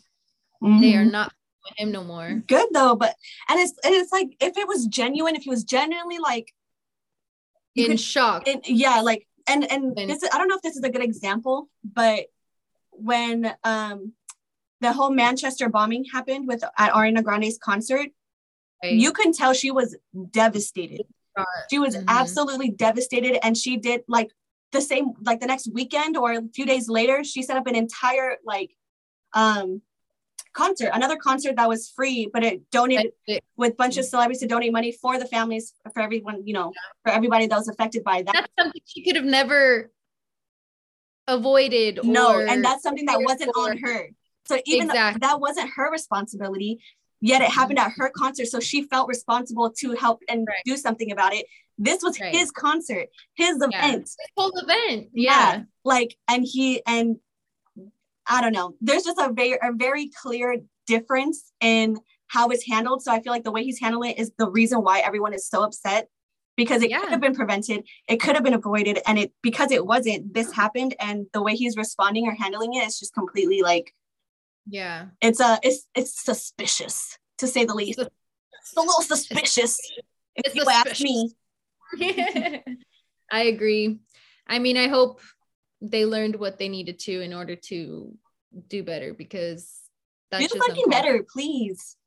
They 0.82 0.94
Mhm. 0.94 1.00
are 1.02 1.06
not 1.06 1.34
with 1.66 1.74
him 1.80 1.92
no 1.92 2.04
more. 2.06 2.42
good 2.48 2.68
though 2.74 2.96
but 2.96 3.16
and 3.50 3.60
it's 3.60 3.74
and 3.86 3.94
it's 3.96 4.12
like 4.12 4.30
if 4.42 4.58
it 4.58 4.68
was 4.68 4.86
genuine 4.88 5.36
if 5.36 5.44
he 5.44 5.50
was 5.50 5.64
genuinely 5.64 6.20
like 6.20 6.54
In 7.76 7.88
could- 7.88 8.00
shock. 8.00 8.48
and 8.48 8.62
yeah 8.66 9.00
like 9.02 9.28
and 9.48 9.70
and 9.72 9.96
this 9.96 10.24
is, 10.24 10.30
i 10.34 10.38
don't 10.38 10.48
know 10.50 10.56
if 10.56 10.62
this 10.62 10.76
is 10.76 10.84
a 10.84 10.90
good 10.90 11.04
example 11.04 11.70
but 11.84 12.26
when 12.92 13.54
um 13.64 14.12
the 14.82 14.92
whole 14.92 15.12
manchester 15.12 15.70
bombing 15.70 16.04
happened 16.06 16.48
with 16.50 16.64
at 16.78 16.92
ariana 16.92 17.24
grande's 17.24 17.58
concert 17.58 18.10
right? 18.84 18.94
you 18.94 19.12
can 19.14 19.32
tell 19.32 19.54
she 19.54 19.72
was 19.72 19.96
devastated 20.32 21.06
She 21.70 21.80
was 21.80 21.96
Mhm. 21.98 22.06
absolutely 22.08 22.70
devastated 22.70 23.44
and 23.46 23.58
she 23.58 23.78
did 23.78 24.04
like 24.08 24.32
the 24.72 24.82
same 24.82 25.14
like 25.22 25.40
the 25.40 25.48
next 25.48 25.72
weekend 25.74 26.18
or 26.18 26.32
a 26.34 26.42
few 26.54 26.66
days 26.66 26.90
later 26.90 27.24
she 27.24 27.42
set 27.44 27.58
up 27.58 27.68
an 27.68 27.76
entire 27.76 28.38
like 28.44 28.76
um 29.34 29.82
concert 30.54 30.90
another 30.94 31.16
concert 31.16 31.56
that 31.56 31.68
was 31.70 31.90
free 31.90 32.28
but 32.32 32.44
it 32.44 32.70
donated 32.72 33.12
It- 33.28 33.44
with 33.56 33.74
a 33.74 33.76
bunch 33.76 33.98
of 33.98 34.06
celebrities 34.06 34.42
to 34.42 34.48
donate 34.48 34.72
money 34.72 34.92
for 34.92 35.18
the 35.20 35.26
families 35.28 35.74
for 35.94 36.02
everyone 36.02 36.46
you 36.46 36.54
know 36.54 36.72
for 37.04 37.12
everybody 37.12 37.46
that 37.48 37.56
was 37.56 37.68
affected 37.68 38.04
by 38.04 38.22
that 38.24 38.34
that's 38.34 38.54
something 38.60 38.82
she 38.86 39.04
could 39.04 39.16
have 39.16 39.26
never 39.26 39.92
avoided. 41.28 42.00
no 42.04 42.34
or- 42.36 42.48
and 42.48 42.64
that's 42.64 42.84
something 42.84 43.06
that 43.06 43.22
wasn't 43.22 43.50
on 43.56 43.78
her 43.78 44.10
so 44.46 44.60
even 44.66 44.88
though 44.88 44.94
Exactly. 44.94 45.20
that 45.20 45.40
wasn't 45.40 45.70
her 45.76 45.90
responsibility 45.92 46.80
yet 47.24 47.42
it 47.42 47.50
happened 47.50 47.80
at 47.80 47.92
her 47.98 48.10
concert 48.16 48.46
so 48.48 48.60
she 48.60 48.84
felt 48.84 49.08
responsible 49.08 49.72
to 49.72 49.94
help 49.94 50.22
and 50.30 50.46
Right. 50.48 50.58
do 50.66 50.76
something 50.78 51.12
about 51.12 51.34
it 51.34 51.46
this 51.78 52.04
was 52.04 52.20
Right. 52.20 52.36
his 52.36 52.52
concert 52.52 53.08
his 53.36 53.58
Yeah. 53.60 53.68
event 53.88 54.04
This 54.04 54.18
whole 54.38 54.52
event. 54.60 55.10
Yeah. 55.14 55.54
Yeah. 55.56 55.62
like 55.86 56.16
and 56.28 56.44
he 56.46 56.82
and 56.86 57.18
i 58.28 58.42
don't 58.42 58.54
know 58.54 58.76
there's 58.82 59.04
just 59.04 59.18
a 59.20 59.32
very 59.34 59.58
a 59.62 59.72
very 59.74 60.10
clear 60.22 60.58
difference 60.88 61.52
in 61.62 61.98
how 62.28 62.50
it's 62.50 62.66
handled 62.68 63.02
so 63.04 63.12
i 63.12 63.20
feel 63.22 63.32
like 63.34 63.44
the 63.44 63.52
way 63.52 63.64
he's 63.64 63.80
handling 63.80 64.12
it 64.12 64.20
is 64.20 64.32
the 64.38 64.50
reason 64.50 64.80
why 64.84 65.00
everyone 65.00 65.34
is 65.34 65.48
so 65.48 65.64
upset 65.64 66.08
because 66.56 66.84
it 66.84 66.90
Yeah. 66.92 67.00
could 67.02 67.10
have 67.10 67.22
been 67.22 67.36
prevented 67.36 67.86
it 68.08 68.18
could 68.18 68.36
have 68.36 68.44
been 68.44 68.54
avoided 68.54 69.00
and 69.08 69.18
it 69.18 69.34
because 69.42 69.72
it 69.72 69.86
wasn't 69.86 70.34
this 70.34 70.52
happened 70.52 70.96
and 71.00 71.26
the 71.34 71.42
way 71.42 71.56
he's 71.56 71.76
responding 71.78 72.28
or 72.28 72.34
handling 72.44 72.74
it 72.76 72.86
is 72.88 73.00
just 73.00 73.14
completely 73.14 73.62
like 73.62 73.94
Yeah. 74.66 75.08
it's 75.22 75.40
a 75.40 75.60
it's 75.64 75.88
it's 75.96 76.24
suspicious 76.24 77.18
to 77.40 77.48
say 77.48 77.66
the 77.66 77.74
least 77.74 78.00
it's 78.00 78.78
a 78.78 78.80
little 78.80 79.02
suspicious 79.02 79.78
if 80.36 80.46
It's 80.46 80.56
you 80.56 80.64
ask 80.70 81.02
me 81.02 81.32
I 83.32 83.44
agree. 83.44 84.00
I 84.48 84.60
mean, 84.60 84.78
I 84.78 84.88
hope 84.88 85.22
they 85.82 86.06
learned 86.06 86.36
what 86.36 86.60
they 86.60 86.70
needed 86.70 87.00
to 87.00 87.22
in 87.22 87.34
order 87.34 87.56
to 87.56 88.14
do 88.70 88.84
better 88.84 89.14
because 89.14 89.70
that's 90.30 90.44
do 90.44 90.60
just 90.60 90.68
fucking 90.68 90.90
better 90.90 91.26
please 91.28 91.98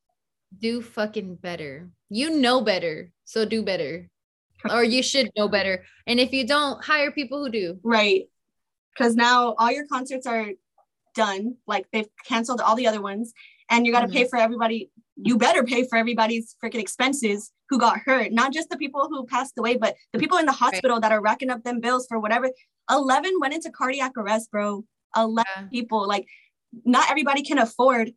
do 0.58 0.80
fucking 0.80 1.36
better. 1.36 1.90
You 2.08 2.30
know 2.38 2.60
better, 2.60 3.12
so 3.24 3.44
do 3.44 3.62
better. 3.62 4.08
Or 4.70 4.82
you 4.82 5.02
should 5.02 5.30
know 5.36 5.48
better. 5.48 5.84
And 6.06 6.18
if 6.18 6.32
you 6.32 6.44
don't, 6.44 6.82
hire 6.82 7.12
people 7.12 7.44
who 7.44 7.50
do. 7.50 7.78
Right. 7.84 8.24
Because 8.92 9.14
now 9.14 9.54
all 9.58 9.70
your 9.70 9.86
concerts 9.86 10.26
are 10.26 10.48
done. 11.16 11.56
Like 11.66 11.86
they've 11.92 12.08
canceled 12.24 12.60
all 12.60 12.76
the 12.76 12.86
other 12.86 13.02
ones. 13.02 13.32
And 13.68 13.84
you 13.84 13.92
got 13.92 14.02
to 14.02 14.06
Mhm. 14.08 14.12
pay 14.12 14.24
for 14.28 14.38
everybody. 14.38 14.90
You 15.16 15.36
better 15.38 15.64
pay 15.64 15.82
for 15.88 15.96
everybody's 15.96 16.54
freaking 16.62 16.78
expenses 16.80 17.50
who 17.68 17.78
got 17.78 17.98
hurt. 17.98 18.30
Not 18.32 18.52
just 18.52 18.68
the 18.70 18.76
people 18.76 19.08
who 19.08 19.26
passed 19.26 19.54
away, 19.58 19.76
but 19.76 19.96
the 20.12 20.18
people 20.20 20.38
in 20.38 20.46
the 20.46 20.52
hospital 20.52 21.00
that 21.00 21.10
are 21.10 21.20
racking 21.20 21.50
up 21.50 21.64
them 21.64 21.80
bills 21.80 22.06
for 22.06 22.20
whatever. 22.20 22.50
11 22.90 23.40
went 23.40 23.54
into 23.54 23.70
cardiac 23.70 24.12
arrest, 24.16 24.50
bro. 24.52 24.84
11 25.16 25.44
Yeah. 25.56 25.68
people. 25.70 26.06
Like 26.06 26.26
not 26.84 27.10
everybody 27.10 27.42
can 27.42 27.58
afford 27.58 28.12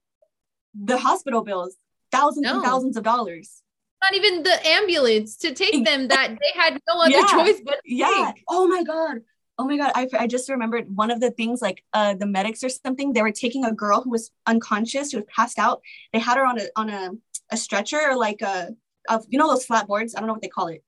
the 0.75 0.97
hospital 0.99 1.41
bills. 1.43 1.75
Thousands 2.11 2.45
and 2.47 2.61
thousands 2.63 2.97
of 2.97 3.03
dollars. 3.03 3.63
Not 4.03 4.13
even 4.15 4.43
the 4.43 4.67
ambulance 4.67 5.35
to 5.37 5.53
take 5.53 5.83
them 5.85 6.07
that 6.09 6.37
they 6.41 6.51
had 6.61 6.79
no 6.87 7.01
other 7.01 7.11
Yeah. 7.11 7.25
choice 7.27 7.59
but 7.65 7.79
yeah 7.85 8.31
take. 8.33 8.43
oh 8.49 8.67
my 8.67 8.81
god 8.83 9.17
oh 9.59 9.65
my 9.65 9.77
god 9.77 9.91
I, 9.93 10.07
I 10.17 10.25
just 10.25 10.49
remembered 10.49 10.85
one 10.95 11.11
of 11.11 11.19
the 11.19 11.31
things 11.31 11.61
like 11.61 11.83
uh 11.93 12.15
the 12.15 12.25
medics 12.25 12.63
or 12.63 12.69
something 12.69 13.13
they 13.13 13.21
were 13.21 13.31
taking 13.31 13.65
a 13.65 13.73
girl 13.73 14.01
who 14.01 14.09
was 14.09 14.31
unconscious 14.47 15.11
who 15.11 15.17
was 15.17 15.27
passed 15.35 15.59
out. 15.59 15.81
They 16.13 16.19
had 16.19 16.37
her 16.37 16.45
on 16.45 16.59
a 16.59 16.63
on 16.75 16.89
a, 16.89 17.11
a 17.51 17.57
stretcher 17.57 17.99
or 18.09 18.17
like 18.17 18.41
a 18.41 18.69
of 19.09 19.25
you 19.27 19.37
know 19.37 19.49
those 19.49 19.65
flat 19.65 19.87
boards 19.87 20.15
i 20.15 20.19
don't 20.19 20.27
know 20.27 20.33
what 20.33 20.41
they 20.41 20.47
call 20.47 20.67
it. 20.67 20.83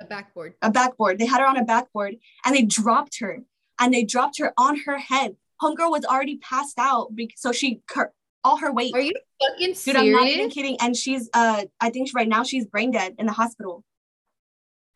A 0.00 0.04
backboard. 0.04 0.54
a 0.60 0.70
backboard. 0.70 1.18
They 1.18 1.26
had 1.26 1.40
her 1.40 1.46
on 1.46 1.56
a 1.56 1.64
backboard 1.64 2.16
and 2.44 2.54
they 2.54 2.62
dropped 2.62 3.18
her 3.20 3.42
and 3.78 3.94
they 3.94 4.04
dropped 4.04 4.38
her 4.38 4.52
on 4.58 4.80
her 4.80 4.98
head. 4.98 5.36
Homegirl 5.62 5.90
was 5.90 6.04
already 6.04 6.36
passed 6.38 6.78
out 6.78 7.12
so 7.36 7.50
she 7.52 7.80
her, 7.94 8.12
all 8.44 8.58
her 8.58 8.72
weight. 8.72 8.94
Are 8.94 9.00
you 9.00 9.14
fucking 9.40 9.68
dude 9.68 9.76
serious? 9.76 10.02
i'm 10.02 10.12
not 10.12 10.26
even 10.26 10.50
kidding. 10.50 10.76
And 10.80 10.96
she's 10.96 11.28
uh 11.34 11.64
i 11.80 11.90
think 11.90 12.10
right 12.14 12.28
now 12.28 12.42
she's 12.44 12.66
brain 12.66 12.90
dead 12.90 13.14
in 13.18 13.26
the 13.26 13.32
hospital 13.32 13.84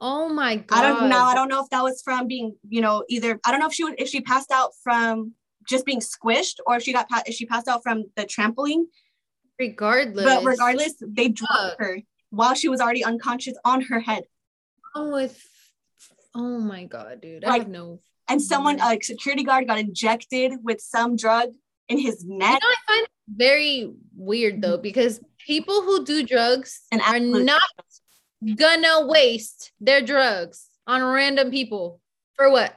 Oh 0.01 0.29
my 0.29 0.57
god. 0.57 0.79
I 0.79 0.83
don't 0.89 1.09
know. 1.09 1.23
I 1.23 1.35
don't 1.35 1.49
know 1.49 1.63
if 1.63 1.69
that 1.71 1.83
was 1.83 2.01
from 2.03 2.27
being, 2.27 2.57
you 2.69 2.81
know, 2.81 3.05
either 3.09 3.39
I 3.45 3.51
don't 3.51 3.61
know 3.61 3.67
if 3.67 3.75
she 3.75 3.85
would 3.85 4.01
if 4.01 4.09
she 4.09 4.21
passed 4.21 4.51
out 4.51 4.71
from 4.83 5.35
just 5.69 5.85
being 5.85 6.01
squished 6.01 6.57
or 6.67 6.77
if 6.77 6.83
she 6.83 6.93
got 6.93 7.07
if 7.27 7.35
she 7.35 7.47
passed 7.47 7.69
out 7.69 7.83
from 7.83 8.05
the 8.17 8.25
trampoline. 8.25 8.85
Regardless. 9.59 10.25
But 10.25 10.45
regardless, 10.45 10.95
they 11.07 11.29
dropped 11.29 11.77
her 11.81 12.01
while 12.31 12.55
she 12.55 12.69
was 12.69 12.81
already 12.81 13.05
unconscious 13.05 13.57
on 13.65 13.83
her 13.83 14.01
head. 14.01 14.25
Oh, 14.95 15.13
with 15.13 15.43
oh 16.35 16.59
my 16.61 16.85
god, 16.85 17.21
dude. 17.21 17.45
I 17.45 17.49
Like, 17.51 17.63
have 17.63 17.71
no 17.71 18.01
And 18.29 18.41
someone, 18.41 18.81
a 18.81 18.99
security 19.03 19.45
guard, 19.45 19.67
got 19.67 19.79
injected 19.79 20.53
with 20.63 20.81
some 20.81 21.17
drug 21.17 21.51
in 21.89 21.99
his 21.99 22.25
You 22.25 22.39
neck. 22.39 22.61
know, 22.63 22.69
I 22.69 22.77
find 22.87 23.03
it 23.03 23.11
very 23.29 23.93
weird 24.17 24.63
though 24.63 24.75
mm-hmm. 24.75 24.83
because 24.83 25.21
people 25.47 25.83
who 25.83 26.05
do 26.05 26.25
drugs 26.25 26.81
And 26.91 27.03
are 27.03 27.21
not 27.21 27.63
gonna 28.57 29.07
waste 29.07 29.73
their 29.81 30.01
drugs 30.01 30.67
on 30.87 31.03
random 31.03 31.51
people 31.51 32.01
for 32.35 32.51
what? 32.51 32.77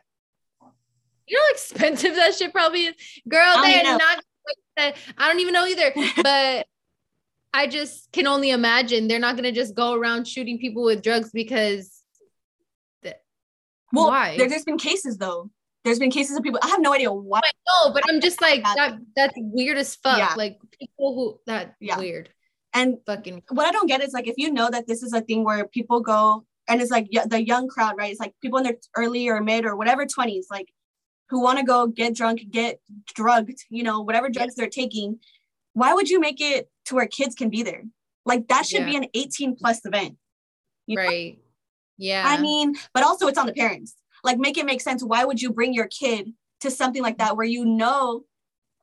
You 1.28 1.38
know 1.38 1.43
how 1.47 1.52
expensive 1.54 2.15
that 2.15 2.36
shit 2.36 2.52
probably 2.54 2.86
is, 2.88 2.95
girl. 3.28 3.41
I 3.41 3.54
don't 3.56 3.63
They're 3.63 3.80
even 3.80 3.91
know. 3.91 3.97
not. 3.97 4.23
that. 4.78 4.95
I 5.17 5.28
don't 5.30 5.39
even 5.39 5.54
know 5.54 5.65
either, 5.65 5.93
but 6.23 6.67
I 7.54 7.67
just 7.67 8.12
can 8.12 8.28
only 8.28 8.49
imagine 8.49 9.08
they're 9.08 9.19
not 9.19 9.36
gonna 9.36 9.52
just 9.52 9.76
go 9.76 9.93
around 9.93 10.28
shooting 10.28 10.58
people 10.60 10.84
with 10.84 11.02
drugs 11.02 11.32
because 11.34 12.02
Well, 13.93 14.08
Why? 14.10 14.36
there, 14.38 14.49
there's 14.49 14.63
been 14.65 14.80
cases 14.80 15.17
though. 15.17 15.52
there's 15.84 15.99
been 15.99 16.10
cases 16.10 16.36
of 16.36 16.41
people. 16.43 16.60
I 16.63 16.67
have 16.69 16.82
no 16.82 16.93
idea 16.93 17.12
why. 17.13 17.41
Know, 17.67 17.93
but 17.93 18.02
I'm 18.10 18.21
just 18.21 18.41
like 18.41 18.63
that. 18.76 18.97
That's 19.15 19.34
weird 19.38 19.78
as 19.78 19.95
fuck. 19.95 20.17
Yeah. 20.17 20.34
Like 20.36 20.58
people 20.80 21.13
who 21.13 21.39
that 21.45 21.76
Yeah. 21.80 21.99
weird. 21.99 22.30
And 22.73 22.97
Fucking 23.05 23.43
what 23.49 23.67
I 23.67 23.71
don't 23.71 23.88
get 23.88 24.01
is 24.01 24.13
like 24.13 24.27
if 24.27 24.36
you 24.38 24.51
know 24.51 24.69
that 24.69 24.88
this 24.88 25.03
is 25.03 25.13
a 25.13 25.21
thing 25.21 25.43
where 25.43 25.67
people 25.67 25.99
go 26.01 26.45
and 26.67 26.81
it's 26.81 26.91
like 26.91 27.07
yeah, 27.12 27.25
the 27.25 27.43
young 27.43 27.67
crowd, 27.67 27.95
right? 27.97 28.12
It's 28.12 28.19
like 28.19 28.33
people 28.41 28.57
in 28.57 28.63
their 28.63 28.77
early 28.95 29.27
or 29.27 29.41
mid 29.41 29.65
or 29.65 29.75
whatever 29.75 30.05
20s, 30.05 30.45
like 30.49 30.69
who 31.29 31.41
want 31.41 31.59
to 31.59 31.65
go 31.65 31.88
get 31.88 32.15
drunk, 32.15 32.41
get 32.49 32.79
drugged, 33.13 33.63
you 33.69 33.83
know, 33.83 34.01
whatever 34.01 34.29
drugs 34.29 34.55
they're 34.55 34.69
taking. 34.69 35.19
Why 35.73 35.93
would 35.93 36.09
you 36.09 36.19
make 36.19 36.41
it 36.41 36.69
to 36.86 36.95
where 36.95 37.07
kids 37.07 37.36
can 37.36 37.49
be 37.49 37.63
there? 37.63 37.83
Like 38.25 38.47
that 38.47 38.65
should 38.65 38.86
be 38.86 38.95
an 38.95 39.07
18 39.13 39.55
plus 39.55 39.86
event. 39.86 40.17
you 40.88 40.95
know? 40.95 41.03
right. 41.03 41.39
Yeah. 41.97 42.23
I 42.25 42.39
mean, 42.39 42.75
but 42.93 43.03
also 43.03 43.27
it's 43.27 43.38
on 43.38 43.45
the 43.45 43.53
parents. 43.53 43.95
Like 44.23 44.38
make 44.38 44.57
it 44.57 44.65
make 44.65 44.81
sense. 44.81 45.03
Why 45.03 45.25
would 45.25 45.41
you 45.41 45.51
bring 45.51 45.73
your 45.73 45.88
kid 45.88 46.33
to 46.62 46.71
something 46.71 47.01
like 47.01 47.17
that 47.17 47.36
where 47.36 47.45
you 47.45 47.65
know 47.65 48.23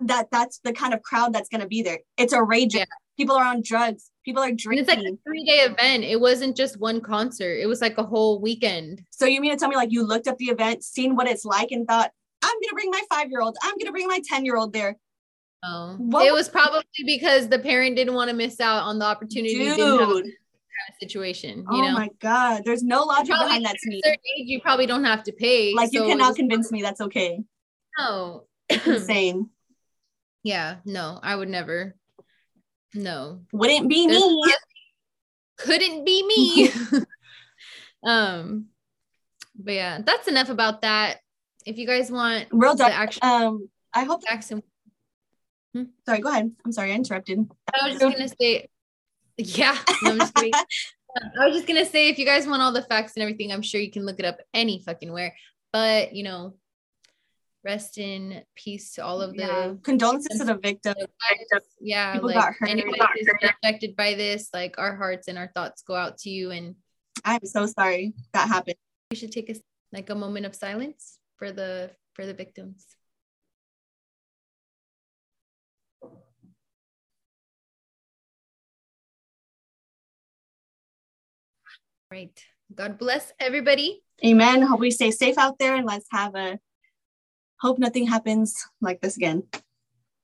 that 0.01 0.29
that's 0.31 0.61
the 0.65 0.73
kind 0.73 0.95
of 0.95 1.03
crowd 1.03 1.33
that's 1.33 1.49
going 1.49 1.61
to 1.63 1.67
be 1.67 1.83
there? 1.83 2.01
It's 2.17 2.33
a 2.33 2.43
rage. 2.43 2.75
Yeah. 2.75 2.85
People 3.21 3.37
are 3.37 3.45
on 3.45 3.61
drugs. 3.63 4.11
People 4.25 4.43
are 4.43 4.49
and 4.49 4.57
drinking. 4.59 4.87
it's 4.89 4.97
like 4.97 5.07
a 5.07 5.17
three 5.27 5.45
day 5.45 5.59
event. 5.59 6.05
It 6.05 6.19
wasn't 6.19 6.57
just 6.57 6.81
one 6.81 7.03
concert. 7.03 7.59
It 7.61 7.67
was 7.67 7.83
like 7.83 7.99
a 7.99 8.03
whole 8.03 8.41
weekend. 8.41 9.03
So 9.11 9.27
you 9.27 9.43
mean 9.43 9.51
to 9.51 9.59
tell 9.59 9.69
me 9.69 9.77
like 9.77 9.93
you 9.93 10.03
looked 10.07 10.27
up 10.27 10.39
the 10.39 10.47
event, 10.47 10.83
seen 10.83 11.15
what 11.17 11.29
it's 11.29 11.45
like, 11.45 11.71
and 11.71 11.87
thought, 11.87 12.11
I'm 12.43 12.55
gonna 12.63 12.73
bring 12.73 12.91
my 12.91 13.03
five 13.11 13.29
year 13.31 13.43
old, 13.43 13.59
I'm 13.63 13.75
gonna 13.79 13.93
bring 13.93 14.07
my 14.07 14.21
10 14.27 14.47
year 14.47 14.57
old 14.57 14.73
there. 14.73 14.97
Oh, 15.63 15.97
What 15.99 16.27
it 16.27 16.33
was- 16.33 16.47
was 16.47 16.49
probably 16.49 16.83
because 17.05 17.49
the 17.51 17.59
parent 17.59 17.95
didn't 17.97 18.15
want 18.15 18.31
to 18.31 18.35
miss 18.37 18.59
out 18.59 18.85
on 18.85 18.99
the 18.99 19.05
opportunity. 19.05 19.55
Dude. 19.75 20.33
situation, 20.99 21.59
you 21.59 21.67
Oh 21.71 21.81
know. 21.83 21.93
my 21.93 22.09
god. 22.21 22.63
There's 22.65 22.83
no 22.83 23.03
logic 23.03 23.29
behind 23.29 23.67
that 23.67 23.77
to 23.77 23.89
me. 23.91 24.01
certain 24.03 24.19
age, 24.39 24.49
you 24.49 24.63
probably 24.63 24.87
don't 24.87 25.05
have 25.05 25.23
to 25.25 25.33
pay. 25.33 25.75
Like 25.75 25.93
you 25.93 26.01
so 26.01 26.07
it 26.07 26.09
cannot 26.09 26.37
convince 26.37 26.73
me 26.73 26.81
that's 26.81 27.03
okay. 27.03 27.43
No. 27.99 28.45
Insane. 28.87 29.51
yeah, 30.43 30.77
no, 30.87 31.21
I 31.23 31.37
would 31.37 31.51
never. 31.51 31.95
No, 32.95 33.41
Wouldn't 33.53 33.89
be 33.89 34.07
There's 34.07 34.21
me. 34.21 34.55
couldn't 35.57 36.05
be 36.05 36.27
me. 36.27 36.71
um, 38.05 38.67
but 39.55 39.75
yeah, 39.75 40.01
that's 40.05 40.29
enough 40.29 40.49
about 40.49 40.83
that. 40.83 41.19
If 41.65 41.79
you 41.79 41.87
guys 41.87 42.11
want 42.11 42.49
Real 42.51 42.75
the 42.75 42.87
actual 42.87 43.27
Um, 43.27 43.69
I 43.93 44.05
hope 44.05 44.27
facts 44.27 44.51
and 44.51 44.63
sorry, 46.07 46.21
go 46.21 46.31
ahead. 46.31 46.51
I'm 46.65 46.73
sorry, 46.73 46.93
I 46.93 46.97
interrupted. 46.97 47.51
I 47.73 47.89
was 47.89 47.99
just 47.99 48.17
gonna 48.17 48.29
say, 48.41 48.69
yeah, 49.37 49.77
no, 50.03 50.13
I'm 50.13 50.19
just 50.19 50.35
kidding. 50.35 50.53
Um, 51.21 51.29
I 51.41 51.47
was 51.47 51.57
just 51.57 51.67
gonna 51.67 51.85
say, 51.85 52.09
if 52.09 52.21
you 52.21 52.25
guys 52.25 52.47
want 52.47 52.63
all 52.63 52.71
the 52.71 52.83
facts 52.83 53.15
and 53.17 53.23
everything, 53.25 53.51
I'm 53.51 53.63
sure 53.63 53.81
you 53.81 53.91
can 53.91 54.07
look 54.07 54.21
it 54.21 54.25
up 54.25 54.39
any 54.55 54.81
fucking 54.81 55.13
where. 55.13 55.35
But 55.73 56.15
you 56.15 56.23
know, 56.23 56.55
rest 57.65 57.99
in 57.99 58.43
peace 58.55 58.95
to 58.95 59.05
all 59.05 59.21
of 59.21 59.33
the 59.33 59.43
Yeah. 59.43 59.75
Condolences 59.83 60.39
to 60.39 60.45
the 60.45 60.57
victim. 60.57 60.95
yeah, 61.81 62.15
People 62.15 62.29
like 62.29 62.37
got 62.37 62.55
hurt. 62.55 62.69
anybody 62.71 62.99
who's 63.15 63.29
affected 63.43 63.97
by 63.97 64.15
this, 64.15 64.49
like 64.55 64.77
our 64.79 64.97
hearts 64.97 65.29
and 65.29 65.37
our 65.39 65.51
thoughts 65.55 65.83
go 65.83 65.95
out 65.95 66.19
to 66.19 66.31
you, 66.31 66.51
and 66.51 66.77
I'm 67.25 67.45
so 67.45 67.67
sorry 67.67 68.15
that 68.33 68.49
happened. 68.49 68.77
we 69.11 69.17
should 69.17 69.33
take 69.33 69.51
a 69.51 69.57
like 69.93 70.09
a 70.11 70.15
moment 70.15 70.47
of 70.47 70.55
silence 70.55 71.19
for 71.37 71.53
the 71.53 71.91
for 72.15 72.25
the 72.27 72.35
victims. 72.35 72.87
Right. 82.11 82.43
God 82.75 82.99
bless 82.99 83.33
everybody. 83.39 84.03
Amen. 84.25 84.63
Hope 84.63 84.81
we 84.81 84.91
stay 84.91 85.11
safe 85.11 85.39
out 85.39 85.59
there 85.59 85.77
and 85.77 85.87
let's 85.87 86.07
have 86.13 86.35
a 86.35 86.59
hope 87.61 87.79
nothing 87.79 88.07
happens 88.07 88.67
like 88.81 89.01
this 89.01 89.17
again. 89.17 89.45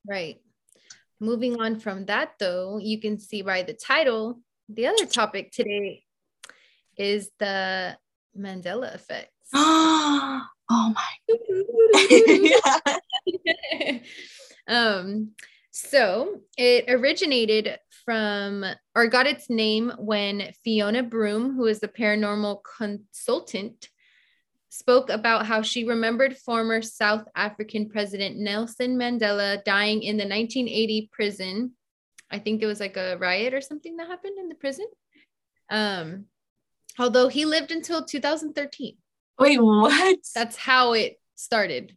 Right. 0.08 0.40
Moving 1.20 1.60
on 1.60 1.80
from 1.80 2.06
that, 2.06 2.32
though, 2.38 2.78
you 2.78 3.00
can 3.00 3.18
see 3.18 3.42
by 3.42 3.62
the 3.62 3.74
title, 3.74 4.40
the 4.68 4.86
other 4.86 5.06
topic 5.06 5.50
today 5.52 6.02
is 6.96 7.30
the 7.38 7.96
Mandela 8.38 8.94
effect. 8.94 9.30
oh 9.54 10.42
my 10.68 11.12
um, 14.68 15.30
so 15.70 16.40
it 16.56 16.86
originated 16.88 17.78
from 18.04 18.64
or 18.94 19.08
got 19.08 19.26
its 19.26 19.50
name 19.50 19.92
when 19.98 20.52
Fiona 20.64 21.02
Broome, 21.02 21.54
who 21.54 21.66
is 21.66 21.80
the 21.80 21.88
paranormal 21.88 22.60
consultant, 22.78 23.88
spoke 24.76 25.08
about 25.08 25.46
how 25.46 25.62
she 25.62 25.84
remembered 25.84 26.36
former 26.36 26.82
South 26.82 27.26
African 27.34 27.88
President 27.88 28.36
Nelson 28.36 28.98
Mandela 28.98 29.64
dying 29.64 30.02
in 30.02 30.16
the 30.16 30.24
1980 30.24 31.08
prison. 31.12 31.72
I 32.30 32.38
think 32.38 32.62
it 32.62 32.66
was 32.66 32.80
like 32.80 32.96
a 32.96 33.16
riot 33.16 33.54
or 33.54 33.60
something 33.60 33.96
that 33.96 34.08
happened 34.08 34.38
in 34.38 34.48
the 34.48 34.54
prison. 34.54 34.86
Um, 35.70 36.26
although 36.98 37.28
he 37.28 37.46
lived 37.46 37.70
until 37.70 38.04
2013. 38.04 38.96
Wait, 39.38 39.58
what? 39.58 40.18
That's 40.34 40.56
how 40.56 40.92
it 40.92 41.18
started. 41.36 41.96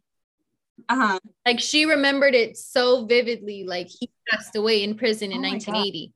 uh-huh. 0.88 1.18
Like 1.44 1.60
she 1.60 1.84
remembered 1.84 2.34
it 2.34 2.56
so 2.56 3.04
vividly. 3.04 3.64
Like 3.64 3.88
he 3.88 4.10
passed 4.30 4.56
away 4.56 4.82
in 4.82 4.96
prison 4.96 5.32
in 5.32 5.38
Oh 5.38 5.42
my 5.42 5.50
God. 5.50 5.66
1980, 5.68 6.12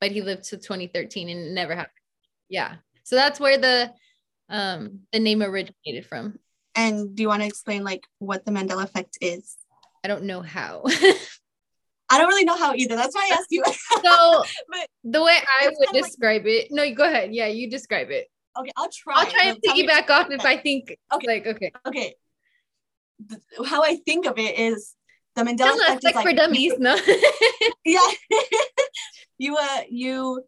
but 0.00 0.12
he 0.12 0.22
lived 0.22 0.44
to 0.44 0.58
2013 0.58 1.28
and 1.28 1.40
it 1.40 1.52
never 1.52 1.74
happened. 1.74 1.92
Yeah. 2.48 2.76
So 3.02 3.16
that's 3.16 3.40
where 3.40 3.58
the 3.58 3.92
um 4.48 5.00
the 5.12 5.20
name 5.20 5.42
originated 5.42 6.06
from. 6.06 6.38
And 6.76 7.14
do 7.14 7.22
you 7.22 7.28
want 7.28 7.42
to 7.42 7.46
explain 7.48 7.84
like 7.84 8.04
what 8.18 8.44
the 8.44 8.50
Mandela 8.52 8.84
effect 8.84 9.16
is? 9.20 9.56
I 10.04 10.08
don't 10.08 10.24
know 10.24 10.42
how. 10.42 10.82
I 12.10 12.18
don't 12.18 12.28
really 12.28 12.44
know 12.44 12.56
how 12.56 12.74
either. 12.74 12.96
That's 12.96 13.14
why 13.14 13.28
I 13.30 13.34
asked 13.36 13.50
you. 13.50 13.62
so 14.04 14.44
But- 14.68 14.88
the 15.04 15.22
way 15.22 15.36
I 15.60 15.66
would 15.68 15.76
kinda 15.88 15.92
like- 15.92 16.04
describe 16.04 16.46
it. 16.46 16.68
No, 16.70 16.92
go 16.94 17.04
ahead. 17.04 17.32
Yeah, 17.34 17.46
you 17.46 17.70
describe 17.70 18.10
it. 18.10 18.28
okay, 18.58 18.70
I'll 18.76 18.90
try. 18.90 19.14
I'll 19.16 19.26
try 19.30 19.44
and 19.46 19.58
but 19.62 19.68
tell 19.68 19.76
me- 19.76 19.86
piggyback 19.88 20.10
off 20.10 20.30
if 20.30 20.44
I 20.44 20.56
think 20.58 20.96
Okay. 21.12 21.26
like 21.26 21.46
okay. 21.46 21.72
Okay. 21.86 22.14
Th- 23.28 23.40
How 23.66 23.82
I 23.82 23.96
think 24.04 24.26
of 24.26 24.38
it 24.38 24.58
is 24.58 24.94
the 25.36 25.42
Mandela 25.42 25.74
effect 25.76 25.98
is 25.98 26.04
like 26.04 26.14
like 26.16 26.26
for 26.26 26.32
dummies, 26.34 26.74
no. 26.78 26.96
yeah 27.84 28.08
you 29.38 29.56
uh 29.56 29.80
you 29.88 30.44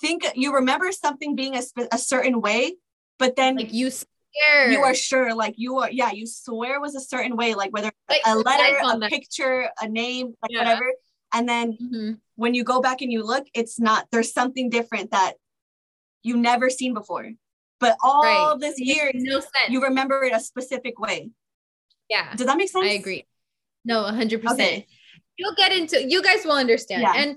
think 0.00 0.24
you 0.34 0.54
remember 0.54 0.90
something 0.92 1.34
being 1.36 1.56
a, 1.56 1.62
a 1.92 1.98
certain 1.98 2.40
way 2.40 2.76
but 3.18 3.36
then 3.36 3.56
like 3.56 3.72
you 3.72 3.90
swear. 3.90 4.70
you 4.70 4.80
are 4.82 4.94
sure 4.94 5.34
like 5.34 5.54
you 5.56 5.78
are 5.78 5.90
yeah 5.90 6.10
you 6.12 6.26
swear 6.26 6.80
was 6.80 6.94
a 6.94 7.00
certain 7.00 7.36
way 7.36 7.54
like 7.54 7.72
whether 7.72 7.90
Like, 8.08 8.20
a 8.26 8.36
letter 8.36 8.78
a 8.84 8.98
that. 8.98 9.10
picture 9.10 9.68
a 9.80 9.88
name 9.88 10.34
like 10.42 10.50
Yeah. 10.50 10.58
whatever 10.60 10.92
and 11.32 11.48
then 11.48 11.76
Mhm. 11.80 12.20
when 12.36 12.54
you 12.54 12.64
go 12.64 12.80
back 12.80 13.00
and 13.02 13.10
you 13.12 13.22
look 13.24 13.46
it's 13.54 13.78
not 13.78 14.06
there's 14.10 14.32
something 14.32 14.70
different 14.70 15.10
that 15.12 15.34
you 16.22 16.36
never 16.36 16.70
seen 16.70 16.94
before 16.94 17.32
but 17.80 17.96
all 18.02 18.22
Right. 18.22 18.60
this 18.60 18.78
year 18.80 19.10
no 19.14 19.40
sense. 19.40 19.68
you 19.68 19.82
remember 19.82 20.22
it 20.24 20.32
a 20.32 20.40
specific 20.40 20.98
way 20.98 21.30
yeah. 22.08 22.34
does 22.34 22.46
that 22.46 22.56
make 22.56 22.68
sense 22.70 22.84
I 22.86 22.90
agree. 23.00 23.26
No, 23.86 24.04
100%. 24.04 24.52
Okay. 24.52 24.86
You'll 25.36 25.54
get 25.56 25.70
into 25.72 26.02
you 26.08 26.22
guys 26.22 26.44
will 26.44 26.52
understand. 26.56 27.02
Yeah. 27.02 27.12
And 27.16 27.36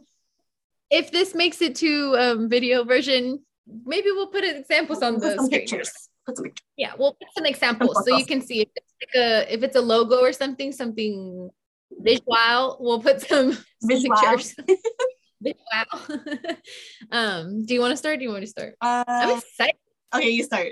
if 0.90 1.12
this 1.12 1.36
makes 1.36 1.62
it 1.62 1.76
to 1.84 2.16
um 2.18 2.48
video 2.48 2.84
version, 2.86 3.44
maybe 3.86 4.12
we'll 4.12 4.28
put 4.28 4.44
examples 4.44 5.02
on 5.04 5.16
Put 5.16 5.22
the 5.24 5.36
some 5.36 5.50
pictures 5.50 5.92
put 6.26 6.36
some 6.38 6.46
pictures 6.46 6.66
Yeah, 6.78 6.94
we'll 6.98 7.14
put 7.14 7.28
some 7.36 7.46
examples 7.46 8.04
so 8.06 8.16
you 8.18 8.26
can 8.26 8.42
see 8.42 8.62
if 8.62 8.70
it's 8.76 8.94
like 9.02 9.16
a 9.24 9.54
if 9.54 9.64
it's 9.64 9.76
a 9.76 9.82
logo 9.82 10.18
or 10.22 10.34
something, 10.34 10.72
something 10.72 11.50
visual, 11.92 12.78
we'll 12.80 13.00
put 13.02 13.22
some, 13.22 13.54
some 13.54 13.64
Visual. 13.84 14.16
pictures. 14.16 14.56
visual. 15.42 16.20
um, 17.12 17.66
do 17.66 17.74
you 17.74 17.80
want 17.80 17.92
to 17.92 17.98
start? 17.98 18.20
Do 18.20 18.24
you 18.24 18.30
want 18.30 18.42
me 18.42 18.46
to 18.46 18.52
start? 18.52 18.76
I'm 18.82 19.30
uh, 19.30 19.38
excited. 19.38 19.76
okay 20.16 20.30
you 20.30 20.44
start 20.44 20.70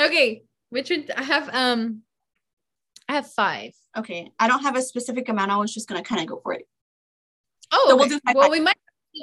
Okay, 0.00 0.42
which 0.70 0.90
one? 0.90 1.04
I 1.16 1.22
have 1.22 1.48
um 1.54 2.02
I 3.08 3.12
have 3.14 3.26
five. 3.30 3.72
Okay, 3.96 4.30
I 4.38 4.46
don't 4.48 4.62
have 4.62 4.76
a 4.76 4.82
specific 4.82 5.28
amount. 5.28 5.50
I 5.50 5.56
was 5.56 5.72
just 5.72 5.88
gonna 5.88 6.02
kind 6.02 6.20
of 6.20 6.26
go 6.26 6.40
for 6.42 6.52
it. 6.54 6.66
Oh, 7.72 7.86
So 7.88 7.96
we'll 7.96 8.08
do 8.08 8.20
five, 8.26 8.34
well, 8.34 8.44
five. 8.44 8.50
we 8.52 8.60
might 8.60 8.76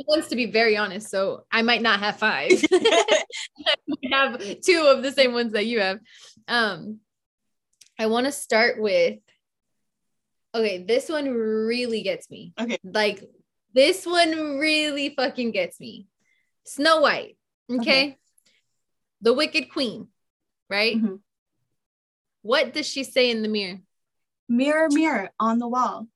ones 0.08 0.28
to 0.28 0.36
be 0.36 0.46
very 0.52 0.76
honest, 0.78 1.10
so 1.10 1.46
I 1.52 1.62
might 1.62 1.82
not 1.82 2.00
have 2.00 2.18
five. 2.18 2.50
we 2.72 4.10
have 4.12 4.42
two 4.62 4.86
of 4.88 5.04
the 5.04 5.12
same 5.12 5.34
ones 5.34 5.54
that 5.54 5.66
you 5.66 5.80
have. 5.80 6.00
Um, 6.48 7.00
I 8.00 8.08
want 8.08 8.26
to 8.26 8.32
start 8.32 8.82
with. 8.82 9.20
Okay, 10.56 10.84
this 10.84 11.10
one 11.10 11.30
really 11.30 12.04
gets 12.04 12.30
me. 12.30 12.54
Okay. 12.60 12.78
like 12.84 13.24
this 13.74 14.06
one 14.06 14.58
really 14.60 15.10
fucking 15.16 15.52
gets 15.52 15.80
me. 15.80 16.08
Snow 16.66 17.02
White. 17.02 17.38
Okay, 17.72 17.82
Okay. 17.82 18.18
the 19.22 19.34
Wicked 19.34 19.72
Queen, 19.72 20.08
right? 20.70 20.96
Mhm. 20.96 21.20
What 22.42 22.74
does 22.74 22.86
she 22.88 23.04
say 23.04 23.32
in 23.32 23.42
the 23.42 23.48
mirror? 23.48 23.80
Mirror, 24.50 24.90
mirror 24.92 25.30
on 25.40 25.58
the 25.60 25.68
wall. 25.68 26.08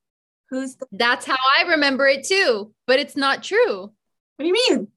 Who's 0.50 0.76
the? 0.76 0.88
That's 0.92 1.26
how 1.26 1.36
I 1.36 1.64
remember 1.70 2.08
it 2.08 2.26
too, 2.26 2.74
but 2.86 3.00
it's 3.00 3.16
not 3.16 3.44
true. 3.44 3.82
What 3.82 3.92
do 4.40 4.46
you 4.46 4.54
mean? 4.54 4.88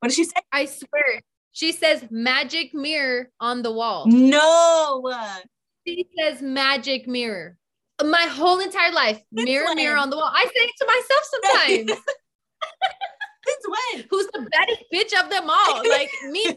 What 0.00 0.08
did 0.08 0.14
she 0.14 0.24
say? 0.24 0.34
I 0.52 0.66
swear. 0.66 1.22
She 1.52 1.72
says 1.72 2.06
magic 2.10 2.74
mirror 2.74 3.30
on 3.40 3.62
the 3.62 3.72
wall. 3.72 4.06
No. 4.06 5.02
She 5.86 6.06
says 6.18 6.40
magic 6.40 7.06
mirror. 7.08 7.56
My 8.02 8.26
whole 8.30 8.60
entire 8.60 8.92
life, 8.92 9.20
mirror, 9.32 9.66
when? 9.66 9.76
mirror 9.76 9.98
on 9.98 10.08
the 10.10 10.16
wall. 10.16 10.30
I 10.32 10.44
say 10.44 10.50
it 10.54 10.72
to 10.78 10.86
myself 10.86 11.24
sometimes. 11.24 12.00
Since 13.46 13.66
when? 13.66 14.04
Who's 14.10 14.26
the 14.28 14.46
baddest 14.50 14.84
bitch 14.92 15.12
of 15.22 15.28
them 15.30 15.48
all? 15.50 15.82
Like 15.88 16.10
me. 16.30 16.46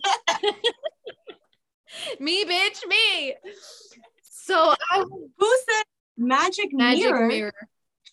me, 2.19 2.45
bitch, 2.45 2.85
me. 2.87 3.35
So 4.21 4.73
I 4.91 5.03
Who 5.37 5.57
said 5.69 5.83
magic, 6.17 6.69
magic 6.71 7.05
mirror? 7.05 7.27
mirror. 7.27 7.53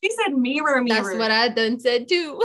She 0.03 0.11
said 0.11 0.35
mirror, 0.35 0.83
mirror. 0.83 1.03
That's 1.03 1.17
what 1.19 1.31
I 1.31 1.49
done 1.49 1.79
said 1.81 2.09
too. 2.09 2.43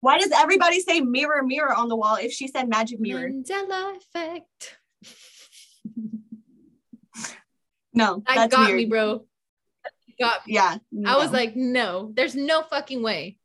Why 0.00 0.18
does 0.18 0.30
everybody 0.32 0.80
say 0.80 1.00
mirror, 1.00 1.42
mirror 1.42 1.74
on 1.74 1.88
the 1.88 1.96
wall 1.96 2.16
if 2.16 2.32
she 2.32 2.46
said 2.48 2.68
magic 2.68 3.00
mirror? 3.00 3.28
Mandela 3.28 3.96
effect. 3.96 4.76
No, 7.92 8.22
That 8.26 8.50
got 8.50 8.66
weird. 8.66 8.76
me, 8.78 8.84
bro. 8.86 9.24
Got 10.20 10.46
me. 10.46 10.54
Yeah. 10.54 10.76
I 11.06 11.16
was 11.16 11.32
like, 11.32 11.56
no, 11.56 12.12
there's 12.14 12.34
no 12.34 12.62
fucking 12.62 13.02
way. 13.02 13.38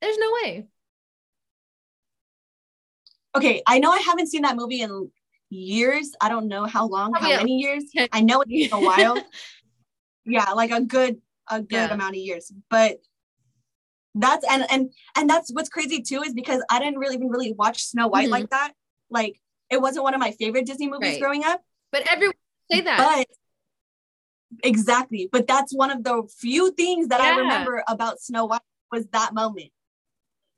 There's 0.00 0.16
no 0.18 0.32
way. 0.42 0.66
okay, 3.36 3.62
I 3.66 3.78
know 3.78 3.90
I 3.92 3.98
haven't 3.98 4.28
seen 4.28 4.42
that 4.42 4.56
movie 4.56 4.80
in 4.80 5.10
years. 5.50 6.12
I 6.20 6.28
don't 6.28 6.48
know 6.48 6.64
how 6.64 6.86
long, 6.88 7.10
oh, 7.10 7.14
how 7.14 7.20
Probably 7.20 7.34
a- 7.34 7.38
many 7.38 7.58
years. 7.58 7.84
I 8.10 8.20
know 8.22 8.40
it's 8.42 8.50
been 8.50 8.72
a 8.72 8.80
while. 8.80 9.22
yeah, 10.24 10.50
like 10.52 10.70
a 10.70 10.80
good, 10.80 11.20
a 11.48 11.60
good 11.60 11.76
Yeah. 11.76 11.92
amount 11.94 12.10
of 12.16 12.22
years. 12.22 12.52
But 12.70 12.98
that's 14.14 14.44
and 14.50 14.66
and 14.70 14.92
and 15.16 15.28
that's 15.30 15.50
what's 15.52 15.68
crazy 15.70 16.02
too 16.02 16.22
is 16.22 16.34
because 16.34 16.62
I 16.70 16.78
didn't 16.78 16.98
really 16.98 17.14
even 17.14 17.28
really 17.28 17.52
watch 17.52 17.82
Snow 17.84 18.08
White 18.08 18.28
Mhm. 18.28 18.32
like 18.32 18.50
that. 18.50 18.72
Like 19.10 19.40
it 19.70 19.80
wasn't 19.80 20.04
one 20.04 20.14
of 20.14 20.20
my 20.20 20.32
favorite 20.32 20.66
Disney 20.66 20.88
movies 20.88 21.12
Right. 21.12 21.20
growing 21.20 21.44
up. 21.44 21.62
But 21.90 22.02
everyone 22.10 22.34
say 22.70 22.82
that. 22.82 22.98
But 22.98 23.26
exactly, 24.62 25.28
but 25.32 25.46
that's 25.46 25.74
one 25.74 25.90
of 25.90 26.04
the 26.04 26.28
few 26.38 26.72
things 26.72 27.08
that 27.08 27.20
I 27.20 27.36
remember 27.36 27.82
about 27.88 28.20
Snow 28.20 28.44
White 28.46 28.60
was 28.90 29.06
that 29.08 29.32
moment. 29.34 29.70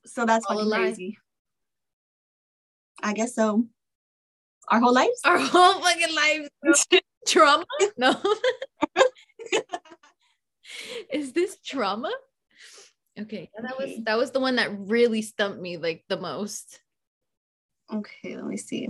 So 0.07 0.25
that's 0.27 0.45
All 0.47 0.57
fucking 0.57 0.73
crazy. 0.73 1.19
I 3.03 3.13
guess 3.13 3.35
so. 3.35 3.67
Our 4.69 4.81
whole 4.81 4.93
lives. 4.95 5.21
Our 5.25 5.39
whole 5.39 5.81
fucking 5.81 6.15
lives. 6.15 6.87
trauma? 7.29 7.65
No. 7.97 8.15
Is 11.13 11.33
this 11.33 11.57
trauma? 11.65 12.11
Okay, 13.21 13.49
yeah, 13.55 13.63
that 13.63 13.79
was 13.79 13.91
that 14.05 14.19
was 14.19 14.31
the 14.33 14.41
one 14.41 14.57
that 14.57 14.71
really 14.77 15.23
stumped 15.23 15.61
me 15.61 15.77
like 15.77 16.05
the 16.09 16.19
most. 16.19 16.81
Okay, 17.93 18.35
let 18.37 18.45
me 18.47 18.57
see. 18.57 18.89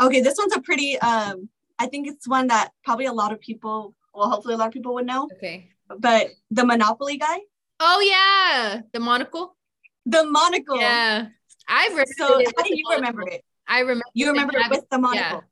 Okay, 0.00 0.20
this 0.20 0.36
one's 0.38 0.54
a 0.56 0.60
pretty 0.60 0.98
um 0.98 1.48
I 1.78 1.86
think 1.86 2.08
it's 2.08 2.26
one 2.28 2.48
that 2.48 2.70
probably 2.84 3.06
a 3.06 3.12
lot 3.12 3.32
of 3.32 3.40
people, 3.40 3.94
well 4.14 4.30
hopefully 4.30 4.54
a 4.54 4.56
lot 4.56 4.66
of 4.68 4.72
people 4.72 4.94
would 4.94 5.06
know, 5.06 5.28
Okay. 5.34 5.70
but 5.98 6.30
the 6.50 6.64
Monopoly 6.64 7.16
guy, 7.18 7.38
Oh 7.80 8.00
yeah, 8.00 8.82
the 8.92 9.00
monocle. 9.00 9.56
the 10.06 10.24
monocle. 10.24 10.80
Yeah, 10.80 11.26
I 11.68 11.86
remember. 11.88 12.12
So 12.16 12.38
it 12.38 12.52
how 12.56 12.62
do 12.64 12.74
you 12.76 12.84
remember 12.90 13.22
it? 13.28 13.44
I 13.68 13.80
remember. 13.80 14.04
You 14.14 14.28
remember 14.32 14.54
it 14.56 14.70
with 14.70 14.88
the 14.90 14.98
monocle. 14.98 15.44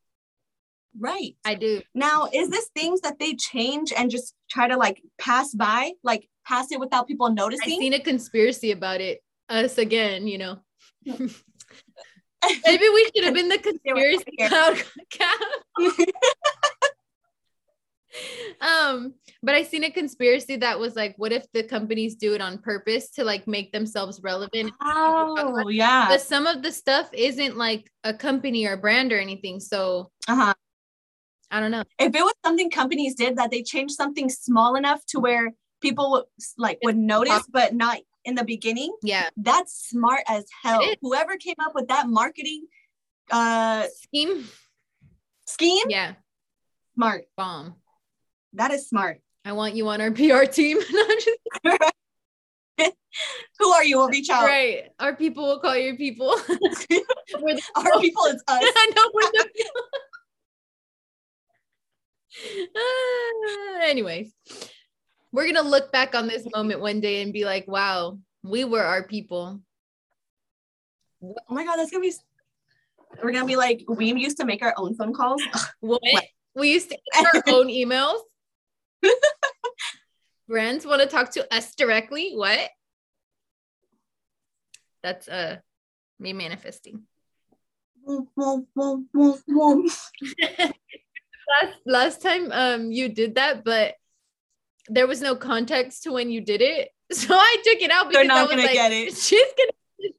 Right. 0.98 1.36
I 1.44 1.54
do. 1.54 1.82
Now, 1.94 2.28
is 2.32 2.50
this 2.50 2.68
things 2.74 3.00
that 3.02 3.18
they 3.18 3.34
change 3.34 3.92
and 3.96 4.10
just 4.10 4.34
try 4.50 4.68
to 4.68 4.76
like 4.76 5.02
pass 5.18 5.54
by, 5.54 5.92
like 6.02 6.28
pass 6.46 6.72
it 6.72 6.80
without 6.80 7.06
people 7.06 7.30
noticing? 7.30 7.62
I 7.62 7.66
noticing? 7.66 7.80
seen 7.80 7.94
a 7.94 8.00
conspiracy 8.00 8.72
about 8.72 9.00
it. 9.00 9.22
Us 9.48 9.78
again, 9.78 10.26
you 10.26 10.38
know. 10.38 10.58
Maybe 11.04 12.88
we 12.88 13.10
should 13.14 13.24
have 13.24 13.34
been 13.34 13.48
the 13.48 13.58
conspiracy 13.58 14.36
cloud 14.38 14.82
um, 18.60 19.14
but 19.42 19.54
I 19.54 19.62
seen 19.62 19.84
a 19.84 19.90
conspiracy 19.90 20.56
that 20.56 20.78
was 20.78 20.96
like, 20.96 21.14
what 21.16 21.32
if 21.32 21.46
the 21.52 21.62
companies 21.62 22.16
do 22.16 22.34
it 22.34 22.40
on 22.40 22.58
purpose 22.58 23.10
to 23.12 23.24
like 23.24 23.46
make 23.46 23.72
themselves 23.72 24.20
relevant? 24.22 24.72
oh, 24.82 25.68
yeah. 25.68 26.06
But 26.08 26.22
some 26.22 26.46
of 26.46 26.62
the 26.62 26.72
stuff 26.72 27.10
isn't 27.12 27.56
like 27.56 27.90
a 28.04 28.14
company 28.14 28.66
or 28.66 28.76
brand 28.76 29.12
or 29.12 29.18
anything. 29.18 29.60
So 29.60 30.10
Uh-huh. 30.28 30.54
I 31.50 31.60
don't 31.60 31.70
know. 31.70 31.82
If 31.98 32.14
it 32.14 32.22
was 32.22 32.34
something 32.44 32.70
companies 32.70 33.14
did 33.14 33.36
that 33.36 33.50
they 33.50 33.62
changed 33.62 33.94
something 33.94 34.28
small 34.28 34.76
enough 34.76 35.04
to 35.06 35.18
where 35.20 35.52
people 35.80 36.10
would 36.12 36.24
like 36.58 36.78
would 36.82 36.96
notice, 36.96 37.42
but 37.50 37.74
not 37.74 37.98
in 38.24 38.34
the 38.34 38.44
beginning, 38.44 38.94
Yeah. 39.02 39.28
that's 39.36 39.88
smart 39.88 40.22
as 40.28 40.44
hell. 40.62 40.82
Whoever 41.00 41.36
came 41.36 41.56
up 41.64 41.74
with 41.74 41.88
that 41.88 42.06
marketing 42.08 42.66
uh 43.30 43.86
Scheme. 44.02 44.46
scheme, 45.46 45.86
Yeah. 45.88 46.14
smart. 46.94 47.24
Bomb. 47.36 47.76
That 48.54 48.70
is 48.72 48.88
smart. 48.88 49.20
I 49.44 49.52
want 49.52 49.74
you 49.74 49.88
on 49.88 50.00
our 50.00 50.10
PR 50.10 50.44
team. 50.44 50.78
No, 50.92 51.02
I'm 51.02 51.18
just- 51.18 51.92
Who 53.58 53.68
are 53.68 53.84
you? 53.84 53.98
We'll 53.98 54.08
reach 54.08 54.30
out. 54.30 54.44
right. 54.44 54.84
Our 54.98 55.14
people 55.14 55.46
will 55.46 55.58
call 55.60 55.76
your 55.76 55.96
people. 55.96 56.34
The 56.48 57.62
Our 57.76 58.00
people 58.00 58.24
is 58.26 58.42
us. 58.48 58.62
I 58.64 58.92
know 58.96 59.10
we're 59.14 59.22
the 59.32 59.48
people. 59.54 59.82
Ah, 62.76 63.80
anyways, 63.82 64.32
we're 65.32 65.46
gonna 65.46 65.68
look 65.68 65.92
back 65.92 66.14
on 66.14 66.26
this 66.28 66.46
moment 66.54 66.80
one 66.80 67.00
day 67.00 67.22
and 67.22 67.32
be 67.32 67.44
like, 67.44 67.66
wow, 67.66 68.18
we 68.42 68.64
were 68.64 68.82
our 68.82 69.02
people. 69.02 69.60
Oh 71.22 71.34
my 71.48 71.64
god, 71.64 71.76
that's 71.76 71.90
gonna 71.90 72.02
be 72.02 72.12
we're 73.22 73.32
gonna 73.32 73.46
be 73.46 73.56
like, 73.56 73.84
we 73.88 74.12
used 74.12 74.38
to 74.38 74.44
make 74.44 74.62
our 74.62 74.74
own 74.76 74.94
phone 74.94 75.12
calls. 75.12 75.42
What? 75.80 76.00
What? 76.02 76.24
We 76.54 76.72
used 76.72 76.90
to 76.90 76.98
get 77.12 77.26
our 77.34 77.42
own 77.54 77.68
emails. 77.68 78.20
Brands 80.48 80.84
want 80.84 81.00
to 81.02 81.06
talk 81.06 81.30
to 81.32 81.54
us 81.54 81.74
directly. 81.74 82.32
What? 82.34 82.70
That's 85.02 85.28
uh 85.28 85.58
me 86.18 86.32
manifesting. 86.32 87.02
last 91.50 91.78
last 91.86 92.22
time 92.22 92.50
um 92.52 92.92
you 92.92 93.08
did 93.08 93.34
that, 93.36 93.64
but 93.64 93.94
there 94.88 95.06
was 95.06 95.20
no 95.20 95.36
context 95.36 96.02
to 96.04 96.12
when 96.12 96.30
you 96.30 96.40
did 96.40 96.60
it. 96.62 96.88
So 97.12 97.34
I 97.34 97.56
took 97.64 97.82
it 97.82 97.90
out 97.90 98.08
because 98.08 98.22
They're 98.22 98.32
I 98.32 98.34
not 98.38 98.42
was 98.42 98.50
gonna 98.50 98.62
like, 98.62 98.72
get 98.72 98.92
it. 98.92 99.16
she's 99.26 99.52
gonna 99.58 100.14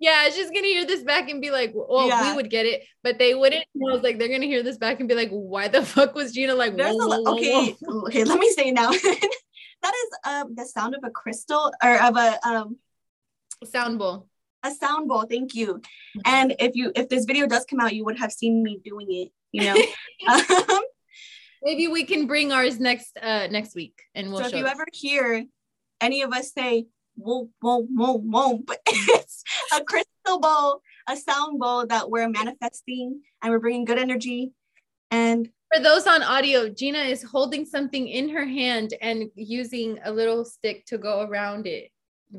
yeah, 0.00 0.30
she's 0.30 0.50
gonna 0.50 0.66
hear 0.66 0.84
this 0.86 1.02
back 1.04 1.28
and 1.30 1.40
be 1.40 1.50
like, 1.50 1.72
well, 1.74 2.08
Yeah. 2.08 2.30
we 2.30 2.36
would 2.36 2.50
get 2.50 2.64
it, 2.66 2.82
but 3.04 3.18
they 3.18 3.34
wouldn't. 3.34 3.64
And 3.74 3.90
I 3.90 3.92
was 3.92 4.02
like, 4.02 4.18
they're 4.18 4.28
gonna 4.28 4.46
hear 4.46 4.62
this 4.62 4.78
back 4.78 4.98
and 4.98 5.08
be 5.08 5.14
like, 5.14 5.28
why 5.30 5.68
the 5.68 5.84
fuck 5.84 6.14
was 6.14 6.32
Gina 6.32 6.54
like, 6.54 6.74
There's 6.76 6.96
whoa, 6.96 7.04
a 7.06 7.08
whoa, 7.08 7.22
whoa, 7.22 7.34
okay, 7.36 7.76
whoa? 7.82 8.06
okay, 8.06 8.24
let 8.24 8.38
me 8.40 8.50
say 8.50 8.70
now. 8.72 8.90
that 9.82 9.94
is 9.94 10.10
um 10.24 10.54
the 10.56 10.64
sound 10.64 10.94
of 10.94 11.04
a 11.04 11.10
crystal 11.10 11.70
or 11.84 12.00
of 12.02 12.16
a 12.16 12.48
um 12.48 12.78
sound 13.64 13.98
bowl. 13.98 14.26
A 14.62 14.70
sound 14.70 15.08
bowl. 15.08 15.24
Thank 15.28 15.54
you. 15.54 15.80
And 16.24 16.54
if 16.58 16.74
you 16.74 16.92
if 16.94 17.08
this 17.08 17.24
video 17.24 17.46
does 17.46 17.64
come 17.64 17.80
out, 17.80 17.94
you 17.94 18.04
would 18.04 18.18
have 18.18 18.32
seen 18.32 18.62
me 18.62 18.80
doing 18.84 19.06
it. 19.10 19.28
You 19.52 19.64
know. 19.64 19.76
um, 20.74 20.80
Maybe 21.64 21.86
we 21.86 22.04
can 22.04 22.26
bring 22.26 22.50
ours 22.50 22.80
next 22.80 23.16
uh 23.22 23.46
next 23.46 23.76
week 23.76 23.94
and 24.16 24.30
we'll 24.30 24.40
so 24.40 24.46
if 24.46 24.52
you 24.52 24.66
ever 24.66 24.84
hear 24.92 25.44
any 26.00 26.22
of 26.22 26.32
us 26.32 26.52
say 26.52 26.86
whoa 27.16 27.48
whoa 27.60 27.82
whoa 27.82 28.18
whoa, 28.18 28.58
but 28.66 28.80
it's 28.86 29.42
a 29.74 29.82
crystal 29.84 30.40
bowl, 30.40 30.82
a 31.08 31.16
sound 31.16 31.58
bowl 31.58 31.86
that 31.86 32.10
we're 32.10 32.28
manifesting 32.28 33.20
and 33.42 33.52
we're 33.52 33.58
bringing 33.58 33.84
good 33.84 33.98
energy. 33.98 34.52
And 35.10 35.48
For 35.72 35.82
those 35.82 36.06
on 36.06 36.22
audio, 36.22 36.68
Gina 36.68 37.00
is 37.00 37.22
holding 37.22 37.64
something 37.64 38.08
in 38.08 38.30
her 38.30 38.46
hand 38.46 38.94
and 39.00 39.30
using 39.34 39.98
a 40.04 40.12
little 40.12 40.44
stick 40.44 40.86
to 40.86 40.98
go 40.98 41.22
around 41.22 41.66
it. 41.66 41.90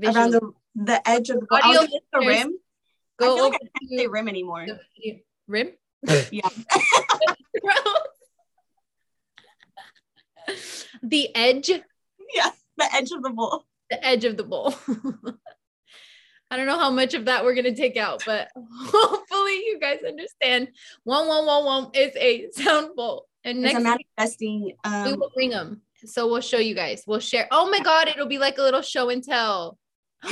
around 0.04 0.32
the, 0.32 0.52
the 0.76 1.08
edge 1.08 1.30
of 1.30 1.40
the 1.40 1.48
I 1.52 1.60
Audio 1.78 2.00
the 2.14 2.20
rim. 2.20 2.58
go 3.20 3.34
I 3.34 3.36
feel 3.38 3.46
over 3.46 3.52
like 3.54 3.62
I 3.64 3.80
can't 3.80 4.00
say 4.00 4.08
rim 4.08 4.28
anymore. 4.28 4.66
rim. 5.48 5.72
Yeah. 6.32 6.50
the 11.04 11.36
edge, 11.36 11.70
Yeah, 11.70 12.50
the 12.78 12.94
edge 12.94 13.12
of 13.12 13.24
the 13.24 13.30
bowl. 13.30 13.66
the 13.90 14.06
edge 14.06 14.26
of 14.26 14.38
the 14.38 14.44
bowl. 14.44 14.74
I 16.52 16.58
don't 16.58 16.68
know 16.68 16.78
how 16.78 16.92
much 16.92 17.14
of 17.16 17.26
that 17.26 17.44
we're 17.44 17.56
gonna 17.56 17.76
take 17.76 17.98
out, 17.98 18.24
but 18.26 18.50
hopefully 18.56 19.56
you 19.66 19.80
guys 19.80 20.00
understand. 20.08 20.68
One 21.04 21.28
one 21.28 21.46
one 21.46 21.66
one 21.66 21.90
is 21.96 22.16
a 22.16 22.50
sound 22.52 22.96
bowl, 22.96 23.28
and 23.44 23.64
It's 23.66 23.74
next 23.74 23.84
manifesting. 23.84 24.64
we 24.66 24.76
Um, 24.84 25.20
will 25.20 25.32
bring 25.34 25.50
them. 25.50 25.82
So 26.06 26.28
we'll 26.28 26.42
show 26.42 26.60
you 26.60 26.76
guys. 26.76 27.04
We'll 27.08 27.20
share. 27.22 27.48
Oh 27.50 27.70
my 27.72 27.80
god, 27.80 28.08
it'll 28.10 28.28
be 28.28 28.38
like 28.38 28.58
a 28.58 28.62
little 28.62 28.82
show 28.82 29.10
and 29.10 29.24
tell. 29.24 29.78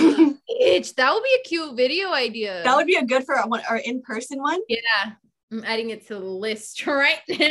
Bitch, 0.59 0.95
that 0.95 1.13
would 1.13 1.23
be 1.23 1.37
a 1.39 1.47
cute 1.47 1.75
video 1.77 2.11
idea. 2.11 2.61
that 2.63 2.75
would 2.75 2.87
be 2.87 2.95
a 2.95 3.05
good 3.05 3.23
for 3.25 3.35
one 3.47 3.61
or 3.69 3.77
in 3.77 4.01
person 4.01 4.41
one. 4.41 4.59
Yeah, 4.67 5.13
I'm 5.51 5.63
adding 5.63 5.91
it 5.91 6.07
to 6.07 6.15
the 6.15 6.19
list 6.19 6.85
right 6.87 7.19
now. 7.29 7.47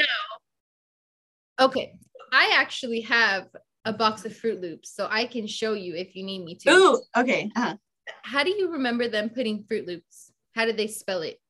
Okay, 1.59 1.95
I 2.33 2.55
actually 2.57 3.03
have 3.03 3.49
a 3.85 3.93
box 3.93 4.25
of 4.25 4.33
Froot 4.33 4.61
Loops, 4.61 4.95
so 4.95 5.07
I 5.11 5.25
can 5.27 5.47
show 5.47 5.73
you 5.75 5.95
if 5.95 6.15
you 6.17 6.25
need 6.25 6.45
me 6.45 6.55
to. 6.57 6.71
Ooh, 6.71 7.03
okay. 7.17 7.51
Uh, 7.57 7.75
How 8.23 8.43
do 8.45 8.51
you 8.51 8.73
remember 8.73 9.09
them 9.09 9.31
putting 9.31 9.65
Fruit 9.65 9.87
Loops? 9.87 10.33
How 10.55 10.65
did 10.65 10.77
they 10.77 10.87
spell 10.87 11.23
it? 11.23 11.41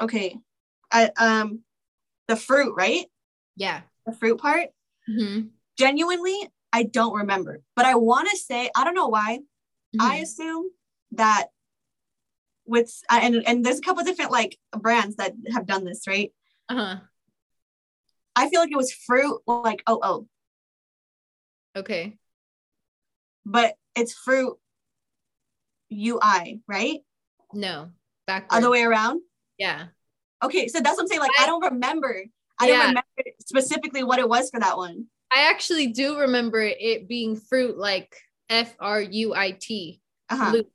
okay. 0.00 0.36
I 0.92 1.10
um 1.18 1.60
the 2.28 2.36
fruit, 2.36 2.74
right? 2.76 3.06
Yeah. 3.56 3.82
The 4.06 4.12
fruit 4.12 4.38
part. 4.38 4.68
hmm 5.06 5.40
Genuinely, 5.78 6.36
I 6.72 6.82
don't 6.84 7.14
remember, 7.14 7.62
but 7.76 7.84
I 7.86 7.94
want 7.94 8.28
to 8.30 8.36
say 8.36 8.70
I 8.76 8.84
don't 8.84 8.94
know 8.94 9.08
why. 9.08 9.40
Mm-hmm. 9.96 10.02
I 10.10 10.16
assume 10.16 10.70
that 11.12 11.48
with 12.66 12.92
and 13.10 13.42
and 13.46 13.64
there's 13.64 13.78
a 13.78 13.82
couple 13.82 14.04
different 14.04 14.30
like 14.30 14.56
brands 14.76 15.16
that 15.16 15.32
have 15.52 15.66
done 15.66 15.84
this, 15.84 16.06
right? 16.06 16.32
uh-huh. 16.68 16.96
I 18.36 18.48
feel 18.48 18.60
like 18.60 18.70
it 18.70 18.76
was 18.76 18.92
fruit 18.92 19.40
like 19.46 19.82
oh 19.86 19.98
oh, 20.02 20.26
Okay. 21.76 22.16
but 23.44 23.74
it's 23.96 24.12
fruit 24.14 24.56
UI, 25.92 26.60
right? 26.68 27.00
No. 27.52 27.90
Backwards. 28.26 28.54
Other 28.54 28.70
way 28.70 28.82
around. 28.84 29.22
Yeah. 29.58 29.86
Okay, 30.42 30.68
so 30.68 30.80
that's 30.80 30.96
what 30.96 31.02
I'm 31.02 31.08
saying. 31.08 31.20
Like 31.20 31.32
I, 31.38 31.44
I- 31.44 31.46
don't 31.46 31.64
remember. 31.72 32.24
I 32.60 32.66
Yeah. 32.68 32.72
don't 32.76 32.80
remember 32.88 33.04
specifically 33.40 34.04
what 34.04 34.18
it 34.20 34.28
was 34.28 34.50
for 34.50 34.60
that 34.60 34.76
one. 34.76 35.06
I 35.34 35.48
actually 35.50 35.88
do 35.88 36.18
remember 36.20 36.60
it 36.62 37.08
being 37.08 37.36
fruit 37.36 37.76
like 37.78 38.14
F 38.50 38.74
R 38.78 39.00
U 39.00 39.34
I 39.34 39.52
T. 39.52 40.00
Uh-huh. 40.28 40.52
loop. 40.52 40.70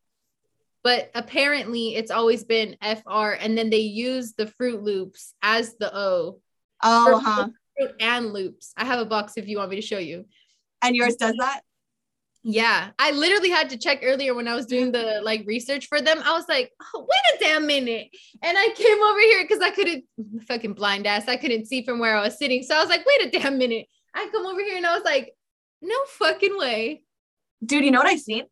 But 0.83 1.11
apparently 1.15 1.95
it's 1.95 2.11
always 2.11 2.43
been 2.43 2.77
FR 2.81 3.31
and 3.39 3.57
then 3.57 3.69
they 3.69 3.79
use 3.79 4.33
the 4.33 4.45
Froot 4.45 4.83
Loops 4.83 5.33
as 5.41 5.75
the 5.75 5.95
O. 5.95 6.39
Oh, 6.83 7.21
huh. 7.23 7.49
Fruit 7.77 7.95
and 7.99 8.33
loops. 8.33 8.71
I 8.77 8.85
have 8.85 8.99
a 8.99 9.05
box 9.05 9.33
if 9.35 9.47
you 9.47 9.57
want 9.57 9.71
me 9.71 9.77
to 9.77 9.81
show 9.81 9.97
you. 9.97 10.25
And 10.83 10.95
yours 10.95 11.15
does 11.15 11.35
that? 11.39 11.61
Yeah, 12.47 12.91
I 12.99 13.09
literally 13.09 13.49
had 13.49 13.71
to 13.71 13.77
check 13.77 14.01
earlier 14.03 14.35
when 14.35 14.47
I 14.47 14.53
was 14.53 14.67
doing 14.67 14.91
the 14.91 15.21
like 15.23 15.43
research 15.47 15.88
for 15.88 15.99
them. 15.99 16.21
I 16.23 16.33
was 16.33 16.45
like, 16.47 16.71
oh, 16.93 16.99
wait 16.99 17.35
a 17.35 17.43
damn 17.43 17.65
minute. 17.65 18.09
And 18.43 18.55
I 18.55 18.69
came 18.75 19.01
over 19.01 19.19
here 19.19 19.41
because 19.41 19.63
I 19.63 19.71
couldn't 19.71 20.03
fucking 20.47 20.73
blind 20.73 21.07
ass. 21.07 21.27
I 21.27 21.38
couldn't 21.38 21.65
see 21.65 21.83
from 21.83 21.97
where 21.97 22.15
I 22.15 22.21
was 22.21 22.38
sitting. 22.38 22.61
So 22.61 22.75
I 22.75 22.79
was 22.81 22.89
like, 22.89 23.03
wait 23.03 23.33
a 23.33 23.39
damn 23.39 23.57
minute. 23.57 23.88
I 24.13 24.29
come 24.31 24.45
over 24.45 24.61
here 24.61 24.77
and 24.77 24.85
I 24.85 24.93
was 24.93 25.03
like, 25.03 25.33
no 25.81 25.95
fucking 26.19 26.55
way. 26.55 27.01
Dude, 27.65 27.86
you 27.86 27.91
know 27.91 27.99
what 27.99 28.08
I 28.08 28.17
seen? 28.17 28.45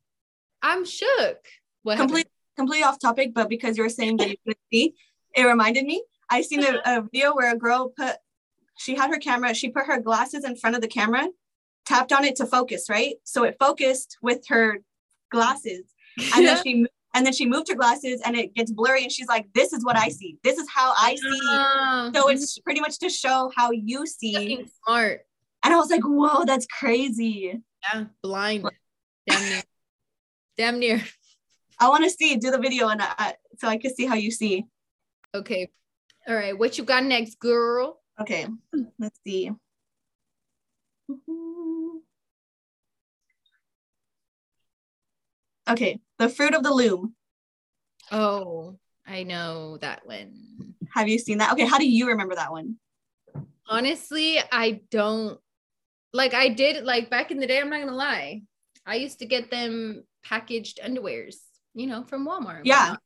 I'm 0.62 0.86
shook. 0.86 1.38
What 1.84 1.98
happened? 1.98 2.10
Complete, 2.10 2.28
completely 2.58 2.84
off 2.84 3.00
topic, 3.00 3.34
but 3.34 3.50
because 3.50 3.78
you 3.78 3.84
were 3.84 3.90
saying 3.90 4.18
that 4.18 4.30
you 4.30 4.36
couldn't 4.44 4.60
see, 4.72 4.96
it 5.36 5.44
reminded 5.44 5.86
me. 5.86 6.04
I 6.30 6.42
seen 6.42 6.64
a, 6.64 6.82
a 6.86 7.02
video 7.02 7.36
where 7.36 7.52
a 7.54 7.58
girl 7.58 7.94
put, 7.96 8.16
she 8.78 8.96
had 8.96 9.10
her 9.12 9.18
camera, 9.20 9.54
she 9.54 9.70
put 9.70 9.86
her 9.86 10.00
glasses 10.00 10.44
in 10.46 10.56
front 10.56 10.76
of 10.76 10.82
the 10.82 10.88
camera, 10.88 11.28
tapped 11.86 12.14
on 12.14 12.24
it 12.24 12.38
to 12.38 12.46
focus, 12.46 12.90
right? 12.90 13.16
So 13.24 13.44
it 13.44 13.58
focused 13.60 14.18
with 14.22 14.48
her 14.48 14.80
glasses, 15.32 15.84
and 16.34 16.46
then 16.46 16.62
she 16.64 16.86
and 17.16 17.24
then 17.26 17.34
she 17.34 17.46
moved 17.46 17.68
her 17.70 17.76
glasses, 17.76 18.22
and 18.26 18.36
it 18.36 18.56
gets 18.56 18.72
blurry, 18.72 19.04
and 19.04 19.12
she's 19.12 19.28
like, 19.28 19.46
"This 19.54 19.72
is 19.74 19.86
what 19.86 19.96
I 19.96 20.10
see. 20.10 20.38
This 20.44 20.58
is 20.58 20.68
how 20.74 20.94
I 20.98 21.16
see." 21.16 21.40
Ah, 21.44 22.10
So 22.16 22.30
it's 22.30 22.58
pretty 22.60 22.80
much 22.80 22.98
to 23.00 23.10
show 23.10 23.52
how 23.56 23.70
you 23.70 24.08
see. 24.08 24.66
smart. 24.86 25.22
And 25.64 25.74
I 25.74 25.78
was 25.78 25.92
like, 25.92 26.02
"Whoa, 26.04 26.46
that's 26.46 26.66
crazy." 26.66 27.62
Yeah, 27.94 28.06
blind. 28.24 28.66
Damn 29.28 29.50
near. 29.50 29.64
Damn 30.58 30.80
near. 30.80 31.04
I 31.80 31.90
want 31.90 32.04
to 32.04 32.10
see. 32.10 32.36
Do 32.36 32.52
the 32.52 32.60
video, 32.60 32.88
and 32.90 33.02
I, 33.02 33.36
so 33.58 33.68
I 33.68 33.78
can 33.78 33.94
see 33.94 34.06
how 34.06 34.16
you 34.16 34.32
see. 34.32 34.66
Okay. 35.34 35.70
All 36.28 36.36
right. 36.36 36.58
What 36.58 36.78
you 36.78 36.84
got 36.84 37.04
next, 37.04 37.40
girl? 37.40 38.00
Okay, 38.20 38.48
let's 39.00 39.20
see. 39.26 39.52
Okay, 45.70 46.00
the 46.20 46.30
fruit 46.30 46.54
of 46.54 46.64
the 46.64 46.74
loom. 46.74 47.16
Oh, 48.12 48.78
I 49.08 49.24
know 49.24 49.78
that 49.78 50.06
one. 50.06 50.76
Have 50.94 51.08
you 51.08 51.18
seen 51.18 51.40
that? 51.40 51.54
Okay, 51.54 51.66
how 51.66 51.78
do 51.78 51.90
you 51.90 52.10
remember 52.10 52.36
that 52.36 52.52
one? 52.52 52.76
Honestly, 53.68 54.40
I 54.52 54.82
don't 54.92 55.40
like 56.14 56.34
I 56.34 56.50
did 56.50 56.84
like 56.84 57.10
back 57.10 57.32
in 57.32 57.40
the 57.40 57.48
day, 57.48 57.60
I'm 57.60 57.70
not 57.70 57.80
gonna 57.80 57.96
lie. 57.96 58.44
I 58.86 58.96
used 58.96 59.20
to 59.20 59.26
get 59.26 59.50
them 59.50 60.04
packaged 60.24 60.80
underwears, 60.84 61.36
you 61.74 61.88
know, 61.88 62.04
from 62.04 62.28
Walmart. 62.28 62.62
Yeah. 62.64 62.98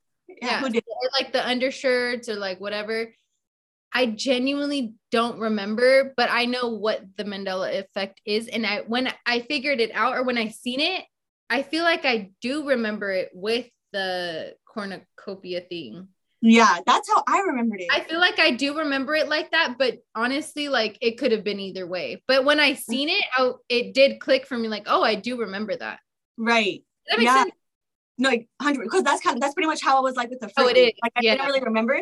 Yeah, 0.42 0.60
who 0.60 0.70
did? 0.70 0.84
like 1.20 1.32
the 1.32 1.48
undershirts 1.48 2.28
or 2.28 2.36
like 2.36 2.60
whatever. 2.60 3.14
I 3.94 4.08
genuinely 4.08 4.96
don't 5.12 5.40
remember, 5.40 6.14
but 6.18 6.30
I 6.30 6.46
know 6.46 6.70
what 6.70 7.02
the 7.16 7.24
Mandela 7.24 7.80
effect 7.80 8.20
is. 8.26 8.48
And 8.48 8.66
I 8.66 8.82
when 8.88 9.12
I 9.26 9.40
figured 9.42 9.80
it 9.80 9.92
out 9.94 10.18
or 10.18 10.24
when 10.24 10.38
I 10.38 10.50
seen 10.50 10.82
it, 10.82 11.06
I 11.50 11.64
feel 11.64 11.84
like 11.84 12.06
I 12.06 12.32
do 12.42 12.68
remember 12.68 13.12
it 13.12 13.30
with 13.34 13.68
the 13.94 14.56
cornucopia 14.68 15.62
thing. 15.62 16.10
Yeah, 16.42 16.80
that's 16.86 17.10
how 17.10 17.24
I 17.28 17.40
remembered 17.42 17.82
it. 17.82 17.88
I 17.92 18.02
feel 18.02 18.20
like 18.20 18.40
I 18.40 18.52
do 18.52 18.78
remember 18.78 19.16
it 19.16 19.28
like 19.28 19.52
that, 19.52 19.76
but 19.80 20.00
honestly, 20.14 20.70
like 20.70 20.98
it 21.02 21.18
could 21.18 21.32
have 21.32 21.44
been 21.44 21.60
either 21.60 21.88
way. 21.88 22.22
But 22.28 22.46
when 22.46 22.60
I 22.60 22.74
mm. 22.74 22.78
seen 22.78 23.10
it, 23.10 23.24
I, 23.36 23.52
it 23.70 23.94
did 23.94 24.20
click 24.20 24.46
for 24.46 24.58
me, 24.58 24.68
like, 24.68 24.84
oh, 24.88 25.02
I 25.04 25.16
do 25.16 25.40
remember 25.40 25.76
that. 25.76 26.00
right. 26.38 26.84
That 27.10 27.18
makes 27.20 27.26
Yeah. 27.28 27.44
sense? 27.44 27.54
No, 28.20 28.30
like 28.30 28.50
hundred 28.62 28.84
because 28.84 29.04
that's 29.04 29.22
kind 29.22 29.36
of 29.36 29.42
that's 29.42 29.54
pretty 29.54 29.68
much 29.68 29.82
how 29.82 29.98
I 29.98 30.02
was 30.02 30.16
like 30.16 30.30
with 30.30 30.40
the 30.40 30.50
fruit. 30.50 30.66
Oh, 30.66 30.68
it 30.68 30.78
is. 30.78 30.92
Like 31.04 31.14
I 31.16 31.22
Yeah. 31.22 31.36
didn't 31.36 31.48
really 31.48 31.62
remember, 31.64 32.00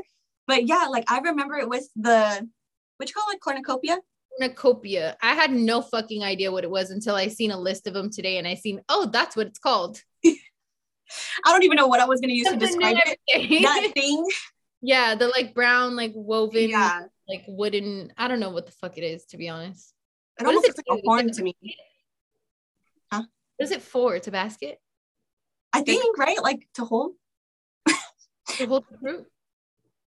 but 0.47 0.67
yeah, 0.67 0.87
like 0.89 1.09
I 1.11 1.19
remember 1.19 1.55
it 1.57 1.69
with 1.69 1.87
the 1.95 2.47
what 2.97 3.09
you 3.09 3.13
call 3.13 3.33
it 3.33 3.41
cornucopia. 3.41 3.99
cornucopia. 4.39 5.17
I 5.21 5.33
had 5.35 5.51
no 5.51 5.81
fucking 5.81 6.23
idea 6.23 6.51
what 6.51 6.63
it 6.63 6.69
was 6.69 6.89
until 6.91 7.15
I 7.15 7.27
seen 7.27 7.51
a 7.51 7.59
list 7.59 7.87
of 7.87 7.93
them 7.93 8.09
today, 8.09 8.37
and 8.37 8.47
I 8.47 8.55
seen, 8.55 8.81
oh, 8.89 9.07
that's 9.11 9.35
what 9.35 9.47
it's 9.47 9.59
called. 9.59 10.01
I 11.45 11.51
don't 11.51 11.63
even 11.63 11.75
know 11.75 11.87
what 11.87 11.99
I 11.99 12.05
was 12.05 12.21
gonna 12.21 12.33
use 12.33 12.45
to 12.45 12.51
Something 12.51 12.69
new 12.77 12.77
describe 12.77 12.97
it. 13.27 13.61
That 13.63 13.91
thing. 13.95 14.27
yeah, 14.81 15.15
the 15.15 15.27
like 15.27 15.53
brown, 15.53 15.95
like 15.95 16.13
woven, 16.15 16.69
Yeah, 16.69 17.01
like 17.27 17.43
wooden. 17.47 18.13
I 18.17 18.27
don't 18.27 18.39
know 18.39 18.49
what 18.49 18.65
the 18.65 18.71
fuck 18.71 18.97
it 18.97 19.03
is, 19.03 19.25
to 19.27 19.37
be 19.37 19.49
honest. 19.49 19.93
it 20.39 20.43
What 20.43 20.49
almost 20.49 20.67
looks 20.67 20.81
like 20.87 20.99
a 20.99 21.01
horn 21.05 21.31
to 21.31 21.43
me. 21.43 21.55
Huh? 23.11 23.23
What 23.57 23.63
is 23.65 23.71
it 23.71 23.81
for? 23.81 24.15
It's 24.15 24.27
a 24.27 24.31
basket 24.31 24.79
I 25.73 25.81
think 25.81 26.17
right, 26.17 26.41
like 26.41 26.67
to 26.75 26.85
hold. 26.85 27.13
to 27.87 28.65
hold 28.65 28.85
the 28.89 28.97
fruit. 28.97 29.25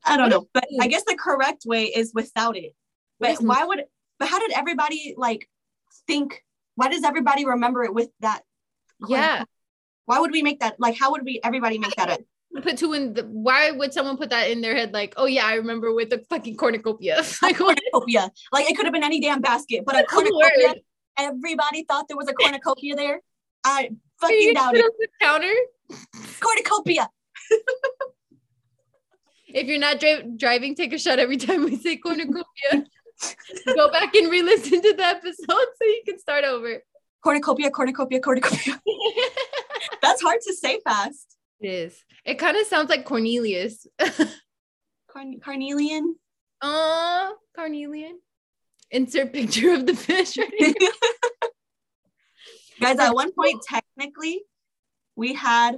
I 0.05 0.17
don't 0.17 0.29
What 0.29 0.43
know, 0.43 0.47
but 0.53 0.65
I 0.79 0.87
guess 0.87 1.03
the 1.03 1.15
correct 1.17 1.63
way 1.65 1.85
is 1.85 2.11
without 2.13 2.55
it. 2.55 2.75
But 3.19 3.37
why 3.41 3.63
would? 3.63 3.83
But 4.19 4.27
how 4.27 4.39
did 4.39 4.51
everybody 4.51 5.15
like 5.17 5.49
think? 6.05 6.43
Why 6.75 6.89
does 6.89 7.03
everybody 7.03 7.45
remember 7.45 7.83
it 7.83 7.93
with 7.93 8.09
that? 8.19 8.43
Yeah, 9.07 9.45
Why 10.05 10.19
would 10.19 10.31
we 10.31 10.41
make 10.41 10.59
that? 10.59 10.79
Like, 10.79 10.97
how 10.97 11.11
would 11.11 11.23
we? 11.23 11.39
Everybody 11.43 11.77
make 11.77 11.95
that 11.95 12.09
up? 12.09 12.19
put 12.61 12.77
two 12.77 12.93
in 12.93 13.13
the. 13.13 13.23
Why 13.23 13.71
would 13.71 13.93
someone 13.93 14.17
put 14.17 14.29
that 14.29 14.49
in 14.49 14.61
their 14.61 14.75
head? 14.75 14.93
Like, 14.93 15.13
oh 15.17 15.25
yeah, 15.25 15.45
I 15.45 15.55
remember 15.55 15.93
with 15.93 16.09
the 16.09 16.23
fucking 16.29 16.57
cornucopia. 16.57 17.23
like, 17.41 17.57
cornucopia. 17.57 18.31
Like 18.51 18.69
it 18.69 18.75
could 18.75 18.85
have 18.85 18.93
been 18.93 19.03
any 19.03 19.19
damn 19.19 19.41
basket, 19.41 19.83
but 19.85 19.99
a 19.99 20.03
cornucopia. 20.03 20.67
word. 20.67 20.81
Everybody 21.17 21.85
thought 21.85 22.07
there 22.07 22.17
was 22.17 22.27
a 22.27 22.33
cornucopia 22.33 22.95
there. 22.95 23.19
I 23.63 23.89
fucking 24.19 24.39
you 24.39 24.53
doubt 24.53 24.75
it. 24.75 24.85
the 24.99 25.07
counter. 25.21 25.53
Cornucopia. 26.39 27.09
If 29.47 29.67
you're 29.67 29.79
not 29.79 30.01
dri- 30.01 30.33
driving, 30.35 30.75
take 30.75 30.91
a 30.91 30.97
shot 30.97 31.17
every 31.17 31.37
time 31.37 31.63
we 31.63 31.77
say 31.77 31.95
cornucopia. 31.95 32.85
Go 33.73 33.89
back 33.89 34.13
and 34.13 34.29
re-listen 34.29 34.81
to 34.81 34.93
the 34.93 35.05
episode 35.05 35.47
so 35.47 35.83
you 35.85 36.01
can 36.05 36.19
start 36.19 36.43
over. 36.43 36.83
Cornucopia. 37.23 37.71
Cornucopia. 37.71 38.19
Cornucopia. 38.19 38.81
That's 40.01 40.21
hard 40.21 40.39
to 40.41 40.53
say 40.53 40.79
fast. 40.83 41.37
it 41.61 41.67
is. 41.69 42.03
It 42.25 42.35
kind 42.35 42.57
of 42.57 42.65
sounds 42.67 42.89
like 42.89 43.05
Cornelius. 43.05 43.85
Carn- 45.11 45.39
carnelian. 45.39 46.15
Oh, 46.61 47.35
Carnelian. 47.55 48.19
Insert 48.91 49.33
picture 49.33 49.73
of 49.73 49.85
the 49.85 49.95
fish. 49.95 50.37
Right 50.37 50.51
here. 50.57 50.73
Guys, 52.81 52.99
at 52.99 53.13
one 53.13 53.31
point, 53.31 53.61
technically, 53.67 54.41
we 55.15 55.33
had 55.33 55.77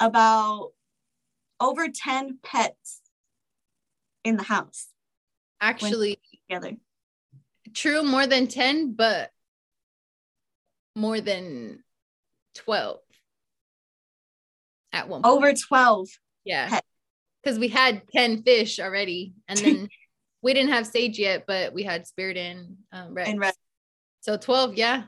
about 0.00 0.70
over 1.60 1.88
10 1.88 2.38
pets 2.42 3.02
in 4.24 4.36
the 4.36 4.42
house 4.42 4.88
Actually, 5.60 6.18
together. 6.48 6.76
true, 7.74 8.02
more 8.02 8.26
than 8.26 8.46
10, 8.46 8.94
but 8.94 9.30
more 10.96 11.20
than 11.20 11.84
12 12.54 12.98
at 14.92 15.08
one 15.08 15.22
point. 15.22 15.34
Over 15.34 15.52
12. 15.52 16.08
Yeah. 16.44 16.80
Because 17.42 17.58
we 17.58 17.68
had 17.68 18.02
10 18.14 18.42
fish 18.42 18.78
already. 18.78 19.34
And 19.48 19.58
then 19.58 19.88
we 20.42 20.54
didn't 20.54 20.72
have 20.72 20.86
Sage 20.86 21.18
yet, 21.18 21.44
but 21.46 21.72
we 21.72 21.82
had 21.82 22.06
Spirit 22.06 22.36
and 22.36 22.76
um, 22.92 23.14
Rex. 23.14 23.28
And 23.28 23.40
Rex. 23.40 23.56
So 24.20 24.36
12, 24.36 24.74
yeah. 24.74 25.04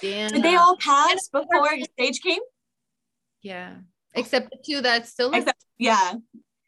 Damn. 0.00 0.30
Did 0.30 0.42
they 0.42 0.56
all 0.56 0.76
pass 0.76 1.28
before 1.28 1.68
Sage 1.98 2.20
came? 2.20 2.40
Yeah. 3.42 3.76
Except 4.14 4.50
the 4.50 4.58
two 4.64 4.80
that 4.82 5.06
still 5.06 5.30
live. 5.30 5.42
Except, 5.42 5.64
yeah. 5.78 6.14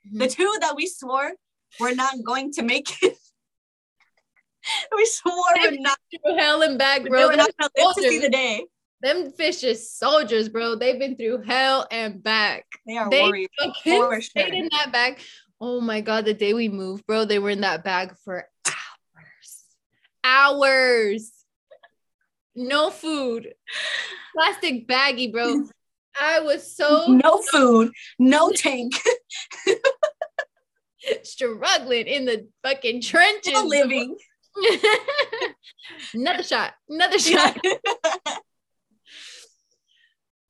Mhm. 0.06 0.18
The 0.18 0.28
two 0.28 0.56
that 0.60 0.74
we 0.76 0.86
swore 0.86 1.32
were 1.78 1.94
not 1.94 2.14
going 2.24 2.52
to 2.52 2.62
make 2.62 3.02
it. 3.02 3.16
we 4.96 5.06
swore 5.06 5.34
we're 5.56 5.76
not, 5.78 5.98
hell 6.38 6.62
and 6.62 6.78
back, 6.78 7.04
bro. 7.04 7.28
were 7.28 7.36
not 7.36 7.50
going 7.58 7.70
to 7.74 7.86
live 7.86 7.94
to 7.96 8.02
see 8.02 8.18
the 8.18 8.30
day. 8.30 8.64
Them 9.04 9.30
fish 9.32 9.62
is 9.62 9.92
soldiers, 9.92 10.48
bro. 10.48 10.76
They've 10.76 10.98
been 10.98 11.14
through 11.14 11.42
hell 11.42 11.86
and 11.90 12.22
back. 12.22 12.64
They 12.86 12.96
are 12.96 13.10
They 13.10 13.20
warriors. 13.20 13.50
For 13.84 14.22
stayed 14.22 14.46
sure. 14.46 14.54
in 14.54 14.70
that 14.72 14.92
bag. 14.92 15.18
Oh 15.60 15.82
my 15.82 16.00
god, 16.00 16.24
the 16.24 16.32
day 16.32 16.54
we 16.54 16.70
moved, 16.70 17.06
bro, 17.06 17.26
they 17.26 17.38
were 17.38 17.50
in 17.50 17.60
that 17.60 17.84
bag 17.84 18.14
for 18.24 18.48
hours. 18.66 19.64
Hours. 20.24 21.32
No 22.56 22.88
food. 22.88 23.52
Plastic 24.34 24.88
baggy, 24.88 25.30
bro. 25.30 25.66
I 26.18 26.40
was 26.40 26.74
so 26.74 27.04
no 27.08 27.42
food, 27.52 27.90
no 28.18 28.50
tank, 28.54 28.94
struggling 31.24 32.06
in 32.06 32.24
the 32.24 32.48
fucking 32.62 33.02
trenches. 33.02 33.52
still 33.52 33.68
living. 33.68 34.16
another 36.14 36.42
shot. 36.42 36.72
Another 36.88 37.18
shot. 37.18 37.58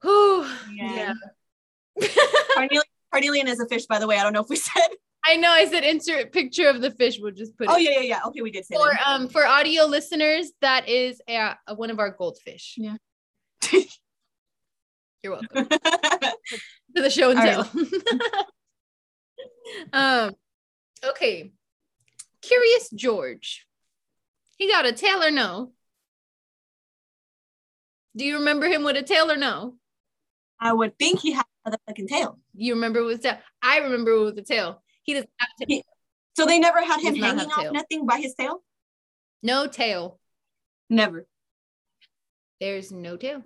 Whew. 0.05 0.47
Yeah. 0.75 1.15
yeah. 1.99 2.09
Carnelian, 2.55 2.83
carnelian 3.13 3.49
is 3.49 3.61
a 3.61 3.67
fish, 3.67 3.87
by 3.87 3.99
the 3.99 4.07
way. 4.07 4.19
I 4.19 4.23
don't 4.23 4.33
know 4.33 4.43
if 4.43 4.49
we 4.49 4.57
said. 4.71 4.89
I 5.27 5.37
know 5.37 5.51
I 5.51 5.65
said 5.67 5.85
insert 5.85 6.33
picture 6.33 6.69
of 6.69 6.83
the 6.83 6.91
fish. 6.91 7.19
We'll 7.21 7.33
just 7.33 7.57
put 7.57 7.69
Oh 7.71 7.77
it. 7.77 7.83
yeah, 7.83 7.91
yeah, 7.93 8.01
yeah. 8.01 8.21
Okay, 8.27 8.43
we 8.43 8.51
did 8.51 8.67
say 8.67 8.75
For 8.77 8.91
that. 8.91 9.07
um 9.09 9.29
for 9.29 9.47
audio 9.47 9.85
listeners, 9.87 10.53
that 10.61 10.89
is 10.89 11.21
a, 11.29 11.57
a- 11.67 11.75
one 11.75 11.91
of 11.91 11.99
our 11.99 12.11
goldfish. 12.11 12.75
Yeah. 12.77 12.97
You're 15.23 15.33
welcome 15.33 15.67
to 15.71 17.01
the 17.03 17.09
show 17.09 17.31
and 17.31 17.41
tell. 17.41 17.71
um, 19.95 20.35
okay. 21.03 21.53
Curious 22.43 22.91
George. 22.91 23.67
He 24.59 24.69
got 24.69 24.85
a 24.85 24.93
tail 24.93 25.23
or 25.23 25.31
no? 25.31 25.73
Do 28.17 28.25
you 28.27 28.37
remember 28.39 28.67
him 28.67 28.85
with 28.85 28.97
a 28.97 29.03
tail 29.03 29.31
or 29.31 29.37
no? 29.37 29.77
I 30.61 30.73
would 30.73 30.99
think 30.99 31.21
he 31.21 31.33
had 31.33 31.45
a 31.67 31.77
fucking 31.87 32.09
tail. 32.09 32.39
You 32.55 32.75
remember 32.75 33.05
with 33.05 33.23
the 33.23 33.29
tail? 33.31 33.39
I 33.63 33.79
remember 33.79 34.23
with 34.23 34.37
the 34.37 34.43
tail. 34.43 34.83
He 35.03 35.15
doesn't 35.15 35.31
have 35.39 35.69
tail. 35.69 35.83
So 36.37 36.47
they 36.47 36.59
never 36.59 36.81
had 36.81 37.01
him 37.01 37.15
hanging 37.17 37.51
off 37.51 37.61
tail. 37.61 37.73
nothing 37.73 38.07
by 38.07 38.19
his 38.19 38.35
tail. 38.35 38.63
No 39.43 39.67
tail. 39.67 40.19
Never. 40.91 41.27
There's 42.61 42.91
no 42.91 43.17
tail. 43.17 43.43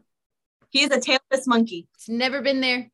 He 0.71 0.83
is 0.83 0.91
a 0.91 0.99
tailless 0.99 1.47
monkey. 1.47 1.89
It's 1.95 2.09
never 2.09 2.43
been 2.43 2.61
there. 2.61 2.91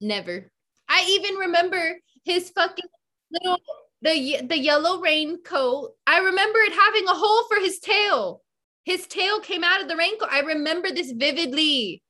Never. 0.00 0.50
I 0.88 1.06
even 1.08 1.36
remember 1.36 1.98
his 2.24 2.50
fucking 2.50 2.84
little 3.30 3.58
the 4.02 4.42
the 4.42 4.58
yellow 4.58 5.00
raincoat. 5.00 5.92
I 6.06 6.18
remember 6.18 6.58
it 6.58 6.72
having 6.72 7.08
a 7.08 7.14
hole 7.14 7.44
for 7.48 7.58
his 7.60 7.78
tail. 7.78 8.42
His 8.84 9.06
tail 9.06 9.40
came 9.40 9.64
out 9.64 9.80
of 9.80 9.88
the 9.88 9.96
raincoat. 9.96 10.28
I 10.30 10.40
remember 10.40 10.90
this 10.90 11.12
vividly. 11.12 12.02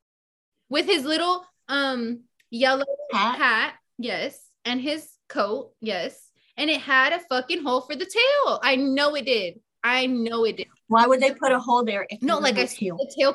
With 0.72 0.86
his 0.86 1.04
little 1.04 1.44
um 1.68 2.20
yellow 2.50 2.86
Hat. 3.12 3.36
hat, 3.38 3.74
yes, 3.98 4.40
and 4.64 4.80
his 4.80 5.06
coat, 5.28 5.72
yes, 5.80 6.18
and 6.56 6.70
it 6.70 6.80
had 6.80 7.12
a 7.12 7.20
fucking 7.20 7.62
hole 7.62 7.82
for 7.82 7.94
the 7.94 8.06
tail. 8.06 8.58
I 8.62 8.76
know 8.76 9.14
it 9.14 9.26
did. 9.26 9.60
I 9.84 10.06
know 10.06 10.44
it 10.44 10.56
did. 10.56 10.68
Why 10.88 11.06
would 11.06 11.20
they 11.20 11.32
put 11.34 11.52
a 11.52 11.58
hole 11.58 11.84
there? 11.84 12.06
If 12.08 12.22
No, 12.22 12.38
like 12.38 12.56
I 12.56 12.64
tail? 12.66 12.96
the 12.96 13.12
tail 13.18 13.34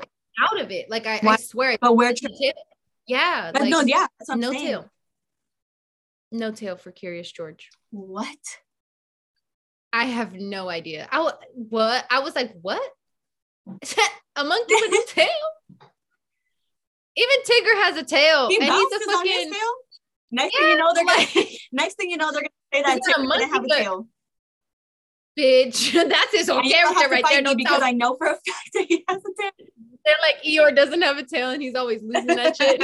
out 0.49 0.59
of 0.59 0.71
it. 0.71 0.89
Like 0.89 1.05
I, 1.05 1.19
I 1.23 1.35
swear. 1.37 1.77
But 1.79 1.95
where? 1.95 2.11
the 2.13 2.29
tail- 2.41 2.53
Yeah. 3.05 3.51
Like, 3.53 3.69
no, 3.69 3.81
yeah, 3.81 4.07
no 4.35 4.51
saying. 4.51 4.65
tail. 4.65 4.89
No 6.31 6.51
tail 6.51 6.75
for 6.75 6.91
Curious 6.91 7.31
George. 7.31 7.69
What? 7.91 8.37
I 9.93 10.05
have 10.05 10.33
no 10.33 10.69
idea. 10.69 11.07
I 11.11 11.31
what? 11.53 12.05
I 12.09 12.19
was 12.19 12.35
like, 12.35 12.51
what? 12.61 12.81
a 14.35 14.43
monkey 14.43 14.73
with 14.73 14.93
a 14.93 15.07
tail? 15.13 15.27
Even 17.17 17.35
Tigger 17.43 17.75
has 17.83 17.97
a 17.97 18.03
tail, 18.03 18.47
He 18.49 18.55
and 18.57 18.65
he's 18.65 18.71
a 18.73 18.75
on 18.75 19.25
his 19.25 19.35
fucking 19.37 19.51
tail. 19.53 19.73
Next 20.31 20.53
Yeah, 20.55 20.59
thing 20.61 20.69
you 20.69 20.77
know, 20.77 20.91
they're 20.93 21.05
gonna. 21.05 21.47
Next 21.71 21.93
thing 21.95 22.09
you 22.11 22.17
know, 22.17 22.31
they're 22.31 22.41
gonna 22.41 22.49
say 22.73 22.81
that 22.83 22.99
Tigger 23.01 23.27
monkey, 23.27 23.45
didn't 23.45 23.53
have 23.53 23.63
a 23.63 23.67
tail. 23.69 24.07
bitch. 25.37 25.93
That's 26.09 26.31
his 26.33 26.47
whole 26.49 26.61
character 26.61 27.09
right 27.09 27.23
there. 27.29 27.41
No 27.41 27.55
because. 27.55 27.81
I 27.81 27.91
know 27.91 28.15
for 28.15 28.27
a 28.27 28.29
fact 28.45 28.69
that 28.73 28.85
he 28.87 29.03
has 29.07 29.17
a 29.17 29.41
tail. 29.41 29.51
They're 30.05 30.15
like 30.21 30.43
Eeyore 30.43 30.75
doesn't 30.75 31.01
have 31.01 31.17
a 31.17 31.23
tail, 31.23 31.49
and 31.51 31.61
he's 31.61 31.75
always 31.75 32.01
losing 32.03 32.27
that 32.27 32.55
shit. 32.55 32.83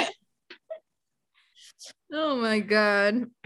oh 2.12 2.36
my 2.38 2.60
god. 2.60 3.26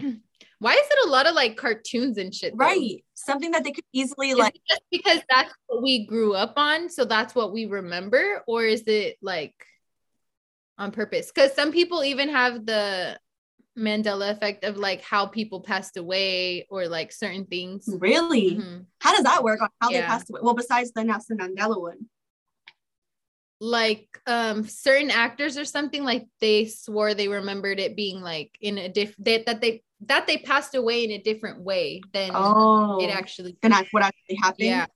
Why 0.60 0.72
is 0.72 0.86
it 0.90 1.06
a 1.06 1.10
lot 1.10 1.28
of 1.28 1.34
like 1.34 1.56
cartoons 1.56 2.18
and 2.18 2.34
shit? 2.34 2.52
though? 2.52 2.64
Right. 2.64 3.04
Something 3.14 3.52
that 3.52 3.62
they 3.62 3.70
could 3.72 3.84
easily 3.92 4.30
Is 4.30 4.38
like. 4.38 4.54
just 4.68 4.82
because 4.90 5.20
that's 5.30 5.52
what 5.66 5.82
we 5.82 6.06
grew 6.06 6.34
up 6.34 6.54
on, 6.56 6.88
so 6.88 7.04
that's 7.04 7.34
what 7.34 7.52
we 7.52 7.66
remember, 7.66 8.42
or 8.48 8.64
is 8.64 8.82
it 8.86 9.18
like 9.22 9.54
on 10.78 10.92
purpose? 10.92 11.30
Because 11.34 11.52
some 11.54 11.72
people 11.72 12.04
even 12.04 12.28
have 12.28 12.64
the 12.64 13.18
Mandela 13.76 14.30
effect 14.30 14.64
of 14.64 14.76
like 14.76 15.02
how 15.02 15.26
people 15.26 15.60
passed 15.60 15.96
away 15.96 16.66
or 16.70 16.88
like 16.88 17.12
certain 17.12 17.44
things. 17.46 17.88
Really? 18.00 18.56
Mhm. 18.56 18.86
How 19.00 19.14
does 19.14 19.24
that 19.24 19.44
work 19.44 19.60
on 19.62 19.68
how 19.80 19.90
they 19.90 20.02
passed 20.02 20.30
away? 20.30 20.40
Well, 20.42 20.54
besides 20.54 20.92
the 20.92 21.04
Nelson 21.04 21.38
Mandela 21.38 21.80
one. 21.80 22.08
Like 23.60 24.06
um 24.28 24.64
certain 24.64 25.10
actors 25.10 25.58
or 25.58 25.64
something 25.64 26.04
like 26.04 26.26
they 26.40 26.66
swore 26.66 27.14
they 27.14 27.26
remembered 27.26 27.80
it 27.80 27.96
being 27.96 28.20
like 28.20 28.56
in 28.60 28.78
a 28.78 28.88
different 28.88 29.24
that 29.24 29.46
that 29.46 29.60
they 29.60 29.82
that 30.02 30.28
they 30.28 30.38
passed 30.38 30.76
away 30.76 31.02
in 31.02 31.10
a 31.10 31.18
different 31.18 31.62
way 31.62 32.00
than 32.12 32.30
Oh. 32.34 32.98
it 33.00 33.10
actually 33.10 33.56
that's 33.60 33.92
what 33.92 34.04
actually 34.04 34.36
happened. 34.36 34.64
yeah 34.68 34.86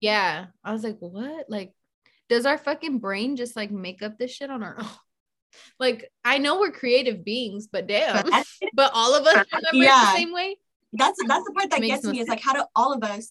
yeah 0.00 0.46
i 0.64 0.72
was 0.72 0.82
like 0.82 0.96
what 1.00 1.44
like 1.50 1.72
does 2.32 2.46
our 2.46 2.56
fucking 2.56 2.98
brain 2.98 3.36
just 3.36 3.54
like 3.56 3.70
make 3.70 4.00
up 4.02 4.16
this 4.18 4.30
shit 4.30 4.48
on 4.50 4.62
our 4.62 4.78
own 4.80 4.88
like 5.78 6.10
i 6.24 6.38
know 6.38 6.58
we're 6.58 6.72
creative 6.72 7.22
beings 7.24 7.68
but 7.70 7.86
damn 7.86 8.22
But 8.24 8.46
but 8.72 8.90
all 8.94 9.14
of 9.14 9.26
us 9.26 9.44
remember 9.52 9.84
Yeah. 9.84 10.00
the 10.00 10.18
same 10.18 10.32
way 10.32 10.56
that's 10.94 11.20
that's 11.28 11.44
the 11.44 11.52
part 11.52 11.68
that 11.70 11.80
gets 11.82 12.04
me. 12.04 12.20
Is 12.20 12.28
like 12.28 12.40
how 12.40 12.54
do 12.54 12.64
all 12.74 12.92
of 12.94 13.02
us 13.04 13.30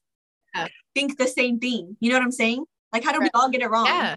Yeah. 0.55 0.67
think 0.95 1.17
the 1.17 1.27
same 1.27 1.59
thing? 1.59 1.97
You 1.99 2.09
know 2.11 2.17
what 2.17 2.23
I'm 2.23 2.31
saying? 2.31 2.63
Like 2.93 3.03
how 3.03 3.11
do 3.11 3.19
Right. 3.19 3.31
we 3.33 3.39
all 3.39 3.49
get 3.49 3.61
it 3.61 3.69
wrong? 3.69 3.85
yeah 3.87 4.15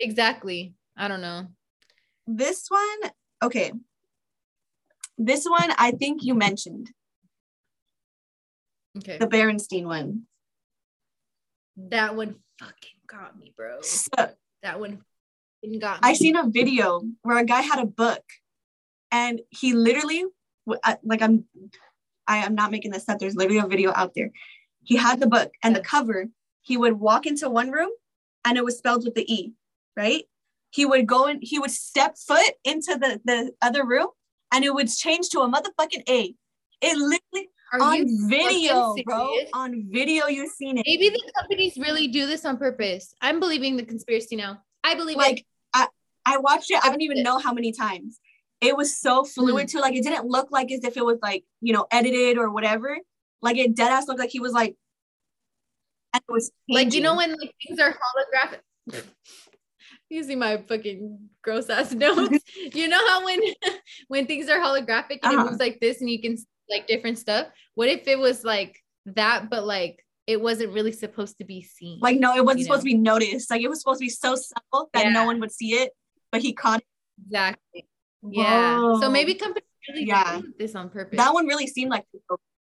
exactly 0.00 0.74
i 0.96 1.08
don't 1.08 1.20
know 1.22 1.46
This 2.26 2.68
one, 2.68 3.00
okay. 3.42 3.72
This 5.18 5.44
one, 5.46 5.70
I 5.78 5.92
think 5.92 6.22
you 6.24 6.34
mentioned 6.34 6.90
okay 8.98 9.18
the 9.18 9.26
Berenstein 9.26 9.84
one. 9.86 10.26
that 11.76 12.16
one 12.16 12.36
fucking 12.58 12.98
got 13.12 13.38
me 13.38 13.52
bro 13.56 13.80
So 13.82 14.08
that 14.62 14.80
one 14.80 15.02
got 15.80 16.02
me 16.02 16.08
I 16.08 16.12
seen 16.14 16.36
a 16.36 16.48
video 16.48 17.02
where 17.22 17.38
a 17.38 17.44
guy 17.44 17.60
had 17.60 17.78
a 17.78 17.86
book, 17.86 18.22
and 19.10 19.40
he 19.50 19.74
literally, 19.74 20.24
uh, 20.82 20.96
like 21.04 21.22
I'm, 21.22 21.44
I 22.26 22.38
am 22.38 22.54
not 22.54 22.70
making 22.70 22.90
this 22.90 23.08
up. 23.08 23.18
There's 23.18 23.36
literally 23.36 23.58
a 23.58 23.66
video 23.66 23.92
out 23.94 24.12
there. 24.16 24.30
He 24.82 24.96
had 24.96 25.20
the 25.20 25.28
book 25.28 25.52
and 25.62 25.76
the 25.76 25.80
cover. 25.80 26.26
He 26.62 26.76
would 26.76 26.94
walk 26.94 27.26
into 27.26 27.48
one 27.48 27.70
room, 27.70 27.90
and 28.44 28.56
it 28.56 28.64
was 28.64 28.78
spelled 28.78 29.04
with 29.04 29.14
the 29.14 29.32
E, 29.32 29.52
right? 29.96 30.24
He 30.70 30.86
would 30.86 31.06
go 31.06 31.26
in. 31.26 31.38
He 31.42 31.58
would 31.58 31.70
step 31.70 32.16
foot 32.16 32.54
into 32.64 32.96
the 32.98 33.20
the 33.24 33.52
other 33.60 33.86
room, 33.86 34.08
and 34.52 34.64
it 34.64 34.74
would 34.74 34.88
change 34.88 35.28
to 35.30 35.40
a 35.40 35.50
motherfucking 35.50 36.08
A. 36.08 36.34
It 36.80 36.96
literally 36.96 37.50
Are 37.72 37.80
on 37.80 37.96
you 37.96 38.28
video, 38.28 38.94
bro. 39.06 39.34
On 39.54 39.86
video, 39.90 40.26
you've 40.26 40.50
seen 40.52 40.76
it. 40.78 40.84
maybe 40.86 41.08
the 41.08 41.32
companies 41.38 41.76
really 41.78 42.06
do 42.08 42.26
this 42.26 42.44
on 42.44 42.56
purpose 42.58 43.14
i'm 43.22 43.40
believing 43.40 43.76
the 43.76 43.82
conspiracy 43.84 44.36
now 44.36 44.58
i 44.84 44.94
believe 44.94 45.16
like 45.16 45.38
it. 45.40 45.46
I 45.74 45.86
I 46.24 46.36
watched 46.38 46.70
it. 46.70 46.78
I 46.84 46.88
don't 46.88 47.00
even 47.02 47.22
know 47.24 47.38
how 47.38 47.52
many 47.52 47.72
times. 47.72 48.20
It 48.60 48.76
was 48.76 48.96
so 48.96 49.24
fluid 49.24 49.66
too. 49.68 49.80
Like 49.80 49.94
it 49.94 50.04
didn't 50.04 50.26
look 50.26 50.52
like 50.52 50.70
as 50.70 50.84
if 50.84 50.96
it 50.96 51.04
was 51.04 51.18
like 51.20 51.42
you 51.60 51.72
know 51.72 51.86
edited 51.90 52.38
or 52.38 52.48
whatever. 52.50 52.96
Like 53.40 53.56
it 53.56 53.74
dead 53.74 53.90
ass 53.90 54.06
looked 54.06 54.20
like 54.20 54.30
he 54.30 54.38
was 54.38 54.52
like, 54.52 54.76
and 56.14 56.22
it 56.28 56.32
was 56.32 56.52
like 56.68 56.94
you 56.94 57.00
know 57.00 57.16
when 57.16 57.30
like 57.30 57.52
things 57.66 57.80
are 57.80 57.92
holographic 57.92 58.60
using 60.10 60.38
my 60.38 60.58
fucking 60.68 61.18
gross 61.42 61.68
ass 61.70 61.92
notes 62.04 62.38
you 62.72 62.86
know 62.86 63.02
how 63.08 63.24
when 63.24 63.40
when 64.08 64.26
things 64.26 64.48
are 64.48 64.60
holographic 64.60 65.18
and 65.24 65.32
Uh-huh. 65.34 65.40
it 65.40 65.44
moves 65.46 65.58
like 65.58 65.80
this 65.80 66.00
and 66.00 66.08
you 66.10 66.20
can 66.20 66.36
see, 66.36 66.46
like 66.72 66.86
different 66.86 67.18
stuff 67.18 67.46
what 67.74 67.88
if 67.88 68.08
it 68.08 68.18
was 68.18 68.42
like 68.44 68.82
that 69.06 69.50
but 69.50 69.64
like 69.64 70.04
it 70.26 70.40
wasn't 70.40 70.72
really 70.72 70.92
supposed 70.92 71.36
to 71.38 71.44
be 71.44 71.62
seen 71.62 71.98
like 72.00 72.18
no, 72.18 72.34
it 72.36 72.44
wasn't 72.44 72.64
supposed 72.64 72.84
know? 72.84 72.90
to 72.90 72.96
be 72.96 73.02
noticed. 73.12 73.50
Like 73.50 73.60
it 73.60 73.68
was 73.68 73.80
supposed 73.80 73.98
to 74.00 74.04
be 74.06 74.08
so 74.10 74.36
subtle 74.36 74.88
that 74.94 75.10
no 75.12 75.24
one 75.24 75.40
would 75.40 75.50
see 75.50 75.72
it, 75.72 75.90
but 76.30 76.40
he 76.40 76.52
caught 76.52 76.78
it. 76.80 76.86
exactly 77.26 77.86
yeah 78.30 78.78
so 79.00 79.10
maybe 79.10 79.34
companies 79.34 79.66
really 79.88 80.06
Yeah. 80.06 80.40
do 80.40 80.52
this 80.60 80.76
on 80.76 80.90
purpose 80.90 81.16
that 81.18 81.34
one 81.34 81.46
really 81.48 81.66
seemed 81.66 81.90
like 81.90 82.04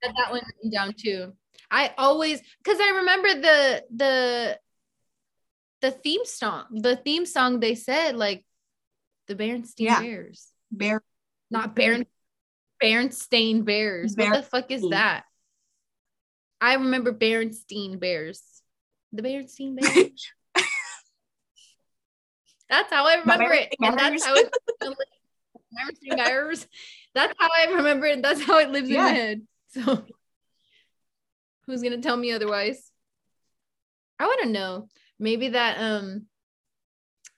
had 0.02 0.12
that 0.18 0.32
one 0.32 0.42
down 0.72 0.94
too. 0.98 1.34
I 1.70 1.94
always 2.00 2.42
because 2.64 2.80
I 2.82 2.90
remember 2.98 3.30
the 3.48 3.84
the 3.96 4.60
the 5.82 5.92
theme 5.92 6.26
song. 6.26 6.66
The 6.72 6.96
theme 6.96 7.26
song 7.26 7.60
they 7.60 7.76
said 7.76 8.16
like 8.16 8.44
the 9.28 9.36
Berenstain 9.36 9.86
Yeah. 9.86 10.02
Bears, 10.02 10.48
bear. 10.72 11.02
not 11.52 11.76
Beren 11.76 12.06
Berenstain 12.82 13.64
Bears. 13.64 14.16
What 14.16 14.34
the 14.34 14.44
fuck 14.44 14.72
is 14.72 14.88
that? 14.90 15.24
I 16.60 16.76
remember 16.76 17.14
Berenstain 17.14 18.00
Bears. 18.00 18.42
The 19.14 19.22
Berenstain 19.22 19.76
Bears. 19.82 20.32
that's 22.70 22.92
how 22.92 23.06
I 23.06 23.16
remember 23.16 23.54
it, 23.54 23.74
and 23.80 23.98
that's 23.98 24.26
how 24.26 24.36
it. 24.36 24.54
That's 27.14 27.34
how 27.38 27.50
I 27.58 27.72
remember 27.74 28.06
it. 28.06 28.22
That's 28.22 28.44
how 28.44 28.60
it 28.60 28.70
lives 28.70 28.90
yeah. 28.90 29.00
in 29.00 29.04
my 29.04 29.20
head. 29.20 29.42
So 29.70 30.06
who's 31.66 31.82
gonna 31.82 32.02
tell 32.02 32.18
me 32.18 32.32
otherwise? 32.32 32.92
I 34.20 34.26
want 34.26 34.44
to 34.44 34.50
know. 34.50 34.88
Maybe 35.20 35.50
that 35.50 35.78
um 35.80 36.28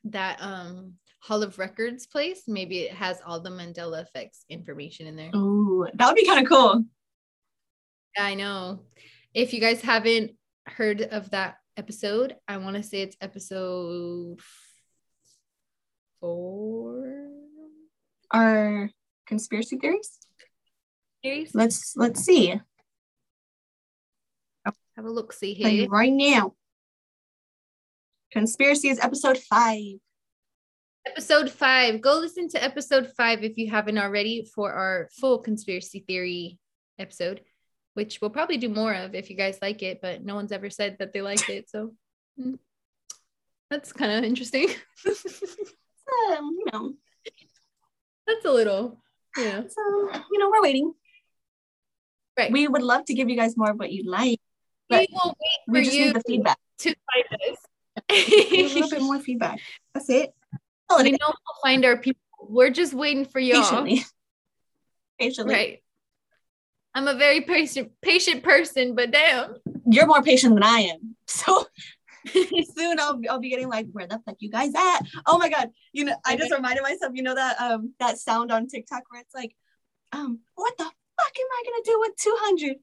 that 0.05 0.41
um 0.41 0.95
Hall 1.23 1.41
of 1.41 1.57
Records 1.57 2.05
place, 2.05 2.43
maybe 2.47 2.79
it 2.79 2.91
has 2.91 3.21
all 3.25 3.39
the 3.39 3.49
Mandela 3.49 4.01
effects 4.01 4.43
information 4.49 5.07
in 5.07 5.15
there. 5.15 5.31
Oh, 5.33 5.87
that 5.93 6.05
would 6.05 6.17
be 6.17 6.25
kind 6.25 6.41
of 6.41 6.49
cool. 6.49 6.83
Yeah, 8.17 8.25
I 8.25 8.35
know. 8.35 8.81
If 9.33 9.53
you 9.53 9.61
guys 9.61 9.79
haven't 9.79 10.31
heard 10.65 11.01
of 11.01 11.29
that 11.31 11.55
episode, 11.77 12.35
I 12.45 12.57
want 12.57 12.75
to 12.75 12.83
say 12.83 13.03
it's 13.03 13.15
episode 13.21 14.41
four. 16.19 17.29
Our 18.31 18.89
conspiracy 19.25 19.77
theories. 19.77 20.19
Theories. 21.23 21.51
Let's 21.53 21.93
let's 21.95 22.19
see. 22.19 22.59
Have 24.65 25.05
a 25.05 25.09
look. 25.09 25.31
See 25.31 25.53
here 25.53 25.87
right 25.87 26.11
now. 26.11 26.53
Conspiracy 28.33 28.89
is 28.89 28.99
episode 28.99 29.37
five. 29.37 30.02
Episode 31.05 31.49
five. 31.49 31.99
Go 31.99 32.17
listen 32.17 32.47
to 32.49 32.63
episode 32.63 33.11
five 33.17 33.43
if 33.43 33.57
you 33.57 33.69
haven't 33.69 33.97
already 33.97 34.45
for 34.55 34.71
our 34.71 35.09
full 35.19 35.39
conspiracy 35.39 36.03
theory 36.07 36.59
episode, 36.97 37.41
which 37.93 38.21
we'll 38.21 38.29
probably 38.29 38.57
do 38.57 38.69
more 38.69 38.93
of 38.93 39.13
if 39.13 39.29
you 39.29 39.35
guys 39.35 39.59
like 39.61 39.83
it, 39.83 39.99
but 40.01 40.23
no 40.23 40.35
one's 40.35 40.53
ever 40.53 40.69
said 40.69 40.97
that 40.99 41.11
they 41.11 41.21
liked 41.21 41.49
it. 41.49 41.69
So 41.69 41.93
hmm. 42.37 42.55
that's 43.69 43.91
kind 43.91 44.13
of 44.13 44.23
interesting. 44.23 44.69
um, 45.05 46.55
you 46.57 46.65
know, 46.71 46.93
that's 48.25 48.45
a 48.45 48.51
little, 48.51 48.97
yeah. 49.37 49.61
So, 49.67 50.09
you 50.31 50.39
know, 50.39 50.49
we're 50.49 50.63
waiting. 50.63 50.93
Right. 52.37 52.51
We 52.51 52.67
would 52.67 52.81
love 52.81 53.03
to 53.05 53.13
give 53.13 53.29
you 53.29 53.35
guys 53.35 53.57
more 53.57 53.71
of 53.71 53.77
what 53.77 53.91
you 53.91 54.09
like. 54.09 54.39
We 54.89 55.07
will 55.11 55.35
wait 55.39 55.59
for 55.65 55.71
we 55.73 55.83
just 55.83 55.97
you 55.97 56.05
need 56.05 56.15
the 56.15 56.21
feedback. 56.25 56.57
to 56.79 56.95
find 57.13 57.51
us 57.51 57.57
a 58.09 58.73
little 58.73 58.89
bit 58.89 59.01
more 59.01 59.19
feedback. 59.19 59.59
That's 59.93 60.09
it. 60.09 60.33
We 60.89 61.11
know 61.11 61.17
we'll 61.27 61.61
find 61.63 61.85
our 61.85 61.97
people. 61.97 62.19
We're 62.41 62.69
just 62.69 62.93
waiting 62.93 63.25
for 63.25 63.39
y'all. 63.39 63.61
Patiently. 63.61 64.05
Patiently. 65.19 65.53
Right. 65.53 65.83
I'm 66.95 67.07
a 67.07 67.15
very 67.15 67.41
patient 67.41 67.91
patient 68.01 68.43
person, 68.43 68.93
but 68.95 69.11
damn. 69.11 69.55
You're 69.89 70.05
more 70.05 70.21
patient 70.21 70.53
than 70.53 70.63
I 70.63 70.91
am. 70.93 71.15
So 71.25 71.65
soon 72.31 72.99
I'll, 72.99 73.19
I'll 73.29 73.39
be 73.39 73.49
getting 73.49 73.67
like, 73.67 73.87
where 73.91 74.05
the 74.05 74.19
fuck 74.25 74.35
you 74.39 74.51
guys 74.51 74.73
at? 74.75 74.99
Oh 75.25 75.37
my 75.37 75.49
god. 75.49 75.69
You 75.93 76.05
know, 76.05 76.15
I 76.25 76.35
just 76.35 76.53
reminded 76.53 76.83
myself, 76.83 77.13
you 77.15 77.23
know 77.23 77.33
that 77.33 77.59
um 77.59 77.93
that 77.99 78.17
sound 78.17 78.51
on 78.51 78.67
TikTok 78.67 79.03
where 79.09 79.21
it's 79.21 79.33
like, 79.33 79.55
um, 80.11 80.39
what 80.55 80.77
the 80.77 80.83
fuck 80.83 80.93
am 81.39 81.47
I 81.51 81.63
gonna 81.65 81.83
do 81.85 81.99
with 81.99 82.15
200? 82.17 82.75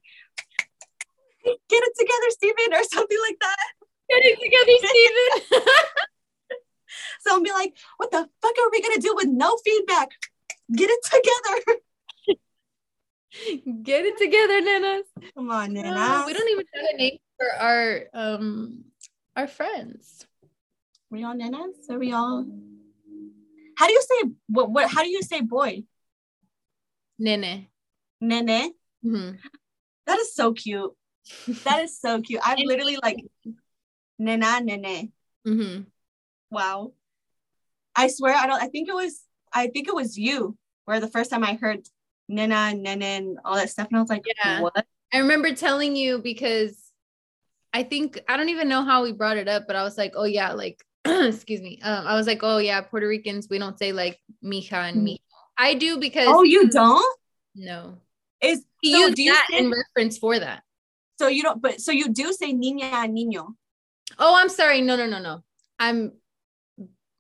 Get 1.45 1.57
it 1.71 1.93
together, 1.99 2.31
Stephen, 2.31 2.75
or 2.75 2.85
something 2.85 3.19
like 3.29 3.39
that 3.41 3.89
getting 4.11 4.37
together, 4.43 4.73
Steven. 4.85 5.63
so 7.21 7.33
I'll 7.33 7.43
be 7.43 7.53
like, 7.53 7.77
what 7.97 8.11
the 8.11 8.29
fuck 8.43 8.53
are 8.59 8.71
we 8.71 8.83
gonna 8.83 9.01
do 9.01 9.15
with 9.15 9.29
no 9.29 9.57
feedback? 9.65 10.11
Get 10.75 10.91
it 10.91 11.05
together. 11.05 11.81
Get 13.83 14.05
it 14.05 14.19
together, 14.19 14.61
Nanas. 14.61 15.05
Come 15.35 15.51
on, 15.51 15.73
Nana. 15.75 15.95
Uh, 15.95 16.25
we 16.27 16.33
don't 16.33 16.49
even 16.49 16.65
have 16.75 16.85
a 16.95 16.97
name 16.97 17.19
for 17.39 17.53
our 17.59 18.05
um 18.13 18.85
our 19.37 19.47
friends. 19.47 20.27
We 21.11 21.25
all 21.25 21.35
Nanas? 21.35 21.89
Are 21.91 21.99
we 21.99 22.13
all? 22.13 22.45
How 23.77 23.87
do 23.87 23.93
you 23.93 24.03
say 24.03 24.31
what? 24.49 24.71
What? 24.71 24.91
How 24.91 25.03
do 25.03 25.09
you 25.09 25.23
say 25.23 25.41
boy? 25.41 25.85
Nene. 27.19 27.69
Nene. 28.21 28.73
Mm-hmm. 29.05 29.37
That 30.07 30.19
is 30.19 30.35
so 30.35 30.53
cute. 30.53 30.93
That 31.65 31.85
is 31.85 31.99
so 31.99 32.21
cute. 32.21 32.41
I'm 32.43 32.59
literally 32.65 32.99
like 33.03 33.19
Nena 34.19 34.61
Nene. 34.61 35.13
Mm-hmm. 35.47 35.83
Wow. 36.51 36.93
I 37.97 38.09
swear 38.09 38.35
I 38.35 38.47
don't 38.47 38.63
I 38.63 38.69
think 38.69 38.89
it 38.89 38.95
was 38.95 39.23
I 39.53 39.69
think 39.69 39.89
it 39.89 39.95
was 39.95 40.17
you 40.17 40.57
where 40.85 41.01
the 41.01 41.09
first 41.09 41.31
time 41.31 41.45
I 41.45 41.55
heard 41.55 41.87
Nena 42.29 42.75
Nene 42.75 43.03
and 43.03 43.39
all 43.45 43.57
that 43.57 43.71
stuff 43.71 43.89
and 43.89 43.97
I 43.97 44.01
was 44.01 44.11
like, 44.11 44.23
yeah. 44.45 44.61
what? 44.61 44.87
I 45.13 45.19
remember 45.19 45.55
telling 45.55 45.97
you 45.97 46.19
because 46.19 46.77
I 47.73 47.83
think 47.83 48.21
I 48.29 48.37
don't 48.37 48.49
even 48.49 48.69
know 48.69 48.85
how 48.85 49.03
we 49.03 49.13
brought 49.13 49.37
it 49.37 49.49
up, 49.49 49.67
but 49.67 49.77
I 49.77 49.83
was 49.83 49.99
like, 49.99 50.13
oh 50.17 50.25
yeah, 50.25 50.53
like 50.53 50.85
excuse 51.05 51.61
me. 51.61 51.81
Um, 51.83 52.07
I 52.07 52.15
was 52.15 52.27
like, 52.27 52.41
oh 52.43 52.59
yeah, 52.59 52.81
Puerto 52.81 53.07
Ricans, 53.07 53.49
we 53.49 53.59
don't 53.59 53.79
say 53.79 53.93
like 53.93 54.19
mija 54.45 54.73
and 54.73 54.99
mm-hmm. 54.99 55.07
mijo. 55.07 55.19
I 55.59 55.75
do 55.75 55.99
because 55.99 56.27
Oh, 56.29 56.43
you 56.43 56.71
don't? 56.71 57.19
No. 57.55 57.99
Is 58.41 58.65
he 58.81 58.93
so 58.93 59.09
used 59.09 59.17
that 59.19 59.47
say, 59.51 59.59
in 59.59 59.71
reference 59.71 60.19
for 60.19 60.39
that. 60.39 60.63
So 61.19 61.29
you 61.29 61.43
don't 61.43 61.61
but 61.61 61.81
so 61.81 61.93
you 61.93 62.09
do 62.09 62.33
say 62.33 62.53
niña 62.55 62.93
and 63.05 63.17
niño. 63.17 63.55
Oh, 64.19 64.35
I'm 64.37 64.49
sorry. 64.49 64.81
No, 64.81 64.97
no, 64.97 65.07
no, 65.07 65.21
no. 65.21 65.43
I'm 65.79 66.13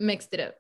mixed 0.01 0.33
it 0.33 0.41
up. 0.41 0.55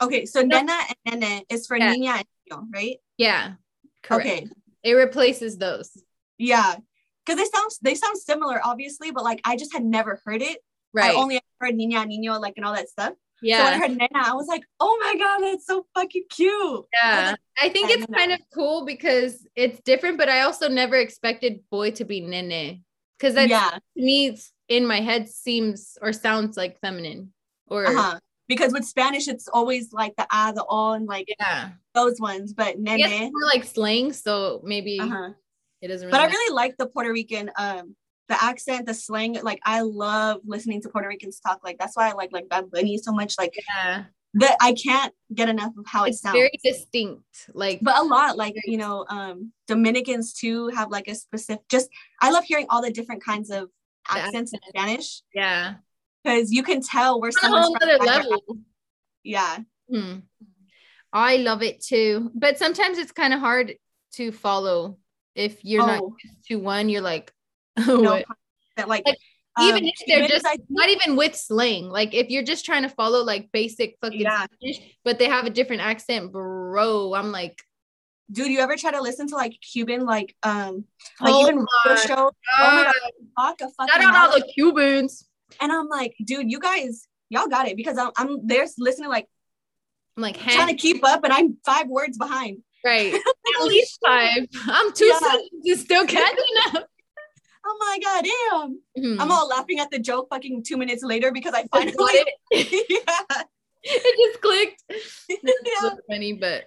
Okay, 0.00 0.26
so 0.26 0.42
no. 0.42 0.58
nena 0.58 0.78
and 1.06 1.20
nene 1.20 1.42
is 1.48 1.66
for 1.66 1.76
yeah. 1.76 1.94
niña 1.94 2.16
and 2.18 2.26
niño, 2.50 2.66
right? 2.72 2.96
Yeah. 3.16 3.54
Correct. 4.02 4.26
Okay. 4.26 4.48
It 4.82 4.92
replaces 4.94 5.58
those. 5.58 5.90
Yeah. 6.38 6.76
Because 7.24 7.38
they 7.38 7.48
sound 7.56 7.70
they 7.82 7.94
sound 7.94 8.18
similar, 8.18 8.60
obviously, 8.64 9.10
but 9.10 9.24
like 9.24 9.40
I 9.44 9.56
just 9.56 9.72
had 9.72 9.84
never 9.84 10.20
heard 10.24 10.42
it. 10.42 10.58
Right. 10.92 11.12
I 11.12 11.14
only 11.14 11.40
heard 11.60 11.74
niña 11.74 12.04
niño, 12.06 12.40
like 12.40 12.54
and 12.56 12.66
all 12.66 12.74
that 12.74 12.88
stuff. 12.88 13.14
Yeah. 13.40 13.58
So 13.58 13.64
when 13.64 13.72
I 13.74 13.78
heard 13.78 13.90
nena, 13.90 14.08
I 14.14 14.34
was 14.34 14.46
like, 14.46 14.64
oh 14.80 14.98
my 15.02 15.16
god, 15.18 15.40
that's 15.40 15.66
so 15.66 15.86
fucking 15.94 16.24
cute. 16.30 16.84
Yeah. 16.92 17.02
I, 17.02 17.30
like, 17.30 17.40
I 17.60 17.68
think 17.68 17.90
it's 17.90 18.08
nena. 18.08 18.18
kind 18.18 18.32
of 18.32 18.40
cool 18.52 18.84
because 18.84 19.46
it's 19.54 19.80
different, 19.80 20.18
but 20.18 20.28
I 20.28 20.42
also 20.42 20.68
never 20.68 20.96
expected 20.96 21.60
boy 21.70 21.92
to 21.92 22.04
be 22.04 22.20
nene. 22.20 22.84
Because 23.18 23.34
that 23.34 23.48
yeah. 23.48 23.70
to 23.70 23.80
me 23.94 24.36
in 24.68 24.84
my 24.84 25.00
head 25.00 25.28
seems 25.28 25.96
or 26.02 26.12
sounds 26.12 26.56
like 26.56 26.80
feminine 26.80 27.32
or 27.68 27.86
uh-huh. 27.86 28.18
Because 28.54 28.72
with 28.72 28.84
Spanish 28.84 29.28
it's 29.28 29.48
always 29.48 29.92
like 29.92 30.14
the 30.16 30.26
ah 30.30 30.52
the 30.54 30.64
o 30.68 30.92
and 30.92 31.06
like 31.06 31.26
yeah 31.38 31.70
those 31.94 32.20
ones 32.20 32.52
but 32.52 32.78
nene 32.78 33.30
more 33.32 33.48
like 33.52 33.64
slang 33.64 34.12
so 34.12 34.60
maybe 34.64 34.98
uh-huh. 35.00 35.30
it 35.80 35.88
doesn't 35.88 36.06
really 36.06 36.10
but 36.10 36.18
matter. 36.18 36.30
I 36.30 36.34
really 36.34 36.54
like 36.54 36.76
the 36.76 36.86
Puerto 36.86 37.12
Rican 37.12 37.50
um 37.56 37.96
the 38.28 38.42
accent 38.42 38.86
the 38.86 38.94
slang 38.94 39.38
like 39.42 39.60
I 39.64 39.80
love 39.80 40.40
listening 40.44 40.82
to 40.82 40.88
Puerto 40.88 41.08
Ricans 41.08 41.40
talk 41.40 41.60
like 41.64 41.78
that's 41.78 41.96
why 41.96 42.10
I 42.10 42.12
like 42.12 42.30
like 42.32 42.48
Bad 42.48 42.70
Bunny 42.70 42.98
so 42.98 43.12
much 43.12 43.34
like 43.38 43.54
yeah 43.68 44.04
that 44.34 44.56
I 44.60 44.72
can't 44.72 45.12
get 45.34 45.48
enough 45.48 45.72
of 45.76 45.84
how 45.86 46.04
it's 46.04 46.18
it 46.18 46.22
sounds. 46.22 46.36
Very 46.36 46.58
distinct, 46.64 47.50
like 47.52 47.80
but 47.82 47.98
a 47.98 48.02
lot, 48.02 48.38
like 48.38 48.54
you 48.64 48.78
know, 48.78 49.04
um 49.08 49.52
Dominicans 49.68 50.32
too 50.32 50.68
have 50.68 50.90
like 50.90 51.08
a 51.08 51.14
specific. 51.14 51.68
Just 51.68 51.90
I 52.20 52.30
love 52.30 52.44
hearing 52.44 52.66
all 52.70 52.82
the 52.82 52.90
different 52.90 53.22
kinds 53.22 53.50
of 53.50 53.68
accents 54.08 54.52
in 54.52 54.60
Spanish. 54.68 55.22
Yeah. 55.34 55.74
Because 56.22 56.52
you 56.52 56.62
can 56.62 56.80
tell 56.80 57.20
where 57.20 57.32
someone's 57.32 57.74
from. 57.80 58.06
level. 58.06 58.42
Yeah. 59.24 59.58
Hmm. 59.90 60.18
I 61.12 61.36
love 61.36 61.62
it 61.62 61.82
too. 61.82 62.30
But 62.34 62.58
sometimes 62.58 62.98
it's 62.98 63.12
kind 63.12 63.34
of 63.34 63.40
hard 63.40 63.74
to 64.14 64.32
follow 64.32 64.98
if 65.34 65.64
you're 65.64 65.82
oh. 65.82 65.86
not 65.86 66.02
to 66.48 66.56
one, 66.56 66.88
you're 66.88 67.00
like, 67.02 67.32
oh, 67.78 67.96
no, 68.00 68.22
like, 68.86 69.06
like 69.06 69.16
even 69.60 69.84
um, 69.84 69.90
if 69.90 70.06
they're 70.06 70.28
just 70.28 70.46
not 70.68 70.88
even 70.88 71.16
with 71.16 71.34
slang, 71.34 71.88
like 71.88 72.14
if 72.14 72.30
you're 72.30 72.42
just 72.42 72.64
trying 72.64 72.82
to 72.82 72.88
follow 72.88 73.22
like 73.22 73.50
basic 73.52 73.96
fucking 74.00 74.20
yeah. 74.20 74.46
Spanish, 74.60 74.96
but 75.04 75.18
they 75.18 75.26
have 75.26 75.46
a 75.46 75.50
different 75.50 75.82
accent, 75.82 76.32
bro. 76.32 77.14
I'm 77.14 77.32
like, 77.32 77.62
dude, 78.30 78.48
you 78.48 78.60
ever 78.60 78.76
try 78.76 78.92
to 78.92 79.02
listen 79.02 79.26
to 79.28 79.36
like 79.36 79.58
Cuban, 79.60 80.04
like 80.06 80.34
um, 80.42 80.84
like 81.20 81.34
oh 81.34 81.42
even 81.42 81.66
show? 82.06 82.30
Oh 82.58 82.76
my 82.76 82.84
god, 82.84 82.94
talk 83.38 83.60
a 83.60 83.70
fucking 83.70 84.02
Shout 84.02 84.14
out 84.14 84.30
all 84.30 84.38
the 84.38 84.46
Cubans. 84.54 85.28
And 85.60 85.72
I'm 85.72 85.88
like, 85.88 86.14
dude, 86.24 86.50
you 86.50 86.60
guys, 86.60 87.06
y'all 87.28 87.48
got 87.48 87.68
it 87.68 87.76
because 87.76 87.98
I'm, 87.98 88.10
I'm 88.16 88.46
there 88.46 88.66
listening 88.78 89.08
like, 89.08 89.26
I'm 90.16 90.22
like 90.22 90.36
hey. 90.36 90.54
trying 90.54 90.68
to 90.68 90.74
keep 90.74 91.04
up, 91.04 91.24
and 91.24 91.32
I'm 91.32 91.56
five 91.64 91.88
words 91.88 92.18
behind. 92.18 92.58
Right, 92.84 93.14
at 93.60 93.64
least 93.64 93.98
five. 94.04 94.46
I'm 94.66 94.92
two 94.92 95.06
yeah. 95.06 95.18
sentences 95.18 95.84
still 95.84 96.06
catching 96.06 96.44
up. 96.74 96.86
Oh 97.64 97.76
my 97.80 97.98
god, 98.02 98.24
damn! 98.24 98.80
Mm-hmm. 98.98 99.20
I'm 99.20 99.30
all 99.30 99.48
laughing 99.48 99.78
at 99.78 99.90
the 99.90 99.98
joke. 99.98 100.28
Fucking 100.30 100.64
two 100.64 100.76
minutes 100.76 101.02
later 101.02 101.32
because 101.32 101.54
I 101.54 101.64
finally 101.72 101.94
it. 101.98 102.34
yeah. 103.08 103.42
It 103.84 104.32
just 104.32 104.42
clicked. 104.42 104.82
yeah. 105.28 105.80
So 105.80 105.96
funny, 106.08 106.34
but 106.34 106.64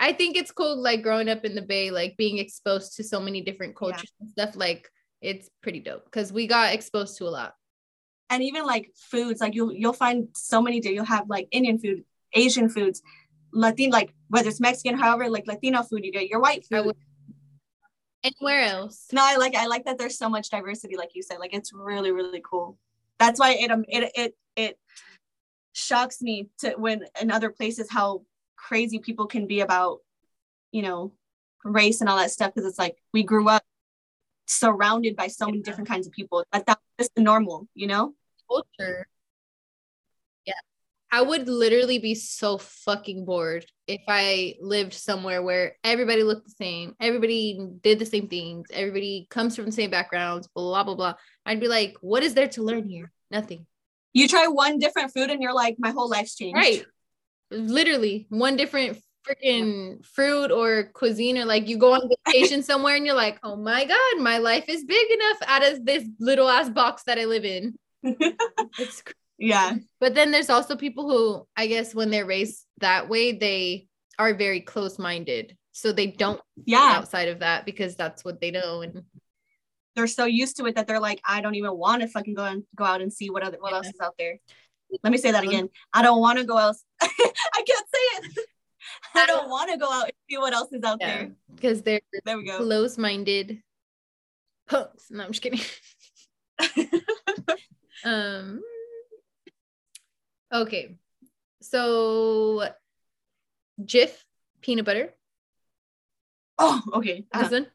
I 0.00 0.12
think 0.12 0.36
it's 0.36 0.52
cool, 0.52 0.76
like 0.76 1.02
growing 1.02 1.28
up 1.28 1.44
in 1.44 1.54
the 1.54 1.62
Bay, 1.62 1.90
like 1.90 2.16
being 2.16 2.38
exposed 2.38 2.96
to 2.96 3.04
so 3.04 3.20
many 3.20 3.40
different 3.40 3.76
cultures 3.76 4.12
yeah. 4.18 4.24
and 4.24 4.30
stuff. 4.30 4.56
Like 4.56 4.88
it's 5.20 5.48
pretty 5.62 5.80
dope 5.80 6.04
because 6.04 6.32
we 6.32 6.46
got 6.46 6.74
exposed 6.74 7.18
to 7.18 7.24
a 7.24 7.30
lot. 7.30 7.54
And 8.30 8.42
even 8.42 8.66
like 8.66 8.92
foods, 8.94 9.40
like 9.40 9.54
you'll 9.54 9.72
you'll 9.72 9.92
find 9.92 10.28
so 10.34 10.60
many. 10.60 10.80
There. 10.80 10.92
You'll 10.92 11.04
have 11.04 11.28
like 11.28 11.48
Indian 11.50 11.78
food, 11.78 12.04
Asian 12.34 12.68
foods, 12.68 13.02
Latin, 13.52 13.90
like 13.90 14.12
whether 14.28 14.48
it's 14.48 14.60
Mexican, 14.60 14.98
however, 14.98 15.28
like 15.28 15.46
Latino 15.46 15.82
food, 15.82 16.04
you 16.04 16.12
get 16.12 16.28
your 16.28 16.40
white 16.40 16.66
food. 16.66 16.94
And 18.24 18.34
where 18.40 18.62
else? 18.62 19.06
No, 19.12 19.22
I 19.24 19.36
like 19.36 19.54
I 19.54 19.66
like 19.66 19.84
that 19.84 19.96
there's 19.96 20.18
so 20.18 20.28
much 20.28 20.50
diversity, 20.50 20.96
like 20.96 21.14
you 21.14 21.22
said. 21.22 21.38
Like 21.38 21.54
it's 21.54 21.72
really 21.72 22.12
really 22.12 22.42
cool. 22.44 22.76
That's 23.18 23.40
why 23.40 23.54
it 23.54 23.70
um 23.70 23.84
it 23.88 24.12
it 24.14 24.36
it 24.56 24.78
shocks 25.72 26.20
me 26.20 26.48
to 26.58 26.70
when 26.72 27.04
in 27.20 27.30
other 27.30 27.50
places 27.50 27.88
how 27.90 28.22
crazy 28.56 28.98
people 28.98 29.26
can 29.26 29.46
be 29.46 29.60
about, 29.60 30.00
you 30.72 30.82
know, 30.82 31.12
race 31.64 32.00
and 32.00 32.10
all 32.10 32.18
that 32.18 32.30
stuff 32.30 32.52
because 32.54 32.68
it's 32.68 32.78
like 32.78 32.96
we 33.12 33.22
grew 33.22 33.48
up 33.48 33.62
surrounded 34.46 35.14
by 35.14 35.28
so 35.28 35.46
many 35.46 35.60
different 35.60 35.88
kinds 35.88 36.06
of 36.06 36.12
people. 36.12 36.44
But 36.50 36.66
that's 36.66 36.82
just 36.98 37.12
normal, 37.16 37.68
you 37.74 37.86
know? 37.86 38.14
Culture. 38.48 39.06
Yeah. 40.44 40.54
I 41.10 41.22
would 41.22 41.48
literally 41.48 41.98
be 41.98 42.14
so 42.14 42.58
fucking 42.58 43.24
bored 43.24 43.66
if 43.86 44.02
I 44.08 44.56
lived 44.60 44.92
somewhere 44.92 45.42
where 45.42 45.76
everybody 45.82 46.22
looked 46.22 46.46
the 46.46 46.54
same, 46.54 46.94
everybody 47.00 47.58
did 47.82 47.98
the 47.98 48.06
same 48.06 48.28
things, 48.28 48.68
everybody 48.72 49.26
comes 49.30 49.56
from 49.56 49.66
the 49.66 49.72
same 49.72 49.90
backgrounds, 49.90 50.48
blah, 50.54 50.84
blah, 50.84 50.94
blah. 50.94 51.14
I'd 51.46 51.60
be 51.60 51.68
like, 51.68 51.96
what 52.00 52.22
is 52.22 52.34
there 52.34 52.48
to 52.48 52.62
learn 52.62 52.88
here? 52.88 53.10
Nothing. 53.30 53.66
You 54.12 54.28
try 54.28 54.48
one 54.48 54.78
different 54.78 55.12
food 55.12 55.30
and 55.30 55.42
you're 55.42 55.54
like, 55.54 55.76
my 55.78 55.90
whole 55.90 56.08
life's 56.08 56.34
changed. 56.34 56.56
Right. 56.56 56.84
Literally, 57.50 58.26
one 58.28 58.56
different 58.56 58.98
freaking 59.26 60.04
fruit 60.04 60.50
or 60.50 60.90
cuisine, 60.94 61.38
or 61.38 61.44
like 61.44 61.68
you 61.68 61.78
go 61.78 61.94
on 61.94 62.10
vacation 62.26 62.62
somewhere 62.62 62.96
and 62.96 63.06
you're 63.06 63.14
like, 63.14 63.38
oh 63.42 63.56
my 63.56 63.84
God, 63.84 64.22
my 64.22 64.38
life 64.38 64.64
is 64.68 64.84
big 64.84 65.10
enough 65.10 65.36
out 65.46 65.72
of 65.72 65.84
this 65.84 66.04
little 66.18 66.48
ass 66.48 66.68
box 66.68 67.02
that 67.04 67.18
I 67.18 67.24
live 67.24 67.44
in. 67.44 67.78
It's 68.02 69.02
crazy. 69.02 69.14
yeah. 69.38 69.74
But 70.00 70.14
then 70.14 70.30
there's 70.30 70.50
also 70.50 70.76
people 70.76 71.08
who, 71.08 71.46
I 71.56 71.66
guess, 71.66 71.94
when 71.94 72.10
they're 72.10 72.26
raised 72.26 72.64
that 72.80 73.08
way, 73.08 73.32
they 73.32 73.86
are 74.18 74.34
very 74.34 74.60
close 74.60 74.98
minded. 74.98 75.56
So 75.72 75.92
they 75.92 76.08
don't 76.08 76.40
Yeah. 76.66 76.92
outside 76.96 77.28
of 77.28 77.38
that 77.40 77.64
because 77.64 77.94
that's 77.94 78.24
what 78.24 78.40
they 78.40 78.50
know. 78.50 78.82
And 78.82 79.02
They're 79.94 80.06
so 80.08 80.24
used 80.24 80.56
to 80.56 80.66
it 80.66 80.74
that 80.76 80.86
they're 80.86 81.00
like, 81.00 81.20
I 81.26 81.40
don't 81.40 81.54
even 81.54 81.76
want 81.76 82.02
to 82.02 82.08
fucking 82.08 82.34
go 82.34 82.44
and 82.44 82.64
go 82.74 82.84
out 82.84 83.00
and 83.00 83.12
see 83.12 83.30
what 83.30 83.42
other 83.42 83.58
what 83.60 83.72
else 83.72 83.86
is 83.88 84.00
out 84.02 84.14
there. 84.18 84.38
Let 85.02 85.10
me 85.12 85.18
say 85.18 85.32
that 85.32 85.44
again. 85.44 85.68
I 85.92 86.02
don't 86.02 86.20
want 86.20 86.38
to 86.38 86.44
go 86.44 86.56
else. 86.56 86.82
I 87.00 87.08
can't 87.66 87.86
say 87.94 88.28
it. 88.28 88.46
I 89.14 89.26
don't 89.26 89.50
want 89.50 89.70
to 89.70 89.76
go 89.76 89.90
out 89.90 90.04
and 90.04 90.12
see 90.30 90.38
what 90.38 90.52
else 90.54 90.72
is 90.72 90.82
out 90.82 90.98
yeah, 91.00 91.06
there. 91.18 91.30
because 91.54 91.82
they're 91.82 92.00
There 92.24 92.38
we 92.38 92.46
go. 92.46 92.58
close 92.58 92.96
minded 92.96 93.62
punks. 94.68 95.10
No, 95.10 95.24
I'm 95.24 95.32
just 95.32 95.42
kidding. 95.42 95.60
Um, 98.04 98.62
okay. 100.52 100.96
So, 101.60 102.68
Jif 103.82 104.12
peanut 104.60 104.84
butter. 104.84 105.14
Oh, 106.58 106.82
okay. 106.94 107.24
Uh-huh. 107.32 107.42
This 107.42 107.52
one. 107.52 107.66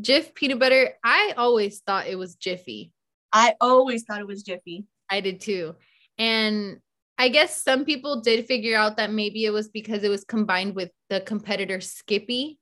Jif 0.00 0.34
peanut 0.34 0.58
butter. 0.58 0.94
I 1.04 1.34
always 1.36 1.80
thought 1.80 2.06
it 2.06 2.16
was 2.16 2.34
Jiffy. 2.36 2.92
I 3.32 3.54
always 3.60 4.04
thought 4.04 4.20
it 4.20 4.26
was 4.26 4.42
Jiffy. 4.42 4.86
I 5.08 5.20
did 5.20 5.40
too. 5.40 5.74
And 6.18 6.78
I 7.18 7.28
guess 7.28 7.62
some 7.62 7.84
people 7.84 8.20
did 8.20 8.46
figure 8.46 8.76
out 8.76 8.96
that 8.96 9.12
maybe 9.12 9.44
it 9.44 9.50
was 9.50 9.68
because 9.68 10.02
it 10.02 10.08
was 10.08 10.24
combined 10.24 10.74
with 10.74 10.90
the 11.08 11.20
competitor 11.20 11.80
Skippy. 11.80 12.58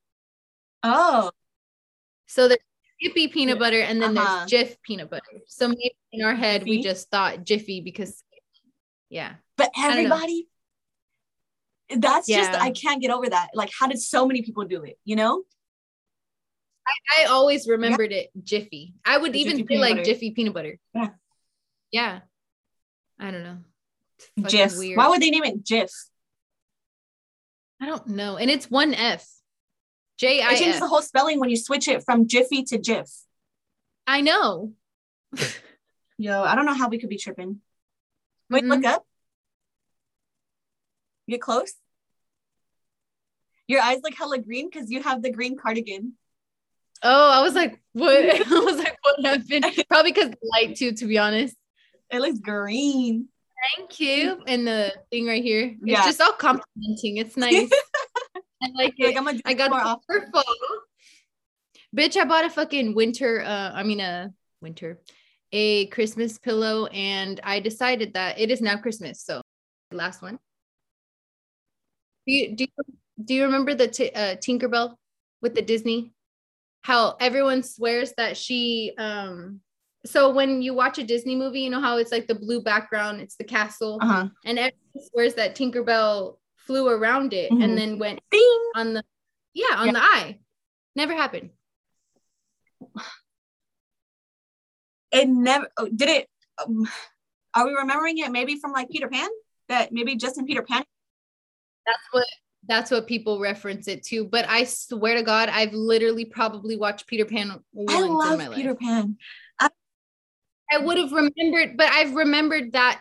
Oh, 0.83 1.31
So 2.27 2.49
there's 2.49 2.61
Skippy 3.01 3.29
peanut 3.29 3.59
butter 3.59 3.81
and 3.81 4.01
then 4.03 4.17
Uh-huh. 4.17 4.47
there's 4.49 4.71
Jif 4.71 4.77
peanut 4.83 5.11
butter. 5.11 5.41
So 5.47 5.69
maybe 5.69 5.95
in 6.13 6.25
our 6.25 6.35
head 6.35 6.65
we 6.65 6.83
just 6.83 7.09
thought 7.11 7.45
Jiffy 7.45 7.81
because 7.81 8.23
yeah. 9.09 9.35
but 9.57 9.71
everybody. 9.77 10.49
That's 11.89 12.29
just 12.29 12.53
I 12.53 12.71
can't 12.71 13.03
get 13.03 13.11
over 13.11 13.29
that. 13.29 13.49
Like, 13.53 13.71
how 13.77 13.89
did 13.89 13.99
so 14.01 14.25
many 14.27 14.43
people 14.43 14.65
do 14.65 14.85
it? 14.85 14.97
You 15.05 15.17
know? 15.17 15.43
I 17.19 17.25
always 17.25 17.67
remembered 17.69 18.13
it 18.13 18.31
Jiffy. 18.43 18.95
I 19.05 19.19
would 19.19 19.33
The 19.33 19.41
even 19.41 19.59
Jiffy 19.59 19.75
say 19.75 19.81
like 19.81 19.93
butter. 19.95 20.05
Jiffy 20.05 20.31
peanut 20.33 20.55
butter. 20.55 20.79
Yeah. 20.95 21.09
Yeah. 21.91 22.21
I 23.19 23.31
don't 23.31 23.43
know. 23.43 23.59
It's 24.19 24.31
fucking 24.43 24.59
Jif. 24.59 24.79
weird. 24.79 24.97
Why 24.99 25.09
would 25.09 25.21
they 25.21 25.31
name 25.31 25.45
it 25.45 25.65
Jif? 25.65 25.91
I 27.81 27.87
don't 27.87 28.07
know. 28.09 28.37
And 28.37 28.51
it's 28.51 28.71
one 28.71 28.95
F. 28.95 29.27
J 30.21 30.43
I 30.43 30.53
It 30.53 30.59
changes 30.59 30.81
the 30.81 30.87
whole 30.87 31.01
spelling 31.01 31.41
when 31.41 31.49
you 31.49 31.57
switch 31.57 31.89
it 31.89 32.05
from 32.05 32.29
Jiffy 32.29 32.63
to 32.65 32.79
Jif. 32.79 33.11
I 34.07 34.21
know. 34.21 34.75
Yo, 36.19 36.43
I 36.43 36.55
don't 36.55 36.67
know 36.67 36.75
how 36.75 36.91
we 36.91 36.99
could 36.99 37.09
be 37.09 37.17
tripping. 37.17 37.61
Wait, 38.51 38.65
look 38.65 38.81
mm-hmm. 38.81 38.95
up. 38.95 39.07
Get 41.27 41.41
close. 41.41 41.73
Your 43.67 43.81
eyes 43.81 44.01
look 44.03 44.15
hella 44.15 44.39
green 44.39 44.69
because 44.69 44.91
you 44.91 45.03
have 45.03 45.23
the 45.23 45.31
green 45.31 45.57
cardigan. 45.57 46.15
Oh, 47.03 47.31
I 47.31 47.41
was 47.41 47.55
like, 47.55 47.81
what? 47.93 48.13
I 48.47 48.61
was 48.61 48.77
like, 48.77 48.99
what 49.01 49.25
happened? 49.25 49.65
Probably 49.89 50.13
because 50.13 50.31
the 50.31 50.37
light 50.53 50.77
too, 50.77 50.93
to 50.93 51.07
be 51.07 51.17
honest. 51.17 51.57
It 52.11 52.21
looks 52.21 52.41
green. 52.41 53.29
Thank 53.77 54.01
you. 54.01 54.43
And 54.47 54.67
the 54.67 54.93
thing 55.11 55.27
right 55.27 55.43
here. 55.43 55.77
It's 55.81 55.81
Yeah. 55.83 56.05
just 56.05 56.21
all 56.21 56.33
complimenting. 56.33 57.17
It's 57.17 57.39
nice. 57.39 57.71
I 58.63 58.69
like 58.75 58.95
it. 58.99 59.07
like, 59.07 59.17
I'm 59.17 59.25
gonna 59.25 59.41
I 59.45 59.55
got 59.55 59.71
more 59.71 59.81
often. 59.81 60.33
Bitch, 61.97 62.17
I 62.17 62.25
bought 62.25 62.45
a 62.45 62.51
fucking 62.51 62.95
winter, 62.95 63.43
uh, 63.43 63.73
I 63.75 63.83
mean 63.83 64.01
a 64.01 64.33
winter, 64.61 65.01
a 65.53 65.87
Christmas 65.87 66.39
pillow, 66.39 66.87
and 66.87 67.41
I 67.43 67.61
decided 67.61 68.15
that 68.15 68.39
it 68.39 68.51
is 68.51 68.61
now 68.61 68.77
Christmas. 68.77 69.23
So 69.23 69.41
last 69.93 70.23
one. 70.23 70.39
Do 72.27 72.33
you 72.33 72.55
do 72.57 72.65
you, 72.65 72.85
do 73.25 73.35
you 73.35 73.45
remember 73.45 73.75
the 73.75 73.89
t- 73.89 74.11
uh, 74.11 74.37
Tinkerbell 74.37 74.95
with 75.43 75.55
the 75.55 75.63
Disney? 75.63 76.13
How 76.83 77.17
everyone 77.21 77.63
swears 77.63 78.13
that 78.17 78.37
she 78.37 78.93
um 78.99 79.61
so 80.07 80.31
when 80.31 80.63
you 80.63 80.73
watch 80.75 80.99
a 80.99 81.05
Disney 81.05 81.37
movie, 81.37 81.61
you 81.61 81.71
know 81.71 81.81
how 81.81 81.99
it's 81.99 82.13
like 82.13 82.27
the 82.27 82.35
blue 82.35 82.63
background, 82.63 83.21
it's 83.21 83.37
the 83.37 83.45
castle, 83.45 83.99
Uh-huh. 84.01 84.29
and 84.45 84.59
everyone 84.59 85.09
swears 85.11 85.35
that 85.35 85.55
Tinkerbell 85.57 86.39
flew 86.71 86.87
around 86.89 87.33
it 87.33 87.51
Mhm. 87.51 87.65
and 87.65 87.77
then 87.77 87.99
went 87.99 88.21
Ding. 88.31 88.71
on 88.77 88.93
the 88.95 89.03
yeah 89.55 89.75
on 89.77 89.87
Yeah. 89.87 89.93
the 89.95 90.03
eye 90.03 90.39
never 90.95 91.15
happened 91.15 91.51
It 95.13 95.29
never 95.29 95.67
oh, 95.77 95.89
did 95.89 96.09
it. 96.09 96.29
Um, 96.65 96.89
are 97.55 97.67
we 97.67 97.75
remembering 97.75 98.19
it 98.19 98.31
maybe 98.31 98.55
from 98.61 98.71
like 98.71 98.89
Peter 98.89 99.09
Pan? 99.09 99.29
That 99.69 99.93
maybe 99.93 100.15
just 100.15 100.39
in 100.39 100.47
Peter 100.47 100.63
Pan? 100.63 100.85
that's 101.87 102.07
what 102.13 102.27
that's 102.69 102.91
what 102.93 103.09
people 103.09 103.41
reference 103.41 103.89
it 103.89 104.05
to 104.05 104.23
but 104.25 104.45
i 104.49 104.63
swear 104.65 105.15
to 105.17 105.23
god 105.23 105.49
i've 105.49 105.73
literally 105.73 106.27
probably 106.27 106.77
watched 106.77 107.07
peter 107.07 107.25
pan 107.25 107.49
once 107.73 107.91
I 107.99 108.05
in 108.07 108.13
love 108.13 108.39
my 108.39 108.55
Peter 108.55 108.71
life 108.75 108.79
Pan. 108.79 109.17
i 110.71 110.79
would 110.79 110.99
have 110.99 111.11
remembered 111.11 111.77
but 111.79 111.91
i've 111.91 112.15
remembered 112.15 112.73
that 112.73 113.01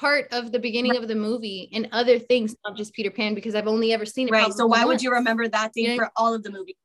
part 0.00 0.26
of 0.32 0.50
the 0.52 0.58
beginning 0.58 0.96
of 0.96 1.06
the 1.08 1.14
movie 1.14 1.68
and 1.74 1.88
other 1.92 2.18
things 2.18 2.54
not 2.64 2.76
just 2.76 2.92
peter 2.94 3.10
pan 3.10 3.34
because 3.34 3.54
i've 3.54 3.66
only 3.74 3.92
ever 3.92 4.06
seen 4.06 4.28
it 4.28 4.32
Right. 4.32 4.52
So 4.52 4.66
why 4.66 4.84
would 4.84 5.02
you 5.02 5.10
remember 5.12 5.46
that 5.48 5.74
thing 5.74 5.84
Yeah. 5.84 5.96
for 5.96 6.10
all 6.16 6.32
of 6.34 6.42
the 6.42 6.50
movie? 6.50 6.76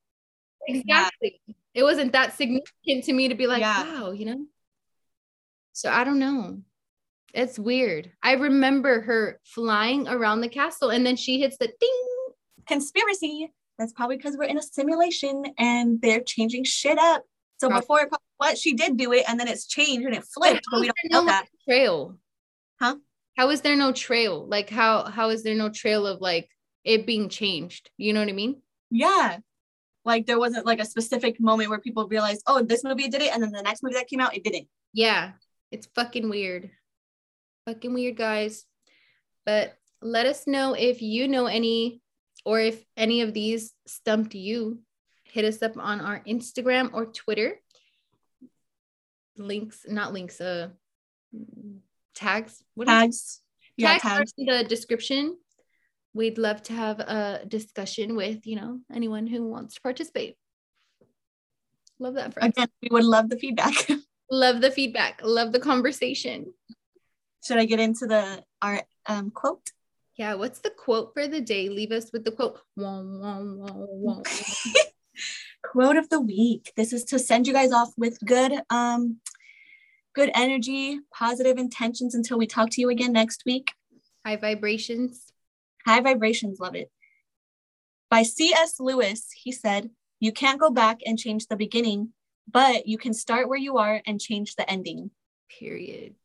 exactly 0.68 1.39
it 1.74 1.84
wasn't 1.84 2.11
that 2.13 2.36
significant 2.36 3.03
to 3.05 3.13
me 3.13 3.28
to 3.30 3.36
be 3.36 3.47
like 3.47 3.61
Yeah. 3.61 3.84
wow 4.01 4.11
you 4.11 4.26
know 4.26 4.45
so 5.74 5.89
i 5.91 6.03
don't 6.03 6.20
know 6.20 6.59
it's 7.34 7.57
weird 7.59 8.11
i 8.24 8.34
remember 8.34 9.01
her 9.01 9.39
flying 9.43 10.07
around 10.07 10.41
the 10.41 10.49
castle 10.49 10.89
and 10.89 11.05
then 11.05 11.16
she 11.16 11.39
hits 11.39 11.57
the 11.57 11.68
ding 11.68 12.01
Conspiracy. 12.68 13.51
That's 13.78 13.93
probably 13.93 14.18
because 14.18 14.36
we're 14.38 14.45
in 14.45 14.57
a 14.57 14.61
simulation 14.63 15.43
and 15.59 16.01
they're 16.01 16.22
changing 16.22 16.63
shit 16.63 16.97
up. 16.97 17.22
So 17.59 17.68
Probably. 17.68 17.82
before 17.82 18.01
it, 18.01 18.09
what 18.38 18.57
she 18.57 18.74
did 18.74 18.97
do 18.97 19.13
it 19.13 19.24
and 19.28 19.39
then 19.39 19.47
it's 19.47 19.68
changed 19.68 20.03
and 20.07 20.16
it 20.16 20.24
flipped, 20.24 20.66
but 20.72 20.80
we 20.80 20.88
don't 20.88 20.95
know 21.11 21.26
that. 21.26 21.45
trail 21.70 22.18
Huh? 22.82 22.96
how 23.36 23.50
is 23.50 23.62
there 23.62 23.76
no 23.76 23.92
trail? 23.92 24.48
Like 24.48 24.70
how 24.70 25.04
how 25.06 25.30
is 25.30 25.44
there 25.44 25.56
no 25.56 25.70
trail 25.70 26.08
of 26.08 26.22
like 26.22 26.50
it 26.84 27.06
being 27.06 27.30
changed? 27.30 27.90
You 27.98 28.14
know 28.14 28.22
what 28.22 28.30
i 28.30 28.34
mean? 28.34 28.62
Yeah. 28.90 29.38
Like 30.04 30.26
there 30.26 30.40
wasn't 30.40 30.66
like 30.66 30.80
a 30.80 30.86
specific 30.86 31.40
moment 31.40 31.70
where 31.70 31.80
people 31.80 32.08
realized, 32.08 32.44
oh, 32.48 32.62
this 32.62 32.84
movie 32.84 33.10
did 33.10 33.22
it, 33.22 33.34
and 33.34 33.42
then 33.42 33.52
the 33.52 33.64
next 33.64 33.82
movie 33.84 33.96
that 33.96 34.08
came 34.08 34.20
out, 34.20 34.36
it 34.36 34.44
didn't. 34.44 34.68
yeah. 34.94 35.34
It's 35.72 35.88
fucking 35.96 36.30
weird. 36.30 36.70
Fucking 37.66 37.94
weird 37.94 38.16
guys. 38.16 38.66
But 39.46 39.74
let 40.02 40.26
us 40.28 40.48
know 40.48 40.74
if 40.74 41.02
you 41.02 41.28
know 41.28 41.48
any 41.48 42.02
or 42.46 42.60
if 42.60 42.86
any 42.96 43.22
of 43.22 43.34
these 43.34 43.74
stumped 43.88 44.36
you. 44.36 44.80
Hit 45.24 45.44
us 45.44 45.62
up 45.62 45.76
on 45.78 46.00
our 46.00 46.22
instagram 46.26 46.92
or 46.94 47.08
twitter. 47.08 47.60
Links 49.38 49.86
not 49.90 50.14
links 50.14 50.40
uh 50.40 50.70
tags 52.16 52.63
what 52.74 52.88
Tags. 52.88 53.41
Yeah, 53.78 53.97
tags 53.97 54.34
in 54.38 54.45
the 54.45 54.63
description. 54.63 55.38
We'd 56.13 56.38
love 56.38 56.63
to 56.63 56.74
have 56.74 56.99
a 57.01 57.41
discussion 57.45 58.16
with, 58.16 58.47
you 58.47 58.55
know, 58.55 58.80
anyone 58.93 59.28
who 59.28 59.45
wants 59.47 59.76
to 59.76 59.82
participate. 59.82 60.38
Love 61.99 62.13
that 62.16 62.34
for 62.34 62.41
us. 62.41 62.49
Again, 62.49 62.70
we 62.82 62.89
would 62.91 63.03
love 63.03 63.30
the 63.30 63.38
feedback. 63.38 63.74
Love 64.32 64.59
the 64.59 64.72
feedback. 64.72 65.22
Love 65.24 65.51
the 65.51 65.59
conversation. 65.59 66.51
Should 67.45 67.59
I 67.59 67.66
get 67.66 67.80
into 67.80 68.07
the 68.07 68.43
our 68.59 68.82
um 69.05 69.30
quote? 69.30 69.70
Yeah, 70.18 70.34
what's 70.34 70.59
the 70.59 70.72
quote 70.72 71.13
for 71.13 71.28
the 71.28 71.41
day? 71.41 71.70
Leave 71.70 71.91
us 71.91 72.09
with 72.11 72.26
the 72.26 72.32
quote. 72.32 72.59
Quote 75.63 75.97
of 75.97 76.09
the 76.09 76.22
week. 76.22 76.74
This 76.76 76.91
is 76.91 77.03
to 77.05 77.20
send 77.20 77.45
you 77.47 77.53
guys 77.53 77.72
off 77.72 77.93
with 77.97 78.18
good 78.26 78.53
um 78.72 79.18
good 80.16 80.32
energy, 80.34 80.99
positive 81.13 81.57
intentions 81.57 82.16
until 82.16 82.38
we 82.38 82.47
talk 82.47 82.70
to 82.72 82.82
you 82.82 82.89
again 82.89 83.11
next 83.11 83.43
week. 83.45 83.74
High 84.26 84.38
vibrations. 84.38 85.32
High 85.86 86.01
vibrations, 86.01 86.59
love 86.59 86.74
it. 86.74 86.89
By 88.09 88.24
C.S. 88.24 88.80
Lewis, 88.80 89.28
he 89.36 89.51
said, 89.51 89.89
You 90.20 90.32
can't 90.32 90.59
go 90.59 90.72
back 90.72 90.99
and 91.05 91.20
change 91.20 91.47
the 91.47 91.57
beginning, 91.57 92.13
but 92.49 92.88
you 92.88 92.97
can 92.97 93.13
start 93.13 93.49
where 93.49 93.59
you 93.59 93.78
are 93.78 94.01
and 94.07 94.20
change 94.20 94.55
the 94.55 94.70
ending. 94.70 95.11
Period. 95.59 96.16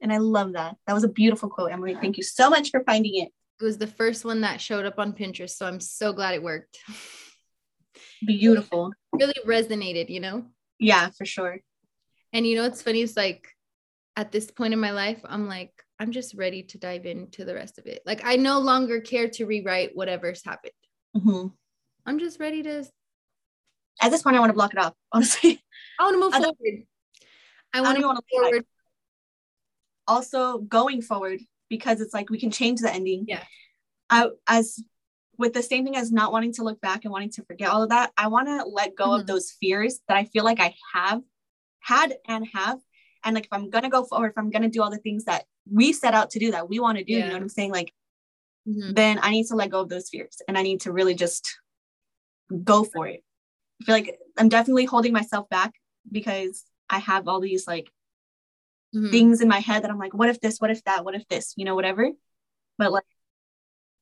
And 0.00 0.12
I 0.12 0.18
love 0.18 0.52
that. 0.52 0.76
That 0.86 0.92
was 0.92 1.04
a 1.04 1.08
beautiful 1.08 1.48
quote, 1.48 1.72
Emily. 1.72 1.96
Thank 2.00 2.16
you 2.16 2.22
so 2.22 2.48
much 2.48 2.70
for 2.70 2.82
finding 2.84 3.16
it. 3.16 3.32
It 3.60 3.64
was 3.64 3.78
the 3.78 3.86
first 3.86 4.24
one 4.24 4.42
that 4.42 4.60
showed 4.60 4.84
up 4.86 4.98
on 4.98 5.14
Pinterest. 5.14 5.50
So 5.50 5.66
I'm 5.66 5.80
so 5.80 6.12
glad 6.12 6.34
it 6.34 6.42
worked. 6.42 6.78
Beautiful. 8.24 8.92
really 9.12 9.34
resonated, 9.46 10.10
you 10.10 10.20
know? 10.20 10.44
Yeah, 10.78 11.10
for 11.16 11.24
sure. 11.24 11.60
And 12.36 12.46
you 12.46 12.54
know 12.54 12.64
what's 12.64 12.82
funny 12.82 13.00
is 13.00 13.16
like 13.16 13.48
at 14.14 14.30
this 14.30 14.50
point 14.50 14.74
in 14.74 14.78
my 14.78 14.90
life, 14.90 15.18
I'm 15.24 15.48
like, 15.48 15.72
I'm 15.98 16.12
just 16.12 16.34
ready 16.34 16.62
to 16.64 16.76
dive 16.78 17.06
into 17.06 17.46
the 17.46 17.54
rest 17.54 17.78
of 17.78 17.86
it. 17.86 18.02
Like 18.04 18.20
I 18.24 18.36
no 18.36 18.58
longer 18.60 19.00
care 19.00 19.26
to 19.30 19.46
rewrite 19.46 19.92
whatever's 19.96 20.44
happened. 20.44 20.72
Mm-hmm. 21.16 21.46
I'm 22.04 22.18
just 22.18 22.38
ready 22.38 22.62
to. 22.64 22.84
At 24.02 24.10
this 24.10 24.22
point, 24.22 24.36
I 24.36 24.40
want 24.40 24.50
to 24.50 24.54
block 24.54 24.74
it 24.74 24.78
off. 24.78 24.92
Honestly, 25.12 25.62
I 25.98 26.02
want 26.04 26.14
to 26.14 26.20
move 26.20 26.34
I 26.34 26.38
forward. 26.40 26.82
I 27.72 27.80
want 27.80 27.96
to 27.98 28.02
move 28.06 28.14
back. 28.16 28.24
forward. 28.30 28.64
also 30.06 30.58
going 30.58 31.00
forward 31.00 31.40
because 31.70 32.02
it's 32.02 32.12
like 32.12 32.28
we 32.28 32.38
can 32.38 32.50
change 32.50 32.80
the 32.80 32.92
ending. 32.92 33.24
Yeah. 33.26 33.42
I 34.10 34.28
as 34.46 34.78
with 35.38 35.54
the 35.54 35.62
same 35.62 35.84
thing 35.84 35.96
as 35.96 36.12
not 36.12 36.32
wanting 36.32 36.52
to 36.54 36.64
look 36.64 36.82
back 36.82 37.04
and 37.06 37.12
wanting 37.12 37.30
to 37.30 37.44
forget 37.44 37.70
all 37.70 37.82
of 37.82 37.88
that, 37.88 38.12
I 38.18 38.28
want 38.28 38.48
to 38.48 38.64
let 38.64 38.94
go 38.94 39.08
Mhm. 39.08 39.20
of 39.20 39.26
those 39.26 39.52
fears 39.58 40.00
that 40.08 40.18
I 40.18 40.24
feel 40.24 40.44
like 40.44 40.60
I 40.60 40.74
have 40.94 41.22
had 41.86 42.14
and 42.26 42.46
have. 42.52 42.78
And 43.24 43.34
like 43.34 43.44
if 43.44 43.52
I'm 43.52 43.70
gonna 43.70 43.90
go 43.90 44.04
forward, 44.04 44.30
if 44.30 44.38
I'm 44.38 44.50
gonna 44.50 44.68
do 44.68 44.82
all 44.82 44.90
the 44.90 44.98
things 44.98 45.24
that 45.24 45.44
we 45.70 45.92
set 45.92 46.14
out 46.14 46.30
to 46.30 46.38
do 46.38 46.50
that 46.52 46.68
we 46.68 46.80
want 46.80 46.98
to 46.98 47.04
do, 47.04 47.12
you 47.12 47.20
know 47.26 47.32
what 47.32 47.42
I'm 47.42 47.48
saying? 47.48 47.72
Like 47.72 47.92
Mhm. 48.66 48.94
then 48.94 49.18
I 49.22 49.30
need 49.30 49.46
to 49.46 49.56
let 49.56 49.70
go 49.70 49.80
of 49.80 49.88
those 49.88 50.08
fears 50.10 50.36
and 50.48 50.58
I 50.58 50.62
need 50.62 50.80
to 50.82 50.92
really 50.92 51.14
just 51.14 51.60
go 52.64 52.84
for 52.84 53.06
it. 53.06 53.22
I 53.80 53.84
feel 53.84 53.94
like 53.94 54.18
I'm 54.38 54.48
definitely 54.48 54.84
holding 54.84 55.12
myself 55.12 55.48
back 55.48 55.74
because 56.10 56.64
I 56.90 56.98
have 56.98 57.28
all 57.28 57.40
these 57.40 57.66
like 57.66 57.88
Mhm. 58.94 59.10
things 59.10 59.40
in 59.40 59.48
my 59.48 59.60
head 59.60 59.82
that 59.82 59.90
I'm 59.90 59.98
like, 59.98 60.14
what 60.14 60.28
if 60.28 60.40
this, 60.40 60.60
what 60.60 60.70
if 60.70 60.82
that, 60.84 61.04
what 61.04 61.14
if 61.14 61.26
this, 61.28 61.54
you 61.56 61.64
know, 61.64 61.74
whatever. 61.74 62.10
But 62.78 62.92
like, 62.92 63.04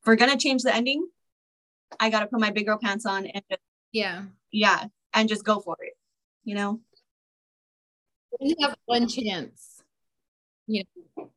if 0.00 0.06
we're 0.06 0.16
gonna 0.16 0.36
change 0.38 0.62
the 0.62 0.74
ending, 0.74 1.06
I 2.00 2.10
gotta 2.10 2.26
put 2.26 2.40
my 2.40 2.50
big 2.50 2.66
girl 2.66 2.78
pants 2.78 3.04
on 3.06 3.26
and 3.26 3.44
just, 3.50 3.62
Yeah. 3.92 4.24
yeah, 4.50 4.86
and 5.12 5.28
just 5.28 5.44
go 5.44 5.60
for 5.60 5.76
it, 5.80 5.94
you 6.44 6.54
know. 6.54 6.80
We 8.40 8.54
have 8.60 8.76
one 8.86 9.08
chance. 9.08 9.82
You 10.66 10.84
know, 11.16 11.30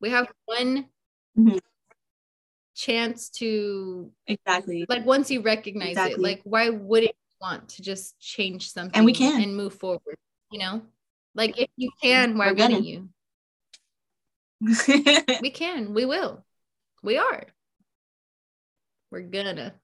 we 0.00 0.10
have 0.10 0.32
one 0.46 0.88
Mhm. 1.38 1.60
chance 2.74 3.28
to 3.30 4.12
Exactly. 4.26 4.86
like 4.88 5.04
once 5.04 5.30
you 5.30 5.42
recognize 5.42 5.96
it, 5.96 6.18
like 6.18 6.40
why 6.44 6.70
wouldn't 6.70 7.12
you 7.14 7.36
want 7.40 7.68
to 7.70 7.82
just 7.82 8.18
change 8.18 8.70
something 8.70 8.96
And 8.96 9.04
we 9.06 9.12
can. 9.12 9.40
and 9.40 9.56
move 9.56 9.74
forward? 9.74 10.16
You 10.50 10.58
know, 10.58 10.82
like 11.34 11.58
if 11.58 11.68
you 11.76 11.90
can, 12.02 12.36
why 12.38 12.48
We're 12.48 12.54
wouldn't 12.54 12.84
you? 12.84 13.08
We 15.40 15.50
can. 15.50 15.92
We 15.94 16.04
will. 16.04 16.44
We 17.02 17.18
are. 17.18 17.46
We're 19.10 19.22
gonna. 19.22 19.74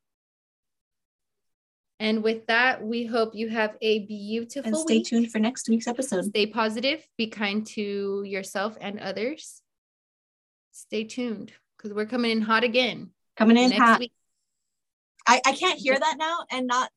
And 2.01 2.23
with 2.23 2.47
that, 2.47 2.83
we 2.83 3.07
hope 3.07 3.35
you 3.35 3.49
have 3.49 3.77
a 3.81 4.01
beautiful 4.07 4.69
and 4.69 4.77
stay 4.77 4.99
week. 4.99 5.07
tuned 5.07 5.33
for 5.33 5.41
next 5.41 5.69
week's 5.69 5.89
episode. 5.89 6.27
Stay 6.27 6.47
positive, 6.47 7.05
be 7.17 7.27
kind 7.27 7.67
to 7.69 8.23
yourself 8.25 8.77
and 8.81 9.01
others. 9.01 9.63
Stay 10.73 11.05
tuned 11.05 11.53
because 11.77 11.93
we're 11.93 12.07
coming 12.07 12.31
in 12.31 12.41
hot 12.41 12.63
again 12.63 13.11
Coming 13.37 13.57
in 13.57 13.71
next 13.71 13.83
hot. 13.83 13.99
week. 14.01 14.13
I, 15.27 15.41
I 15.45 15.53
can't 15.53 15.79
hear 15.79 15.99
that 15.99 16.17
now 16.19 16.45
and 16.51 16.67
not 16.67 16.91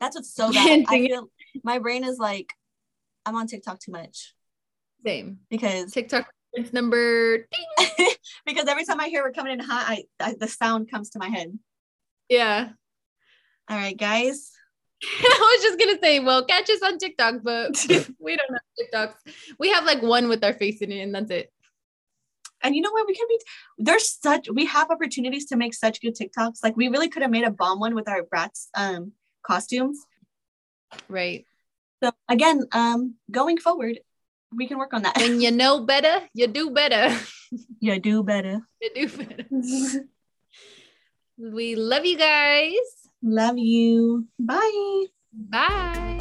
that's 0.00 0.14
what's 0.16 0.34
so 0.34 0.52
bad. 0.52 0.84
I 0.88 1.06
feel 1.06 1.30
my 1.64 1.78
brain 1.78 2.04
is 2.04 2.18
like 2.18 2.52
I'm 3.24 3.34
on 3.36 3.46
TikTok 3.46 3.80
too 3.80 3.92
much 3.92 4.34
Same. 5.04 5.38
because 5.50 5.92
TikTok 5.92 6.30
is 6.54 6.72
number. 6.72 7.48
because 8.46 8.68
every 8.68 8.84
time 8.84 9.00
I 9.00 9.08
hear 9.08 9.22
we're 9.22 9.32
coming 9.32 9.52
in 9.52 9.60
hot, 9.60 9.84
I, 9.88 10.04
I 10.20 10.34
the 10.38 10.46
sound 10.46 10.90
comes 10.90 11.10
to 11.10 11.18
my 11.18 11.28
head. 11.28 11.58
Yeah. 12.28 12.68
All 13.68 13.76
right, 13.76 13.96
guys. 13.96 14.52
I 15.02 15.56
was 15.56 15.62
just 15.62 15.78
gonna 15.78 15.98
say, 16.00 16.20
well, 16.20 16.44
catch 16.44 16.70
us 16.70 16.82
on 16.82 16.98
TikTok, 16.98 17.36
but 17.42 17.84
we 18.18 18.36
don't 18.36 18.50
have 18.50 19.12
TikToks. 19.14 19.34
We 19.58 19.70
have 19.70 19.84
like 19.84 20.02
one 20.02 20.28
with 20.28 20.42
our 20.44 20.54
face 20.54 20.80
in 20.80 20.92
it, 20.92 21.00
and 21.00 21.14
that's 21.14 21.30
it. 21.30 21.52
And 22.62 22.74
you 22.74 22.82
know 22.82 22.90
what? 22.90 23.06
We 23.06 23.14
can 23.14 23.26
be 23.28 23.38
there's 23.78 24.08
such 24.08 24.48
we 24.50 24.66
have 24.66 24.90
opportunities 24.90 25.46
to 25.46 25.56
make 25.56 25.74
such 25.74 26.00
good 26.00 26.16
TikToks. 26.16 26.60
Like 26.62 26.76
we 26.76 26.88
really 26.88 27.08
could 27.08 27.22
have 27.22 27.30
made 27.30 27.44
a 27.44 27.50
bomb 27.50 27.80
one 27.80 27.94
with 27.94 28.08
our 28.08 28.22
brats 28.22 28.68
um 28.74 29.12
costumes. 29.42 30.00
Right. 31.08 31.44
So 32.02 32.12
again, 32.28 32.64
um 32.72 33.14
going 33.30 33.58
forward, 33.58 33.98
we 34.54 34.66
can 34.66 34.78
work 34.78 34.94
on 34.94 35.02
that. 35.02 35.16
When 35.16 35.40
you 35.40 35.50
know 35.50 35.80
better, 35.84 36.26
you 36.32 36.46
do 36.46 36.70
better. 36.70 37.14
you 37.80 38.00
do 38.00 38.22
better. 38.22 38.62
you 38.80 38.90
do 38.94 39.08
better. 39.08 40.08
We 41.38 41.76
love 41.76 42.06
you 42.06 42.16
guys. 42.16 43.05
Love 43.26 43.58
you. 43.58 44.28
Bye. 44.38 45.06
Bye. 45.32 46.15